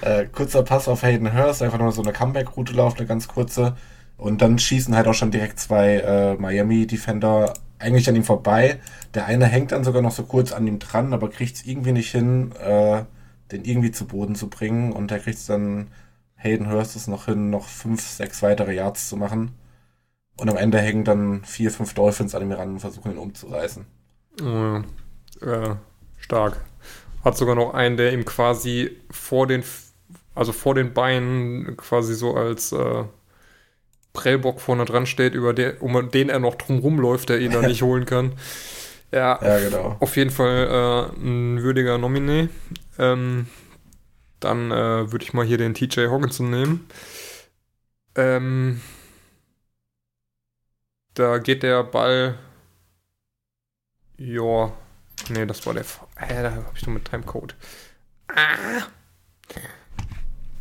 äh, 0.00 0.26
kurzer 0.26 0.62
Pass 0.64 0.88
auf 0.88 1.02
Hayden 1.02 1.32
Hurst, 1.32 1.62
einfach 1.62 1.78
nur 1.78 1.92
so 1.92 2.02
eine 2.02 2.12
Comeback-Route 2.12 2.72
laufen, 2.72 2.98
eine 2.98 3.06
ganz 3.06 3.28
kurze. 3.28 3.76
Und 4.16 4.42
dann 4.42 4.58
schießen 4.58 4.94
halt 4.94 5.08
auch 5.08 5.14
schon 5.14 5.30
direkt 5.30 5.58
zwei 5.58 5.96
äh, 5.96 6.34
Miami-Defender 6.36 7.54
eigentlich 7.78 8.08
an 8.08 8.16
ihm 8.16 8.24
vorbei. 8.24 8.78
Der 9.14 9.26
eine 9.26 9.46
hängt 9.46 9.72
dann 9.72 9.84
sogar 9.84 10.02
noch 10.02 10.12
so 10.12 10.22
kurz 10.24 10.52
an 10.52 10.66
ihm 10.66 10.78
dran, 10.78 11.12
aber 11.12 11.28
kriegt 11.28 11.56
es 11.56 11.66
irgendwie 11.66 11.92
nicht 11.92 12.10
hin, 12.10 12.52
äh, 12.52 13.04
den 13.50 13.64
irgendwie 13.64 13.90
zu 13.90 14.06
Boden 14.06 14.34
zu 14.34 14.48
bringen. 14.48 14.92
Und 14.92 15.10
der 15.10 15.18
kriegt 15.18 15.38
es 15.38 15.46
dann, 15.46 15.88
Hayden 16.36 16.70
Hurst 16.70 16.96
es 16.96 17.08
noch 17.08 17.26
hin, 17.26 17.50
noch 17.50 17.66
fünf, 17.66 18.00
sechs 18.00 18.42
weitere 18.42 18.74
Yards 18.74 19.08
zu 19.08 19.16
machen. 19.16 19.52
Und 20.38 20.48
am 20.48 20.56
Ende 20.56 20.78
hängen 20.78 21.04
dann 21.04 21.44
vier, 21.44 21.70
fünf 21.70 21.94
Dolphins 21.94 22.34
an 22.34 22.42
ihm 22.42 22.52
ran 22.52 22.70
und 22.70 22.80
versuchen 22.80 23.12
ihn 23.12 23.18
umzureißen. 23.18 23.84
Ja. 24.40 24.78
äh, 25.40 25.76
stark. 26.18 26.64
Hat 27.24 27.36
sogar 27.36 27.54
noch 27.54 27.74
einen, 27.74 27.96
der 27.96 28.12
ihm 28.12 28.24
quasi 28.24 28.96
vor 29.10 29.46
den, 29.46 29.62
also 30.34 30.52
vor 30.52 30.74
den 30.74 30.94
Beinen 30.94 31.76
quasi 31.76 32.14
so 32.14 32.34
als 32.34 32.72
äh, 32.72 33.04
Prellbock 34.12 34.60
vorne 34.60 34.84
dran 34.84 35.06
steht, 35.06 35.34
über 35.34 35.52
den, 35.54 35.76
um 35.78 36.10
den 36.10 36.28
er 36.28 36.38
noch 36.38 36.54
drum 36.56 36.78
rumläuft, 36.80 37.28
der 37.28 37.40
ihn 37.40 37.52
dann 37.52 37.66
nicht 37.66 37.82
holen 37.82 38.06
kann. 38.06 38.32
Ja, 39.12 39.40
Ja, 39.40 39.58
genau. 39.58 40.00
auf 40.00 40.16
jeden 40.16 40.30
Fall 40.30 41.10
äh, 41.16 41.20
ein 41.20 41.62
würdiger 41.62 41.98
Nominee. 41.98 42.48
Ähm, 42.98 43.46
dann 44.40 44.70
äh, 44.70 45.12
würde 45.12 45.24
ich 45.24 45.32
mal 45.34 45.44
hier 45.46 45.58
den 45.58 45.74
TJ 45.74 46.08
Hawkinson 46.08 46.50
nehmen. 46.50 46.88
Ähm, 48.14 48.80
da 51.14 51.38
geht 51.38 51.62
der 51.62 51.84
Ball. 51.84 52.38
Ja. 54.18 54.72
Nee, 55.28 55.46
das 55.46 55.64
war 55.66 55.74
der. 55.74 55.84
Hä, 56.16 56.42
da 56.42 56.52
habe 56.52 56.72
ich 56.76 56.86
nur 56.86 56.94
mit 56.94 57.04
Timecode. 57.06 57.54
Ah. 58.28 58.86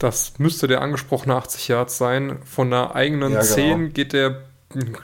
Das 0.02 0.39
müsste 0.39 0.68
der 0.68 0.82
angesprochene 0.82 1.36
80 1.36 1.68
Yards 1.68 1.99
sein. 1.99 2.39
Von 2.43 2.72
der 2.72 2.95
eigenen 2.95 3.34
Ja, 3.34 3.41
genau. 3.41 3.54
10 3.54 3.93
geht 3.93 4.14
der, 4.14 4.41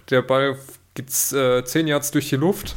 der 0.10 0.24
Ball 0.24 0.58
geht, 0.96 1.12
äh, 1.34 1.64
10 1.64 1.86
Yards 1.86 2.10
durch 2.10 2.30
die 2.30 2.36
Luft. 2.36 2.76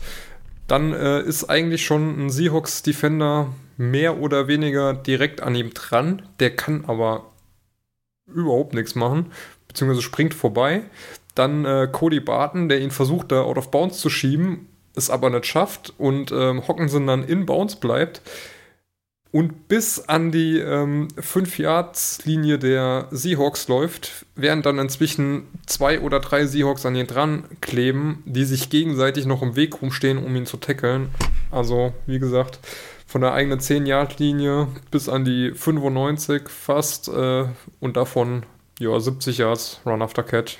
Dann 0.66 0.92
äh, 0.92 1.22
ist 1.22 1.44
eigentlich 1.44 1.82
schon 1.86 2.26
ein 2.26 2.28
Seahawks-Defender 2.28 3.48
mehr 3.78 4.18
oder 4.18 4.48
weniger 4.48 4.92
direkt 4.92 5.40
an 5.40 5.54
ihm 5.54 5.72
dran. 5.72 6.20
Der 6.40 6.54
kann 6.54 6.84
aber 6.86 7.30
überhaupt 8.26 8.74
nichts 8.74 8.94
machen, 8.94 9.32
beziehungsweise 9.66 10.02
springt 10.02 10.34
vorbei. 10.34 10.82
Dann 11.34 11.64
äh, 11.64 11.88
Cody 11.90 12.20
Barton, 12.20 12.68
der 12.68 12.82
ihn 12.82 12.90
versucht, 12.90 13.32
da 13.32 13.44
out 13.44 13.56
of 13.56 13.70
bounds 13.70 13.98
zu 13.98 14.10
schieben, 14.10 14.68
es 14.94 15.08
aber 15.08 15.30
nicht 15.30 15.46
schafft 15.46 15.94
und 15.96 16.32
ähm, 16.32 16.68
Hockenson 16.68 17.06
dann 17.06 17.24
in 17.24 17.46
bounds 17.46 17.76
bleibt 17.76 18.20
und 19.32 19.68
bis 19.68 20.00
an 20.00 20.32
die 20.32 20.58
ähm, 20.58 21.08
5-Yards-Linie 21.16 22.58
der 22.58 23.06
Seahawks 23.10 23.68
läuft, 23.68 24.26
während 24.34 24.66
dann 24.66 24.78
inzwischen 24.78 25.46
zwei 25.66 26.00
oder 26.00 26.18
drei 26.18 26.46
Seahawks 26.46 26.84
an 26.84 26.96
ihn 26.96 27.06
dran 27.06 27.44
kleben, 27.60 28.22
die 28.26 28.44
sich 28.44 28.70
gegenseitig 28.70 29.26
noch 29.26 29.42
im 29.42 29.54
Weg 29.54 29.80
rumstehen, 29.80 30.18
um 30.18 30.34
ihn 30.34 30.46
zu 30.46 30.56
tackeln. 30.56 31.10
Also, 31.52 31.92
wie 32.06 32.18
gesagt, 32.18 32.58
von 33.06 33.20
der 33.20 33.32
eigenen 33.32 33.60
10-Yard-Linie 33.60 34.68
bis 34.90 35.08
an 35.08 35.24
die 35.24 35.52
95 35.52 36.48
fast 36.48 37.08
äh, 37.08 37.44
und 37.78 37.96
davon 37.96 38.44
ja, 38.80 38.98
70 38.98 39.38
Yards 39.38 39.80
Run 39.86 40.02
after 40.02 40.22
Catch. 40.22 40.58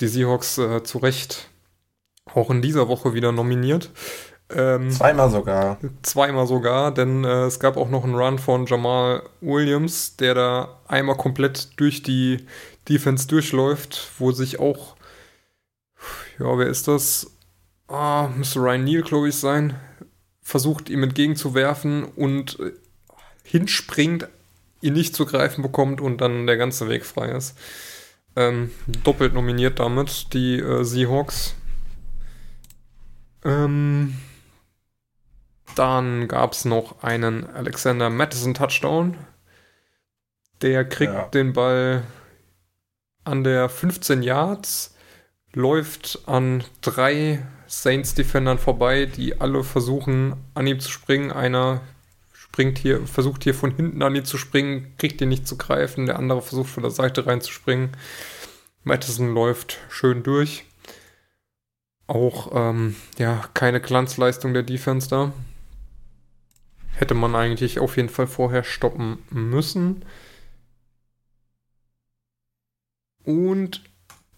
Die 0.00 0.08
Seahawks 0.08 0.58
äh, 0.58 0.82
zu 0.82 0.98
Recht 0.98 1.48
auch 2.34 2.50
in 2.50 2.62
dieser 2.62 2.88
Woche 2.88 3.14
wieder 3.14 3.32
nominiert. 3.32 3.90
Ähm, 4.50 4.90
zweimal 4.90 5.30
sogar. 5.30 5.78
Zweimal 6.02 6.46
sogar, 6.46 6.92
denn 6.92 7.24
äh, 7.24 7.44
es 7.44 7.60
gab 7.60 7.76
auch 7.76 7.90
noch 7.90 8.04
einen 8.04 8.14
Run 8.14 8.38
von 8.38 8.66
Jamal 8.66 9.22
Williams, 9.40 10.16
der 10.16 10.34
da 10.34 10.78
einmal 10.86 11.16
komplett 11.16 11.78
durch 11.78 12.02
die 12.02 12.46
Defense 12.88 13.28
durchläuft, 13.28 14.10
wo 14.18 14.32
sich 14.32 14.58
auch, 14.58 14.96
ja, 16.38 16.56
wer 16.58 16.66
ist 16.66 16.88
das? 16.88 17.30
Ah, 17.88 18.28
müsste 18.36 18.60
Ryan 18.60 18.84
Neal, 18.84 19.02
glaube 19.02 19.28
ich, 19.28 19.36
sein, 19.36 19.74
versucht 20.40 20.88
ihm 20.88 21.02
entgegenzuwerfen 21.02 22.04
und 22.04 22.58
äh, 22.58 22.72
hinspringt, 23.44 24.28
ihn 24.80 24.94
nicht 24.94 25.14
zu 25.14 25.26
greifen 25.26 25.60
bekommt 25.60 26.00
und 26.00 26.20
dann 26.20 26.46
der 26.46 26.56
ganze 26.56 26.88
Weg 26.88 27.04
frei 27.04 27.30
ist. 27.32 27.58
Ähm, 28.36 28.70
doppelt 29.04 29.34
nominiert 29.34 29.78
damit, 29.78 30.32
die 30.32 30.58
äh, 30.58 30.84
Seahawks. 30.84 31.54
Ähm, 33.44 34.14
dann 35.74 36.28
gab 36.28 36.52
es 36.52 36.64
noch 36.64 37.02
einen 37.02 37.46
Alexander 37.46 38.10
Madison 38.10 38.54
Touchdown. 38.54 39.16
Der 40.62 40.84
kriegt 40.84 41.12
ja. 41.12 41.28
den 41.28 41.52
Ball 41.52 42.02
an 43.24 43.44
der 43.44 43.68
15 43.68 44.22
Yards, 44.22 44.96
läuft 45.52 46.22
an 46.26 46.64
drei 46.80 47.46
Saints-Defendern 47.66 48.58
vorbei, 48.58 49.06
die 49.06 49.40
alle 49.40 49.62
versuchen, 49.62 50.34
an 50.54 50.66
ihm 50.66 50.80
zu 50.80 50.90
springen. 50.90 51.30
Einer 51.30 51.82
springt 52.32 52.78
hier, 52.78 53.06
versucht 53.06 53.44
hier 53.44 53.54
von 53.54 53.70
hinten 53.70 54.02
an 54.02 54.16
ihn 54.16 54.24
zu 54.24 54.38
springen, 54.38 54.94
kriegt 54.98 55.20
ihn 55.20 55.28
nicht 55.28 55.46
zu 55.46 55.56
greifen. 55.56 56.06
Der 56.06 56.18
andere 56.18 56.42
versucht 56.42 56.70
von 56.70 56.82
der 56.82 56.90
Seite 56.90 57.26
reinzuspringen. 57.26 57.90
Madison 58.82 59.34
läuft 59.34 59.78
schön 59.90 60.22
durch. 60.22 60.64
Auch 62.06 62.50
ähm, 62.54 62.96
ja, 63.18 63.44
keine 63.52 63.80
Glanzleistung 63.80 64.54
der 64.54 64.62
Defense 64.62 65.08
da 65.08 65.32
hätte 66.98 67.14
man 67.14 67.34
eigentlich 67.34 67.78
auf 67.78 67.96
jeden 67.96 68.08
Fall 68.08 68.26
vorher 68.26 68.64
stoppen 68.64 69.18
müssen. 69.30 70.04
Und 73.24 73.82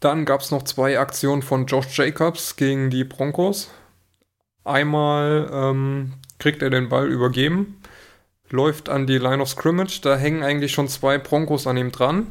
dann 0.00 0.24
gab 0.24 0.40
es 0.40 0.50
noch 0.50 0.62
zwei 0.64 0.98
Aktionen 0.98 1.42
von 1.42 1.66
Josh 1.66 1.96
Jacobs 1.96 2.56
gegen 2.56 2.90
die 2.90 3.04
Broncos. 3.04 3.70
Einmal 4.64 5.48
ähm, 5.52 6.14
kriegt 6.38 6.62
er 6.62 6.70
den 6.70 6.88
Ball 6.88 7.08
übergeben, 7.08 7.80
läuft 8.50 8.88
an 8.88 9.06
die 9.06 9.18
Line 9.18 9.42
of 9.42 9.48
Scrimmage, 9.48 10.00
da 10.02 10.16
hängen 10.16 10.42
eigentlich 10.42 10.72
schon 10.72 10.88
zwei 10.88 11.18
Broncos 11.18 11.66
an 11.66 11.76
ihm 11.76 11.92
dran. 11.92 12.30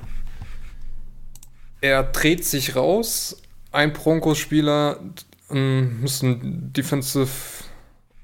Er 1.82 2.04
dreht 2.04 2.46
sich 2.46 2.76
raus, 2.76 3.42
ein 3.72 3.94
Broncos-Spieler, 3.94 5.00
ähm, 5.50 6.02
müsste 6.02 6.28
ein 6.28 6.74
Defensive 6.74 7.59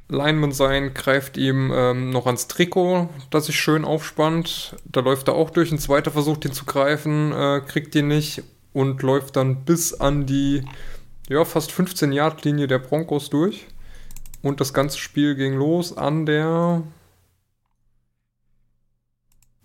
Lineman 0.08 0.51
sein, 0.51 0.93
greift 0.93 1.38
ihm 1.38 1.72
ähm, 1.74 2.12
noch 2.12 2.28
ans 2.28 2.47
Trikot, 2.47 3.10
das 3.32 3.47
sich 3.47 3.60
schön 3.60 3.86
aufspannt. 3.86 4.76
Da 4.86 5.01
läuft 5.01 5.28
er 5.28 5.34
auch 5.34 5.49
durch. 5.49 5.72
Ein 5.72 5.80
zweiter 5.80 6.12
versucht 6.12 6.45
ihn 6.45 6.53
zu 6.53 6.66
greifen, 6.66 7.32
äh, 7.32 7.62
kriegt 7.68 7.95
ihn 7.95 8.08
nicht 8.08 8.43
und 8.74 9.01
läuft 9.01 9.36
dann 9.36 9.66
bis 9.66 9.93
an 9.93 10.26
die 10.26 10.64
ja, 11.28 11.43
fast 11.43 11.72
15 11.72 12.12
Yard 12.12 12.43
Linie 12.45 12.68
der 12.68 12.80
Broncos 12.80 13.30
durch. 13.30 13.66
Und 14.43 14.62
das 14.62 14.74
ganze 14.74 14.99
Spiel 14.99 15.36
ging 15.36 15.56
los 15.56 15.97
an 15.97 16.28
der 16.28 16.84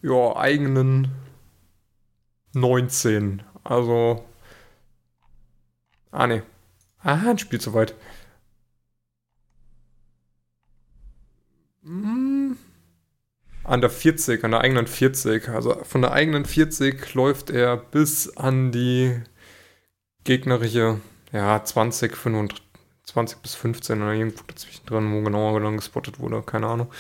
ja, 0.03 0.37
eigenen 0.37 1.09
19. 2.55 3.43
Also. 3.63 4.25
Ah, 6.11 6.27
ne. 6.27 6.43
Ah, 7.03 7.31
ein 7.31 7.39
Spiel 7.39 7.61
zu 7.61 7.75
weit. 7.75 7.95
An 13.71 13.81
der 13.81 13.91
40, 13.91 14.43
an 14.43 14.51
der 14.51 14.63
eigenen 14.63 14.89
40. 14.89 15.49
Also 15.49 15.77
von 15.85 16.03
der 16.03 16.11
eigenen 16.11 16.45
40 16.45 17.15
läuft 17.15 17.51
er 17.51 17.77
bis 17.77 18.37
an 18.37 18.73
die 18.73 19.15
gegnerische, 20.25 21.01
ja, 21.31 21.63
20, 21.63 22.17
25, 22.17 22.61
20 23.05 23.39
bis 23.39 23.55
15 23.55 24.03
oder 24.03 24.13
irgendwo 24.13 24.43
dazwischen 24.49 24.87
drin, 24.87 25.13
wo 25.13 25.23
genauer 25.23 25.61
dann 25.61 25.77
gespottet 25.77 26.19
wurde, 26.19 26.43
keine 26.43 26.67
Ahnung. 26.67 26.91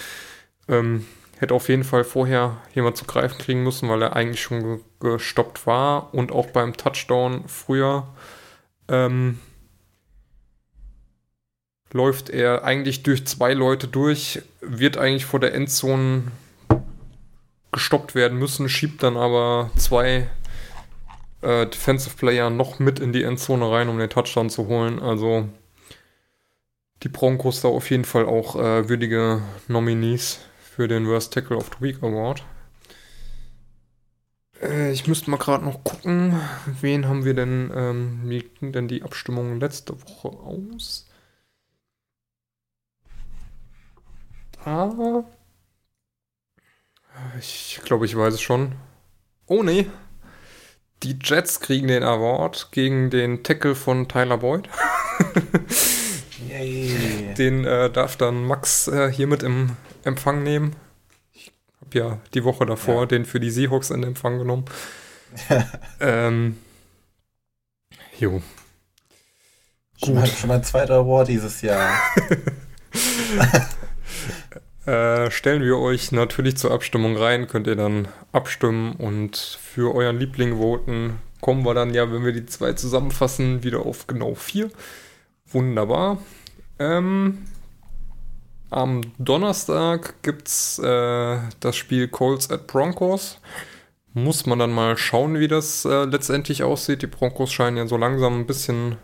Ähm, 0.68 1.06
hätte 1.38 1.54
auf 1.54 1.68
jeden 1.68 1.82
Fall 1.82 2.04
vorher 2.04 2.58
jemand 2.72 2.96
zu 2.96 3.04
greifen 3.04 3.38
kriegen 3.38 3.64
müssen, 3.64 3.88
weil 3.88 4.02
er 4.02 4.14
eigentlich 4.14 4.40
schon 4.40 4.80
gestoppt 5.00 5.66
war 5.66 6.14
und 6.14 6.30
auch 6.30 6.46
beim 6.50 6.76
Touchdown 6.76 7.48
früher 7.48 8.06
ähm, 8.86 9.40
läuft 11.92 12.30
er 12.30 12.62
eigentlich 12.62 13.02
durch 13.02 13.26
zwei 13.26 13.54
Leute 13.54 13.88
durch, 13.88 14.42
wird 14.60 14.98
eigentlich 14.98 15.24
vor 15.24 15.40
der 15.40 15.52
Endzone 15.52 16.30
gestoppt 17.72 18.14
werden 18.14 18.38
müssen, 18.38 18.68
schiebt 18.68 19.02
dann 19.02 19.16
aber 19.16 19.70
zwei 19.76 20.28
äh, 21.42 21.66
Defensive 21.66 22.16
Player 22.16 22.50
noch 22.50 22.78
mit 22.78 22.98
in 22.98 23.12
die 23.12 23.22
Endzone 23.22 23.70
rein, 23.70 23.88
um 23.88 23.98
den 23.98 24.10
Touchdown 24.10 24.50
zu 24.50 24.66
holen. 24.66 24.98
Also 24.98 25.48
die 27.02 27.08
Broncos 27.08 27.62
da 27.62 27.68
auf 27.68 27.90
jeden 27.90 28.04
Fall 28.04 28.26
auch 28.26 28.56
äh, 28.56 28.88
würdige 28.88 29.42
Nominees 29.68 30.40
für 30.58 30.88
den 30.88 31.06
Worst 31.06 31.32
Tackle 31.32 31.56
of 31.56 31.70
the 31.78 31.84
Week 31.84 32.02
Award. 32.02 32.44
Äh, 34.60 34.92
ich 34.92 35.06
müsste 35.06 35.30
mal 35.30 35.38
gerade 35.38 35.64
noch 35.64 35.82
gucken, 35.84 36.38
wen 36.80 37.08
haben 37.08 37.24
wir 37.24 37.34
denn, 37.34 37.72
ähm, 37.74 38.20
wie 38.24 38.40
ging 38.40 38.72
denn 38.72 38.88
die 38.88 39.02
Abstimmung 39.02 39.60
letzte 39.60 39.94
Woche 40.02 40.28
aus? 40.28 41.06
Ah. 44.64 45.24
Ich 47.90 47.92
glaube, 47.92 48.06
ich 48.06 48.16
weiß 48.16 48.34
es 48.34 48.40
schon. 48.40 48.76
Oh 49.46 49.64
nee. 49.64 49.90
Die 51.02 51.18
Jets 51.20 51.58
kriegen 51.58 51.88
den 51.88 52.04
Award 52.04 52.68
gegen 52.70 53.10
den 53.10 53.42
Tackle 53.42 53.74
von 53.74 54.06
Tyler 54.06 54.38
Boyd. 54.38 54.68
Yay. 56.48 57.34
Den 57.36 57.64
äh, 57.64 57.90
darf 57.90 58.14
dann 58.14 58.44
Max 58.44 58.86
äh, 58.86 59.10
hiermit 59.10 59.42
im 59.42 59.76
Empfang 60.04 60.44
nehmen. 60.44 60.76
Ich 61.32 61.50
habe 61.80 61.98
ja 61.98 62.20
die 62.32 62.44
Woche 62.44 62.64
davor 62.64 63.00
ja. 63.00 63.06
den 63.06 63.24
für 63.24 63.40
die 63.40 63.50
Seahawks 63.50 63.90
in 63.90 64.04
Empfang 64.04 64.38
genommen. 64.38 64.66
ähm, 66.00 66.58
jo. 68.20 68.40
Schon 69.96 70.14
mal, 70.14 70.28
schon 70.28 70.46
mein 70.46 70.62
zweiter 70.62 70.94
Award 70.94 71.26
dieses 71.26 71.60
Jahr. 71.60 71.90
Äh, 74.86 75.30
stellen 75.30 75.62
wir 75.62 75.78
euch 75.78 76.10
natürlich 76.10 76.56
zur 76.56 76.72
Abstimmung 76.72 77.16
rein, 77.16 77.46
könnt 77.46 77.66
ihr 77.66 77.76
dann 77.76 78.08
abstimmen 78.32 78.94
und 78.94 79.36
für 79.36 79.94
euren 79.94 80.18
Liebling 80.18 80.58
voten. 80.58 81.18
Kommen 81.40 81.64
wir 81.64 81.74
dann 81.74 81.92
ja, 81.92 82.10
wenn 82.10 82.24
wir 82.24 82.32
die 82.32 82.46
zwei 82.46 82.72
zusammenfassen, 82.72 83.62
wieder 83.62 83.80
auf 83.80 84.06
genau 84.06 84.34
vier. 84.34 84.70
Wunderbar. 85.46 86.18
Ähm, 86.78 87.46
am 88.70 89.02
Donnerstag 89.18 90.22
gibt 90.22 90.48
es 90.48 90.78
äh, 90.78 91.38
das 91.60 91.76
Spiel 91.76 92.08
Colts 92.08 92.50
at 92.50 92.66
Broncos. 92.66 93.38
Muss 94.14 94.46
man 94.46 94.58
dann 94.58 94.72
mal 94.72 94.96
schauen, 94.96 95.38
wie 95.38 95.48
das 95.48 95.84
äh, 95.84 96.04
letztendlich 96.04 96.62
aussieht. 96.62 97.02
Die 97.02 97.06
Broncos 97.06 97.52
scheinen 97.52 97.76
ja 97.76 97.86
so 97.86 97.96
langsam 97.96 98.40
ein 98.40 98.46
bisschen 98.46 98.96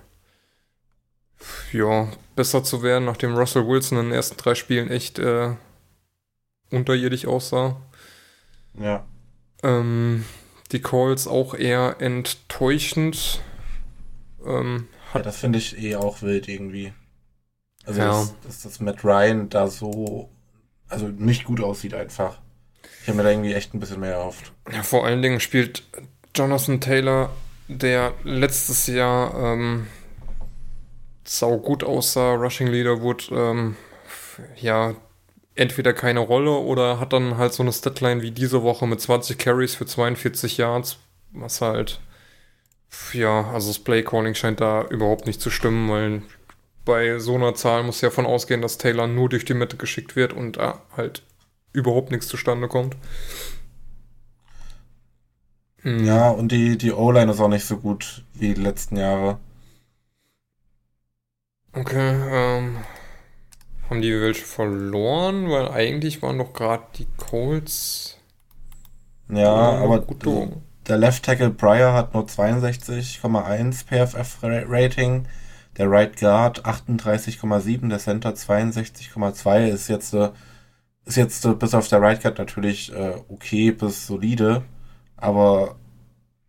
ja, 1.73 2.09
besser 2.35 2.65
zu 2.65 2.83
werden, 2.83 3.05
nachdem 3.05 3.37
Russell 3.37 3.67
Wilson 3.67 3.99
in 3.99 4.05
den 4.07 4.15
ersten 4.15 4.37
drei 4.37 4.55
Spielen 4.55 4.91
echt 4.91 5.19
äh, 5.19 5.51
unterirdisch 6.71 7.27
aussah. 7.27 7.81
Ja. 8.79 9.05
Ähm, 9.63 10.25
die 10.73 10.81
Calls 10.81 11.27
auch 11.27 11.55
eher 11.55 11.97
enttäuschend. 12.01 13.41
Ähm, 14.45 14.89
ja, 15.15 15.21
das 15.23 15.39
finde 15.39 15.59
ich 15.59 15.79
eh 15.79 15.97
auch 15.97 16.23
wild 16.23 16.49
irgendwie. 16.49 16.93
Also, 17.85 18.01
ja. 18.01 18.09
dass, 18.09 18.35
dass 18.41 18.63
das 18.63 18.81
Matt 18.81 19.05
Ryan 19.05 19.49
da 19.49 19.69
so 19.69 20.31
also 20.89 21.09
nicht 21.09 21.45
gut 21.45 21.61
aussieht 21.61 21.95
einfach. 21.95 22.39
Ich 23.03 23.09
habe 23.09 23.19
mir 23.19 23.25
da 23.25 23.31
irgendwie 23.31 23.55
echt 23.55 23.75
ein 23.75 23.81
bisschen 23.81 24.01
mehr 24.01 24.15
erhofft. 24.15 24.53
Ja, 24.73 24.83
vor 24.83 25.05
allen 25.05 25.23
Dingen 25.23 25.41
spielt 25.41 25.83
Jonathan 26.35 26.81
Taylor, 26.81 27.31
der 27.69 28.15
letztes 28.25 28.87
Jahr 28.87 29.35
ähm, 29.35 29.87
sau 31.25 31.59
gut 31.59 31.85
aussah, 31.85 32.35
Rushing 32.35 32.69
Leader, 32.69 33.01
wurde 33.01 33.25
ähm, 33.33 33.77
ja 34.57 34.95
entweder 35.57 35.93
keine 35.93 36.21
Rolle 36.21 36.53
oder 36.53 37.01
hat 37.01 37.13
dann 37.13 37.37
halt 37.37 37.53
so 37.53 37.63
eine 37.63 37.73
Statline 37.73 38.23
wie 38.23 38.31
diese 38.31 38.63
Woche 38.63 38.87
mit 38.87 39.01
20 39.01 39.39
Carries 39.39 39.75
für 39.75 39.87
42 39.87 40.59
Yards, 40.59 40.99
was 41.33 41.61
halt 41.61 42.01
ja, 43.13 43.51
also 43.51 43.69
das 43.69 43.79
Play-Calling 43.79 44.35
scheint 44.35 44.61
da 44.61 44.85
überhaupt 44.87 45.27
nicht 45.27 45.41
zu 45.41 45.51
stimmen, 45.51 45.91
weil 45.91 46.23
bei 46.85 47.19
so 47.19 47.35
einer 47.35 47.55
Zahl 47.55 47.83
muss 47.83 48.01
ja 48.01 48.11
von 48.11 48.27
ausgehen, 48.27 48.63
dass 48.63 48.79
Taylor 48.79 49.07
nur 49.07 49.29
durch 49.29 49.45
die 49.45 49.55
Mitte 49.55 49.77
geschickt 49.77 50.17
wird 50.17 50.33
und 50.33 50.57
da 50.57 50.83
halt 50.97 51.23
überhaupt 51.73 52.11
nichts 52.11 52.29
zustande 52.29 52.69
kommt. 52.69 52.97
Mhm. 55.83 56.05
Ja, 56.05 56.31
und 56.31 56.53
die, 56.53 56.79
die 56.79 56.93
O-Line 56.93 57.31
ist 57.31 57.41
auch 57.41 57.49
nicht 57.49 57.65
so 57.67 57.77
gut 57.77 58.25
wie 58.35 58.55
die 58.55 58.61
letzten 58.61 58.97
Jahre. 58.97 59.39
Okay, 61.73 62.15
ähm, 62.31 62.46
haben 63.97 64.03
die 64.03 64.21
welche 64.21 64.45
verloren? 64.45 65.49
Weil 65.49 65.69
eigentlich 65.71 66.23
waren 66.23 66.39
doch 66.39 66.53
gerade 66.53 66.85
die 66.97 67.07
Colts. 67.17 68.19
Ja, 69.29 69.55
aber 69.55 70.01
gut. 70.01 70.25
Der 70.87 70.99
Left 70.99 71.25
Tackle 71.25 71.51
Pryor 71.51 71.95
hat 71.95 72.15
nur 72.15 72.25
62,1 72.25 73.87
PFF-Rating. 73.87 75.27
Der 75.79 75.91
Right 75.91 76.17
Guard 76.19 76.65
38,7, 76.65 77.89
der 77.89 77.99
Center 77.99 78.31
62,2 78.31 79.67
ist 79.69 79.89
jetzt 79.89 80.15
äh, 80.15 80.31
ist 81.05 81.17
jetzt 81.17 81.45
äh, 81.45 81.53
bis 81.55 81.75
auf 81.75 81.89
der 81.89 82.01
Right 82.01 82.23
Guard 82.23 82.39
natürlich 82.39 82.93
äh, 82.95 83.15
okay 83.29 83.73
bis 83.73 84.07
solide, 84.07 84.63
aber 85.19 85.77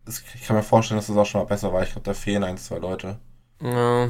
es, 0.06 0.24
ich 0.34 0.44
kann 0.44 0.56
mir 0.56 0.64
vorstellen, 0.64 0.98
dass 0.98 1.10
es 1.10 1.16
das 1.16 1.22
auch 1.22 1.30
schon 1.30 1.42
mal 1.42 1.48
besser 1.48 1.74
war. 1.74 1.84
Ich 1.84 1.92
glaube, 1.92 2.06
da 2.06 2.14
fehlen 2.14 2.46
ein, 2.46 2.58
zwei 2.58 2.78
Leute. 2.78 3.20
Ja, 3.62 4.08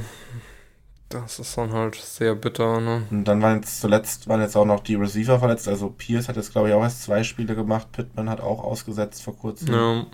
das 1.10 1.39
ist 1.39 1.58
dann 1.58 1.72
halt 1.72 1.95
sehr 1.95 2.36
bitter, 2.36 2.82
ne? 2.82 3.08
Und 3.10 3.26
dann 3.26 3.41
waren 3.41 3.58
jetzt 3.58 3.80
zuletzt 3.80 4.28
waren 4.28 4.41
jetzt 4.41 4.58
auch 4.58 4.66
noch 4.66 4.82
die 4.82 4.95
Receiver 4.95 5.39
verletzt. 5.39 5.68
Also 5.68 5.89
Pierce 5.89 6.28
hat 6.28 6.36
jetzt, 6.36 6.51
glaube 6.51 6.70
ich, 6.70 6.74
auch 6.74 6.84
erst 6.84 7.03
zwei 7.03 7.24
Spiele 7.24 7.55
gemacht. 7.55 7.91
Pittman 7.91 8.30
hat 8.30 8.41
auch 8.41 8.64
ausgesetzt 8.64 9.24
vor 9.24 9.38
kurzem. 9.38 9.74
Ja. 9.74 10.05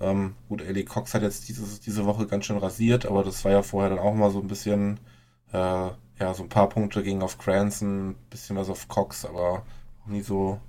Ähm, 0.00 0.34
gut, 0.48 0.62
Ellie 0.62 0.84
Cox 0.84 1.14
hat 1.14 1.22
jetzt 1.22 1.48
dieses, 1.48 1.80
diese 1.80 2.04
Woche 2.04 2.26
ganz 2.26 2.44
schön 2.44 2.58
rasiert, 2.58 3.06
aber 3.06 3.22
das 3.24 3.44
war 3.44 3.52
ja 3.52 3.62
vorher 3.62 3.90
dann 3.90 3.98
auch 3.98 4.14
mal 4.14 4.30
so 4.30 4.40
ein 4.40 4.48
bisschen, 4.48 5.00
äh, 5.52 5.56
ja, 5.56 6.34
so 6.34 6.42
ein 6.42 6.48
paar 6.48 6.68
Punkte 6.68 7.02
gingen 7.02 7.22
auf 7.22 7.38
Cranston, 7.38 8.10
ein 8.10 8.14
bisschen 8.28 8.56
was 8.56 8.68
auf 8.68 8.88
Cox, 8.88 9.24
aber 9.24 9.64
auch 10.02 10.06
nie 10.06 10.22
so 10.22 10.60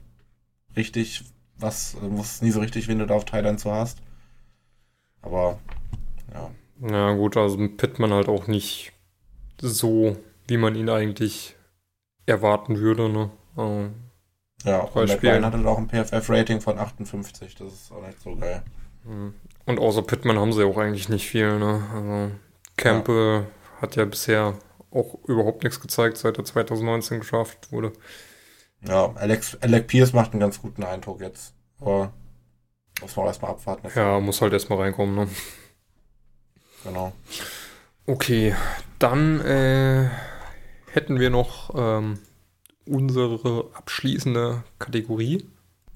richtig, 0.77 1.23
was, 1.57 1.97
wusstest 1.99 2.43
nie 2.43 2.51
so 2.51 2.59
richtig, 2.59 2.87
wen 2.87 2.99
du 2.99 3.07
da 3.07 3.15
auf 3.15 3.25
Thailand 3.25 3.59
so 3.59 3.71
hast. 3.71 3.97
Aber, 5.21 5.59
ja. 6.33 6.51
Ja, 6.89 7.13
gut, 7.13 7.35
also 7.37 7.57
Pittman 7.57 8.13
halt 8.13 8.29
auch 8.29 8.47
nicht 8.47 8.92
so, 9.61 10.17
wie 10.47 10.57
man 10.57 10.75
ihn 10.75 10.89
eigentlich 10.89 11.55
erwarten 12.25 12.77
würde, 12.77 13.09
ne? 13.09 13.31
Also, 13.55 13.89
ja, 14.63 14.89
Matt 14.95 15.23
Ryan 15.23 15.45
hatte 15.45 15.67
auch 15.67 15.77
ein 15.77 15.89
PFF-Rating 15.89 16.61
von 16.61 16.79
58, 16.79 17.55
das 17.55 17.73
ist 17.73 17.91
auch 17.91 18.05
nicht 18.05 18.21
so 18.21 18.35
geil. 18.35 18.63
Hm. 19.05 19.33
Und 19.65 19.79
außer 19.79 20.01
Pittman 20.01 20.39
haben 20.39 20.53
sie 20.53 20.63
auch 20.63 20.77
eigentlich 20.77 21.09
nicht 21.09 21.27
viel, 21.27 21.59
ne? 21.59 21.83
Also 21.93 22.31
Campbell 22.77 23.41
ja. 23.41 23.81
hat 23.81 23.95
ja 23.95 24.05
bisher 24.05 24.55
auch 24.91 25.15
überhaupt 25.25 25.63
nichts 25.63 25.79
gezeigt, 25.79 26.17
seit 26.17 26.37
er 26.37 26.45
2019 26.45 27.19
geschafft 27.19 27.71
wurde. 27.71 27.93
Ja, 28.87 29.13
Alex, 29.15 29.57
Alec 29.61 29.87
Pierce 29.87 30.13
macht 30.13 30.31
einen 30.31 30.41
ganz 30.41 30.61
guten 30.61 30.83
Eindruck 30.83 31.21
jetzt. 31.21 31.53
Aber 31.79 32.13
muss 33.01 33.15
man 33.15 33.27
erstmal 33.27 33.51
abwarten. 33.51 33.87
Ja, 33.95 34.19
muss 34.19 34.41
halt 34.41 34.53
erstmal 34.53 34.79
reinkommen, 34.79 35.15
ne? 35.15 35.27
Genau. 36.83 37.13
Okay, 38.05 38.53
dann 38.99 39.39
äh, 39.39 40.09
hätten 40.91 41.21
wir 41.21 41.29
noch 41.29 41.73
ähm, 41.73 42.19
unsere 42.85 43.69
abschließende 43.73 44.63
Kategorie. 44.77 45.47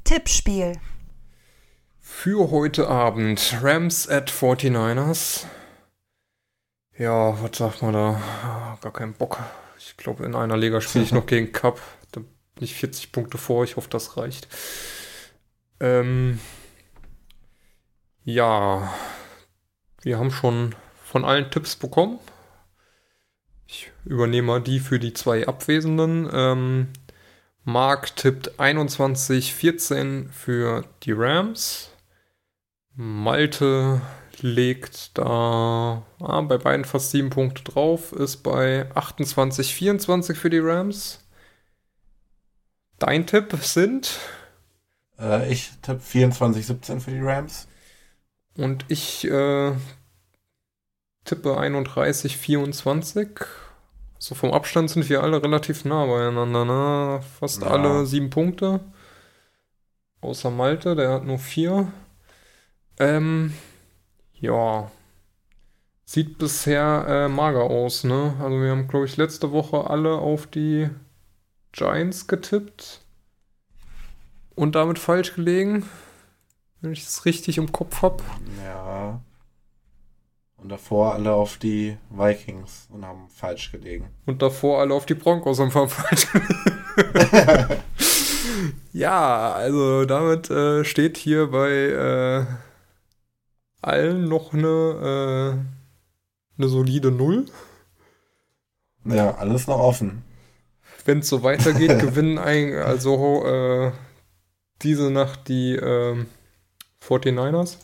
Tippspiel. 0.05 0.79
Für 1.99 2.49
heute 2.49 2.87
Abend 2.87 3.57
Rams 3.61 4.07
at 4.07 4.31
49ers. 4.31 5.45
Ja, 6.97 7.43
was 7.43 7.57
sagt 7.57 7.81
man 7.81 7.91
da? 7.91 8.21
Ah, 8.41 8.77
gar 8.79 8.93
keinen 8.93 9.13
Bock. 9.13 9.39
Ich 9.77 9.97
glaube, 9.97 10.25
in 10.25 10.33
einer 10.33 10.55
Liga 10.55 10.79
spiele 10.79 11.03
ich 11.03 11.11
noch 11.11 11.25
gegen 11.27 11.51
Cup. 11.51 11.81
Da 12.13 12.21
bin 12.21 12.63
ich 12.63 12.75
40 12.75 13.11
Punkte 13.11 13.37
vor. 13.37 13.65
Ich 13.65 13.75
hoffe, 13.75 13.89
das 13.89 14.15
reicht. 14.15 14.47
Ähm, 15.81 16.39
ja, 18.23 18.93
wir 20.03 20.17
haben 20.17 20.31
schon 20.31 20.73
von 21.07 21.23
allen 21.23 21.49
Tipps 21.49 21.77
bekommen. 21.77 22.19
Ich 23.65 23.91
übernehme 24.03 24.47
mal 24.47 24.61
die 24.61 24.79
für 24.79 24.99
die 24.99 25.13
zwei 25.13 25.47
Abwesenden. 25.47 26.29
Ähm, 26.31 26.87
Mark 27.63 28.15
tippt 28.17 28.59
21-14 28.59 30.29
für 30.29 30.83
die 31.03 31.13
Rams. 31.13 31.91
Malte 32.93 34.01
legt 34.41 35.17
da 35.17 36.03
ah, 36.19 36.41
bei 36.41 36.57
beiden 36.57 36.83
fast 36.85 37.11
sieben 37.11 37.29
Punkte 37.29 37.63
drauf, 37.63 38.11
ist 38.11 38.37
bei 38.37 38.91
28-24 38.91 40.35
für 40.35 40.49
die 40.49 40.59
Rams. 40.59 41.19
Dein 42.99 43.25
Tipp 43.25 43.55
sind? 43.61 44.19
Äh, 45.17 45.51
ich 45.51 45.71
tippe 45.81 46.01
24-17 46.01 46.99
für 46.99 47.11
die 47.11 47.21
Rams. 47.21 47.67
Und 48.55 48.85
ich 48.87 49.25
äh, 49.25 49.73
tippe 51.27 51.57
31, 51.57 52.37
24. 52.37 53.29
So 54.19 54.33
vom 54.33 54.51
Abstand 54.51 54.89
sind 54.89 55.09
wir 55.09 55.21
alle 55.21 55.43
relativ 55.43 55.85
nah 55.85 56.05
beieinander, 56.05 56.65
ne? 56.65 57.21
Fast 57.39 57.61
ja. 57.61 57.67
alle 57.67 58.05
sieben 58.05 58.31
Punkte. 58.31 58.79
Außer 60.21 60.49
Malte, 60.49 60.95
der 60.95 61.11
hat 61.11 61.25
nur 61.25 61.37
vier. 61.37 61.91
Ähm, 62.99 63.53
ja. 64.33 64.89
Sieht 66.05 66.37
bisher 66.37 67.05
äh, 67.07 67.27
mager 67.27 67.63
aus, 67.63 68.03
ne? 68.03 68.33
Also 68.41 68.61
wir 68.61 68.71
haben, 68.71 68.87
glaube 68.87 69.05
ich, 69.05 69.17
letzte 69.17 69.51
Woche 69.51 69.89
alle 69.89 70.13
auf 70.13 70.47
die 70.47 70.89
Giants 71.73 72.27
getippt. 72.27 73.01
Und 74.55 74.73
damit 74.73 74.97
falsch 74.97 75.35
gelegen. 75.35 75.87
Wenn 76.81 76.93
ich 76.93 77.03
das 77.03 77.25
richtig 77.25 77.57
im 77.57 77.71
Kopf 77.71 78.01
habe. 78.01 78.23
Ja. 78.63 79.21
Und 80.57 80.69
davor 80.69 81.13
alle 81.13 81.33
auf 81.33 81.57
die 81.57 81.97
Vikings 82.09 82.87
und 82.91 83.05
haben 83.05 83.29
falsch 83.29 83.71
gelegen. 83.71 84.09
Und 84.25 84.41
davor 84.41 84.79
alle 84.79 84.93
auf 84.93 85.05
die 85.05 85.13
Broncos 85.13 85.59
und 85.59 85.73
haben 85.75 85.87
falsch 85.89 86.31
gelegen. 86.31 87.83
ja, 88.91 89.53
also 89.53 90.05
damit 90.05 90.49
äh, 90.49 90.83
steht 90.83 91.17
hier 91.17 91.51
bei 91.51 91.69
äh, 91.69 92.45
allen 93.81 94.27
noch 94.27 94.53
eine, 94.53 94.67
äh, 94.67 96.57
eine 96.57 96.67
solide 96.67 97.11
Null. 97.11 97.45
Ja, 99.05 99.35
alles 99.35 99.67
noch 99.67 99.79
offen. 99.79 100.23
Wenn 101.05 101.19
es 101.19 101.29
so 101.29 101.43
weitergeht, 101.43 101.99
gewinnen 102.01 102.39
ein, 102.39 102.73
also 102.73 103.45
äh, 103.45 103.91
diese 104.81 105.11
Nacht 105.11 105.47
die 105.47 105.77
49ers. 106.99 107.77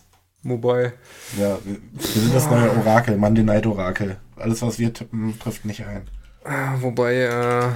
Wobei. 0.43 0.93
Ja, 1.39 1.57
wir, 1.63 1.77
sind 1.99 2.35
das 2.35 2.49
neue 2.49 2.69
Orakel, 2.77 3.17
Monday 3.17 3.43
Night 3.43 3.65
Orakel. 3.65 4.17
Alles, 4.35 4.61
was 4.61 4.77
wir 4.77 4.93
tippen, 4.93 5.37
trifft 5.39 5.63
nicht 5.63 5.85
ein. 5.85 6.09
Ah, 6.43 6.75
wobei, 6.79 7.15
äh, 7.15 7.69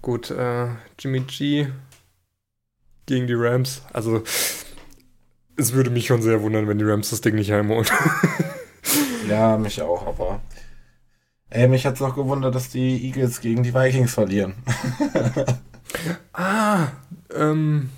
gut, 0.00 0.30
äh, 0.30 0.68
Jimmy 0.98 1.20
G 1.20 1.66
gegen 3.04 3.26
die 3.26 3.34
Rams. 3.34 3.82
Also, 3.92 4.22
es 5.56 5.72
würde 5.74 5.90
mich 5.90 6.06
schon 6.06 6.22
sehr 6.22 6.42
wundern, 6.42 6.68
wenn 6.68 6.78
die 6.78 6.84
Rams 6.84 7.10
das 7.10 7.20
Ding 7.20 7.34
nicht 7.34 7.52
heimholen. 7.52 7.86
ja, 9.28 9.58
mich 9.58 9.82
auch, 9.82 10.06
aber. 10.06 10.40
Ey, 11.50 11.68
mich 11.68 11.86
hat 11.86 11.94
es 11.94 12.02
auch 12.02 12.14
gewundert, 12.14 12.54
dass 12.54 12.70
die 12.70 13.06
Eagles 13.06 13.40
gegen 13.40 13.62
die 13.62 13.74
Vikings 13.74 14.14
verlieren. 14.14 14.54
ah, 16.32 16.88
ähm, 17.34 17.90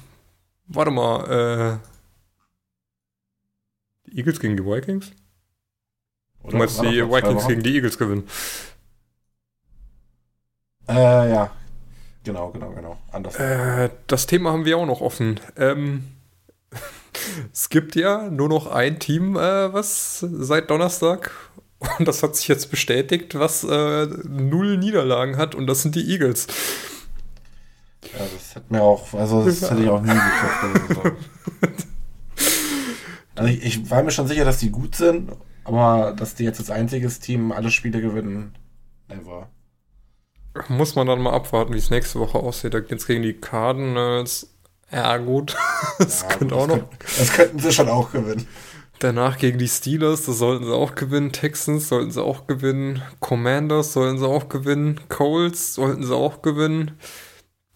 warte 0.66 0.90
mal, 0.90 1.80
äh, 1.80 1.97
die 4.08 4.18
Eagles 4.18 4.40
gegen 4.40 4.56
die 4.56 4.64
Vikings? 4.64 5.12
Oder 6.42 6.52
du 6.52 6.56
meinst, 6.58 6.82
die 6.82 7.02
Vikings 7.02 7.46
gegen 7.46 7.62
die 7.62 7.74
Eagles 7.74 7.98
gewinnen? 7.98 8.24
Äh, 10.88 11.30
ja. 11.30 11.50
Genau, 12.24 12.50
genau, 12.50 12.70
genau. 12.70 12.98
Anders. 13.12 13.36
Äh, 13.36 13.90
das 14.06 14.26
Thema 14.26 14.52
haben 14.52 14.64
wir 14.64 14.78
auch 14.78 14.86
noch 14.86 15.00
offen. 15.00 15.40
Ähm, 15.56 16.04
es 17.52 17.68
gibt 17.68 17.96
ja 17.96 18.28
nur 18.30 18.48
noch 18.48 18.66
ein 18.66 18.98
Team, 18.98 19.36
äh, 19.36 19.72
was 19.72 20.20
seit 20.20 20.70
Donnerstag, 20.70 21.30
und 21.98 22.08
das 22.08 22.22
hat 22.22 22.36
sich 22.36 22.48
jetzt 22.48 22.70
bestätigt, 22.70 23.38
was 23.38 23.64
äh, 23.64 24.06
null 24.24 24.78
Niederlagen 24.78 25.36
hat, 25.36 25.54
und 25.54 25.66
das 25.66 25.82
sind 25.82 25.94
die 25.94 26.10
Eagles. 26.10 26.46
Ja, 28.02 28.24
das 28.32 28.56
hat 28.56 28.70
mir 28.70 28.82
auch, 28.82 29.12
also 29.14 29.44
das 29.44 29.70
hätte 29.70 29.82
ich 29.82 29.88
auch 29.88 30.00
nie 30.00 30.08
geguckt. 30.08 31.16
Also 33.38 33.52
ich, 33.52 33.64
ich 33.64 33.90
war 33.90 34.02
mir 34.02 34.10
schon 34.10 34.26
sicher, 34.28 34.44
dass 34.44 34.58
die 34.58 34.70
gut 34.70 34.94
sind, 34.96 35.30
aber 35.64 36.12
dass 36.16 36.34
die 36.34 36.44
jetzt 36.44 36.58
als 36.60 36.70
einziges 36.70 37.20
Team 37.20 37.52
alle 37.52 37.70
Spiele 37.70 38.00
gewinnen, 38.00 38.54
never. 39.08 39.48
Muss 40.68 40.94
man 40.96 41.06
dann 41.06 41.20
mal 41.20 41.32
abwarten, 41.34 41.72
wie 41.72 41.78
es 41.78 41.90
nächste 41.90 42.18
Woche 42.18 42.38
aussieht. 42.38 42.74
Da 42.74 42.80
geht's 42.80 43.06
gegen 43.06 43.22
die 43.22 43.34
Cardinals. 43.34 44.50
Ja, 44.90 45.16
gut. 45.18 45.56
Das 45.98 46.22
Ja, 46.22 46.28
könnte 46.36 46.54
auch 46.56 46.66
noch. 46.66 46.76
könnten- 46.78 46.96
das 47.18 47.32
könnten 47.32 47.58
sie 47.58 47.72
schon 47.72 47.88
auch 47.88 48.10
gewinnen. 48.12 48.46
Danach 49.00 49.38
gegen 49.38 49.58
die 49.58 49.68
Steelers, 49.68 50.24
das 50.26 50.38
sollten 50.38 50.64
sie 50.64 50.74
auch 50.74 50.96
gewinnen. 50.96 51.30
Texans 51.30 51.88
sollten 51.88 52.10
sie 52.10 52.22
auch 52.22 52.46
gewinnen. 52.48 53.00
Commanders 53.20 53.92
sollten 53.92 54.18
sie 54.18 54.26
auch 54.26 54.48
gewinnen. 54.48 54.98
Colts 55.08 55.74
sollten 55.74 56.02
sie 56.02 56.14
auch 56.16 56.42
gewinnen. 56.42 56.92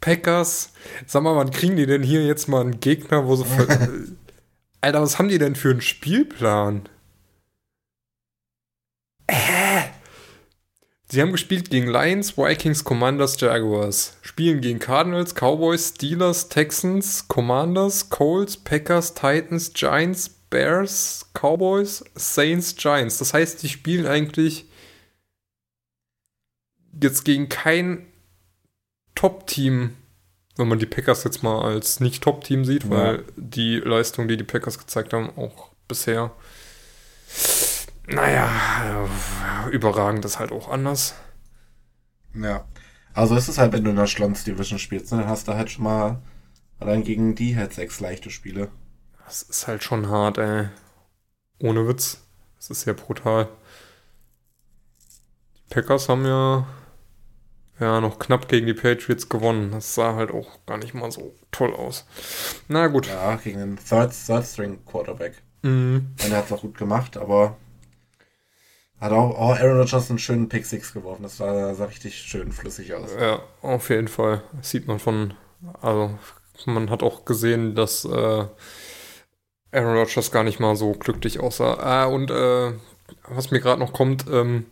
Packers. 0.00 0.72
Sag 1.06 1.22
mal, 1.22 1.36
wann 1.36 1.50
kriegen 1.52 1.76
die 1.76 1.86
denn 1.86 2.02
hier 2.02 2.26
jetzt 2.26 2.48
mal 2.48 2.62
einen 2.62 2.80
Gegner, 2.80 3.26
wo 3.26 3.36
sie. 3.36 3.44
Alter, 4.82 5.00
was 5.00 5.18
haben 5.18 5.28
die 5.28 5.38
denn 5.38 5.54
für 5.54 5.70
einen 5.70 5.80
Spielplan? 5.80 6.88
Hä? 9.30 9.90
Sie 11.08 11.22
haben 11.22 11.30
gespielt 11.30 11.70
gegen 11.70 11.86
Lions, 11.86 12.36
Vikings, 12.36 12.82
Commanders, 12.82 13.40
Jaguars. 13.40 14.16
Spielen 14.22 14.60
gegen 14.60 14.80
Cardinals, 14.80 15.34
Cowboys, 15.36 15.90
Steelers, 15.90 16.48
Texans, 16.48 17.28
Commanders, 17.28 18.10
Colts, 18.10 18.56
Packers, 18.56 19.14
Titans, 19.14 19.72
Giants, 19.72 20.28
Bears, 20.50 21.30
Cowboys, 21.32 22.02
Saints, 22.16 22.74
Giants. 22.74 23.18
Das 23.18 23.34
heißt, 23.34 23.62
die 23.62 23.68
spielen 23.68 24.06
eigentlich 24.06 24.66
jetzt 27.00 27.24
gegen 27.24 27.48
kein 27.48 28.06
Top-Team, 29.14 29.96
wenn 30.57 30.68
man 30.68 30.78
die 30.78 30.86
Packers 30.86 31.24
jetzt 31.24 31.42
mal 31.42 31.62
als 31.62 32.00
nicht 32.00 32.22
Top-Team 32.22 32.64
sieht, 32.64 32.84
Ja. 32.84 32.90
weil 32.90 33.24
die 33.36 33.76
Leistung, 33.78 34.28
die 34.28 34.36
die 34.36 34.44
Packers 34.44 34.78
gezeigt 34.78 35.12
haben, 35.12 35.30
auch 35.36 35.70
bisher, 35.88 36.32
naja, 38.07 38.48
äh, 39.66 39.70
überragend 39.70 40.24
ist 40.24 40.38
halt 40.38 40.53
auch 40.53 40.68
anders. 40.68 41.14
Ja. 42.34 42.66
Also 43.14 43.36
ist 43.36 43.48
es 43.48 43.59
halt, 43.59 43.72
wenn 43.72 43.84
du 43.84 43.90
in 43.90 43.96
der 43.96 44.07
Schlons 44.07 44.44
Division 44.44 44.78
spielst, 44.78 45.12
ne, 45.12 45.18
dann 45.18 45.28
hast 45.28 45.46
du 45.48 45.55
halt 45.55 45.70
schon 45.70 45.84
mal 45.84 46.20
allein 46.78 47.05
gegen 47.05 47.34
die 47.34 47.57
halt 47.57 47.72
sechs 47.74 48.00
leichte 48.00 48.30
Spiele. 48.30 48.70
Das 49.26 49.42
ist 49.42 49.66
halt 49.66 49.82
schon 49.84 50.09
hart, 50.09 50.38
ey. 50.38 50.68
Ohne 51.61 51.86
Witz. 51.86 52.18
Das 52.57 52.70
ist 52.70 52.84
ja 52.86 52.92
brutal. 52.92 53.48
Die 55.57 55.74
Packers 55.74 56.09
haben 56.09 56.24
ja, 56.26 56.66
ja 57.82 58.00
noch 58.00 58.18
knapp 58.18 58.48
gegen 58.48 58.66
die 58.66 58.74
Patriots 58.74 59.28
gewonnen. 59.28 59.72
Das 59.72 59.94
sah 59.94 60.14
halt 60.14 60.30
auch 60.30 60.64
gar 60.66 60.78
nicht 60.78 60.94
mal 60.94 61.10
so 61.10 61.34
toll 61.50 61.74
aus. 61.74 62.06
Na 62.68 62.86
gut. 62.86 63.06
Ja, 63.06 63.36
gegen 63.36 63.58
den 63.58 63.76
Third, 63.76 64.12
Third 64.26 64.46
String 64.46 64.84
Quarterback. 64.86 65.34
Mhm. 65.62 66.14
Und 66.22 66.30
er 66.30 66.38
hat 66.38 66.46
es 66.46 66.52
auch 66.52 66.62
gut 66.62 66.78
gemacht, 66.78 67.16
aber 67.16 67.56
hat 69.00 69.12
auch, 69.12 69.36
auch 69.36 69.58
Aaron 69.58 69.78
Rodgers 69.78 70.10
einen 70.10 70.18
schönen 70.20 70.48
Pick 70.48 70.64
Six 70.64 70.92
geworfen. 70.92 71.24
Das 71.24 71.36
sah, 71.36 71.74
sah 71.74 71.84
richtig 71.86 72.16
schön 72.16 72.52
flüssig 72.52 72.94
aus. 72.94 73.10
Ja, 73.18 73.42
auf 73.60 73.90
jeden 73.90 74.08
Fall. 74.08 74.42
Das 74.56 74.70
sieht 74.70 74.86
man 74.86 75.00
von, 75.00 75.34
also 75.80 76.16
man 76.66 76.88
hat 76.88 77.02
auch 77.02 77.24
gesehen, 77.24 77.74
dass 77.74 78.04
äh, 78.04 78.46
Aaron 79.72 79.96
Rodgers 79.96 80.30
gar 80.30 80.44
nicht 80.44 80.60
mal 80.60 80.76
so 80.76 80.92
glücklich 80.92 81.40
aussah. 81.40 81.74
Ah, 81.80 82.04
und 82.04 82.30
äh, 82.30 82.72
was 83.28 83.50
mir 83.50 83.60
gerade 83.60 83.80
noch 83.80 83.92
kommt, 83.92 84.26
ähm, 84.30 84.66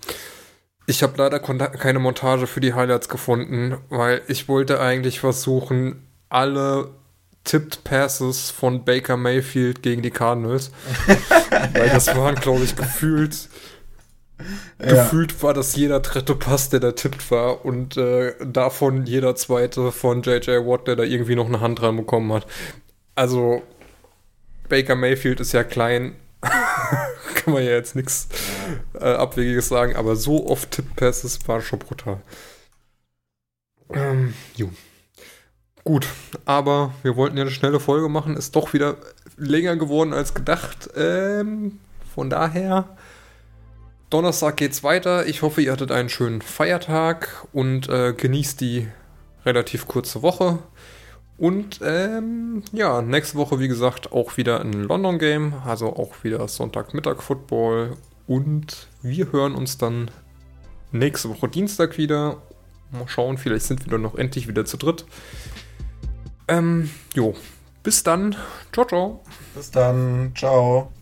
ich 0.91 1.03
habe 1.03 1.15
leider 1.17 1.39
keine 1.39 2.01
Montage 2.01 2.47
für 2.47 2.61
die 2.61 2.75
Highlights 2.75 3.09
gefunden, 3.09 3.77
weil 3.89 4.23
ich 4.27 4.49
wollte 4.49 4.81
eigentlich 4.81 5.21
versuchen, 5.21 6.07
alle 6.29 6.91
Tipped 7.45 7.85
Passes 7.85 8.51
von 8.51 8.85
Baker 8.85 9.17
Mayfield 9.17 9.83
gegen 9.83 10.03
die 10.03 10.11
Cardinals, 10.11 10.73
weil 11.73 11.89
das 11.89 12.15
waren, 12.15 12.35
glaube 12.35 12.65
ich, 12.65 12.77
gefühlt 12.77 13.49
Ja. 14.79 15.05
Gefühlt 15.05 15.43
war 15.43 15.55
das 15.55 15.77
jeder 15.77 16.01
dritte 16.01 16.35
Pass, 16.35 16.71
der 16.71 16.81
da 16.81 16.93
tippt 16.93 17.31
war 17.31 17.65
und 17.65 17.97
äh, 17.97 18.35
davon 18.45 19.05
jeder 19.05 19.37
zweite 19.37 19.93
von 19.93 20.23
JJ 20.23 20.67
Watt, 20.67 20.87
der 20.89 20.97
da 20.97 21.03
irgendwie 21.03 21.35
noch 21.35 21.47
eine 21.47 21.61
Hand 21.61 21.81
dran 21.81 21.97
bekommen 21.97 22.33
hat. 22.33 22.47
Also 23.15 23.63
Baker 24.69 24.97
Mayfield 24.97 25.41
ist 25.41 25.53
ja 25.53 25.63
klein, 25.63 26.15
kann 27.45 27.55
man 27.55 27.63
ja 27.63 27.71
jetzt 27.71 27.97
nichts 27.97 28.29
äh, 28.95 29.05
Abwegiges 29.05 29.69
sagen, 29.69 29.97
aber 29.97 30.17
so 30.17 30.47
oft 30.47 30.71
Tipp-Passes 30.71 31.39
war 31.47 31.61
schon 31.61 31.79
brutal. 31.79 32.21
Ähm, 33.93 34.35
jo. 34.55 34.71
Gut, 35.85 36.07
aber 36.45 36.95
wir 37.03 37.17
wollten 37.17 37.37
ja 37.37 37.43
eine 37.43 37.51
schnelle 37.51 37.81
Folge 37.81 38.09
machen, 38.09 38.37
ist 38.37 38.55
doch 38.55 38.73
wieder 38.73 38.97
länger 39.37 39.77
geworden 39.77 40.13
als 40.13 40.35
gedacht. 40.35 40.91
Ähm, 40.95 41.81
von 42.15 42.29
daher 42.29 42.97
Donnerstag 44.11 44.57
geht's 44.57 44.83
weiter. 44.83 45.27
Ich 45.27 45.43
hoffe, 45.43 45.63
ihr 45.63 45.73
hattet 45.73 45.93
einen 45.93 46.09
schönen 46.09 46.43
Feiertag 46.43 47.47
und 47.53 47.89
äh, 47.89 48.13
genießt 48.13 48.61
die 48.61 48.89
relativ 49.47 49.87
kurze 49.87 50.23
Woche. 50.23 50.59
Und 51.41 51.81
ähm, 51.83 52.63
ja, 52.71 53.01
nächste 53.01 53.39
Woche, 53.39 53.59
wie 53.61 53.69
gesagt, 53.69 54.13
auch 54.13 54.37
wieder 54.37 54.61
ein 54.61 54.75
London 54.75 55.19
Game, 55.19 55.55
also 55.65 55.87
auch 55.87 56.23
wieder 56.23 56.47
Sonntagmittag 56.47 57.23
Football. 57.23 57.97
Und 58.27 58.89
wir 59.01 59.33
hören 59.33 59.55
uns 59.55 59.79
dann 59.79 60.11
nächste 60.93 61.31
Woche 61.31 61.49
Dienstag 61.49 61.97
wieder. 61.97 62.43
Mal 62.93 63.09
schauen, 63.09 63.39
vielleicht 63.39 63.65
sind 63.65 63.87
wir 63.87 63.91
dann 63.91 64.03
noch 64.03 64.17
endlich 64.17 64.49
wieder 64.49 64.67
zu 64.67 64.77
dritt. 64.77 65.07
Ähm, 66.47 66.91
jo, 67.15 67.35
bis 67.83 68.03
dann. 68.03 68.37
Ciao, 68.71 68.87
ciao. 68.87 69.25
Bis 69.55 69.71
dann. 69.71 70.33
Ciao. 70.37 70.93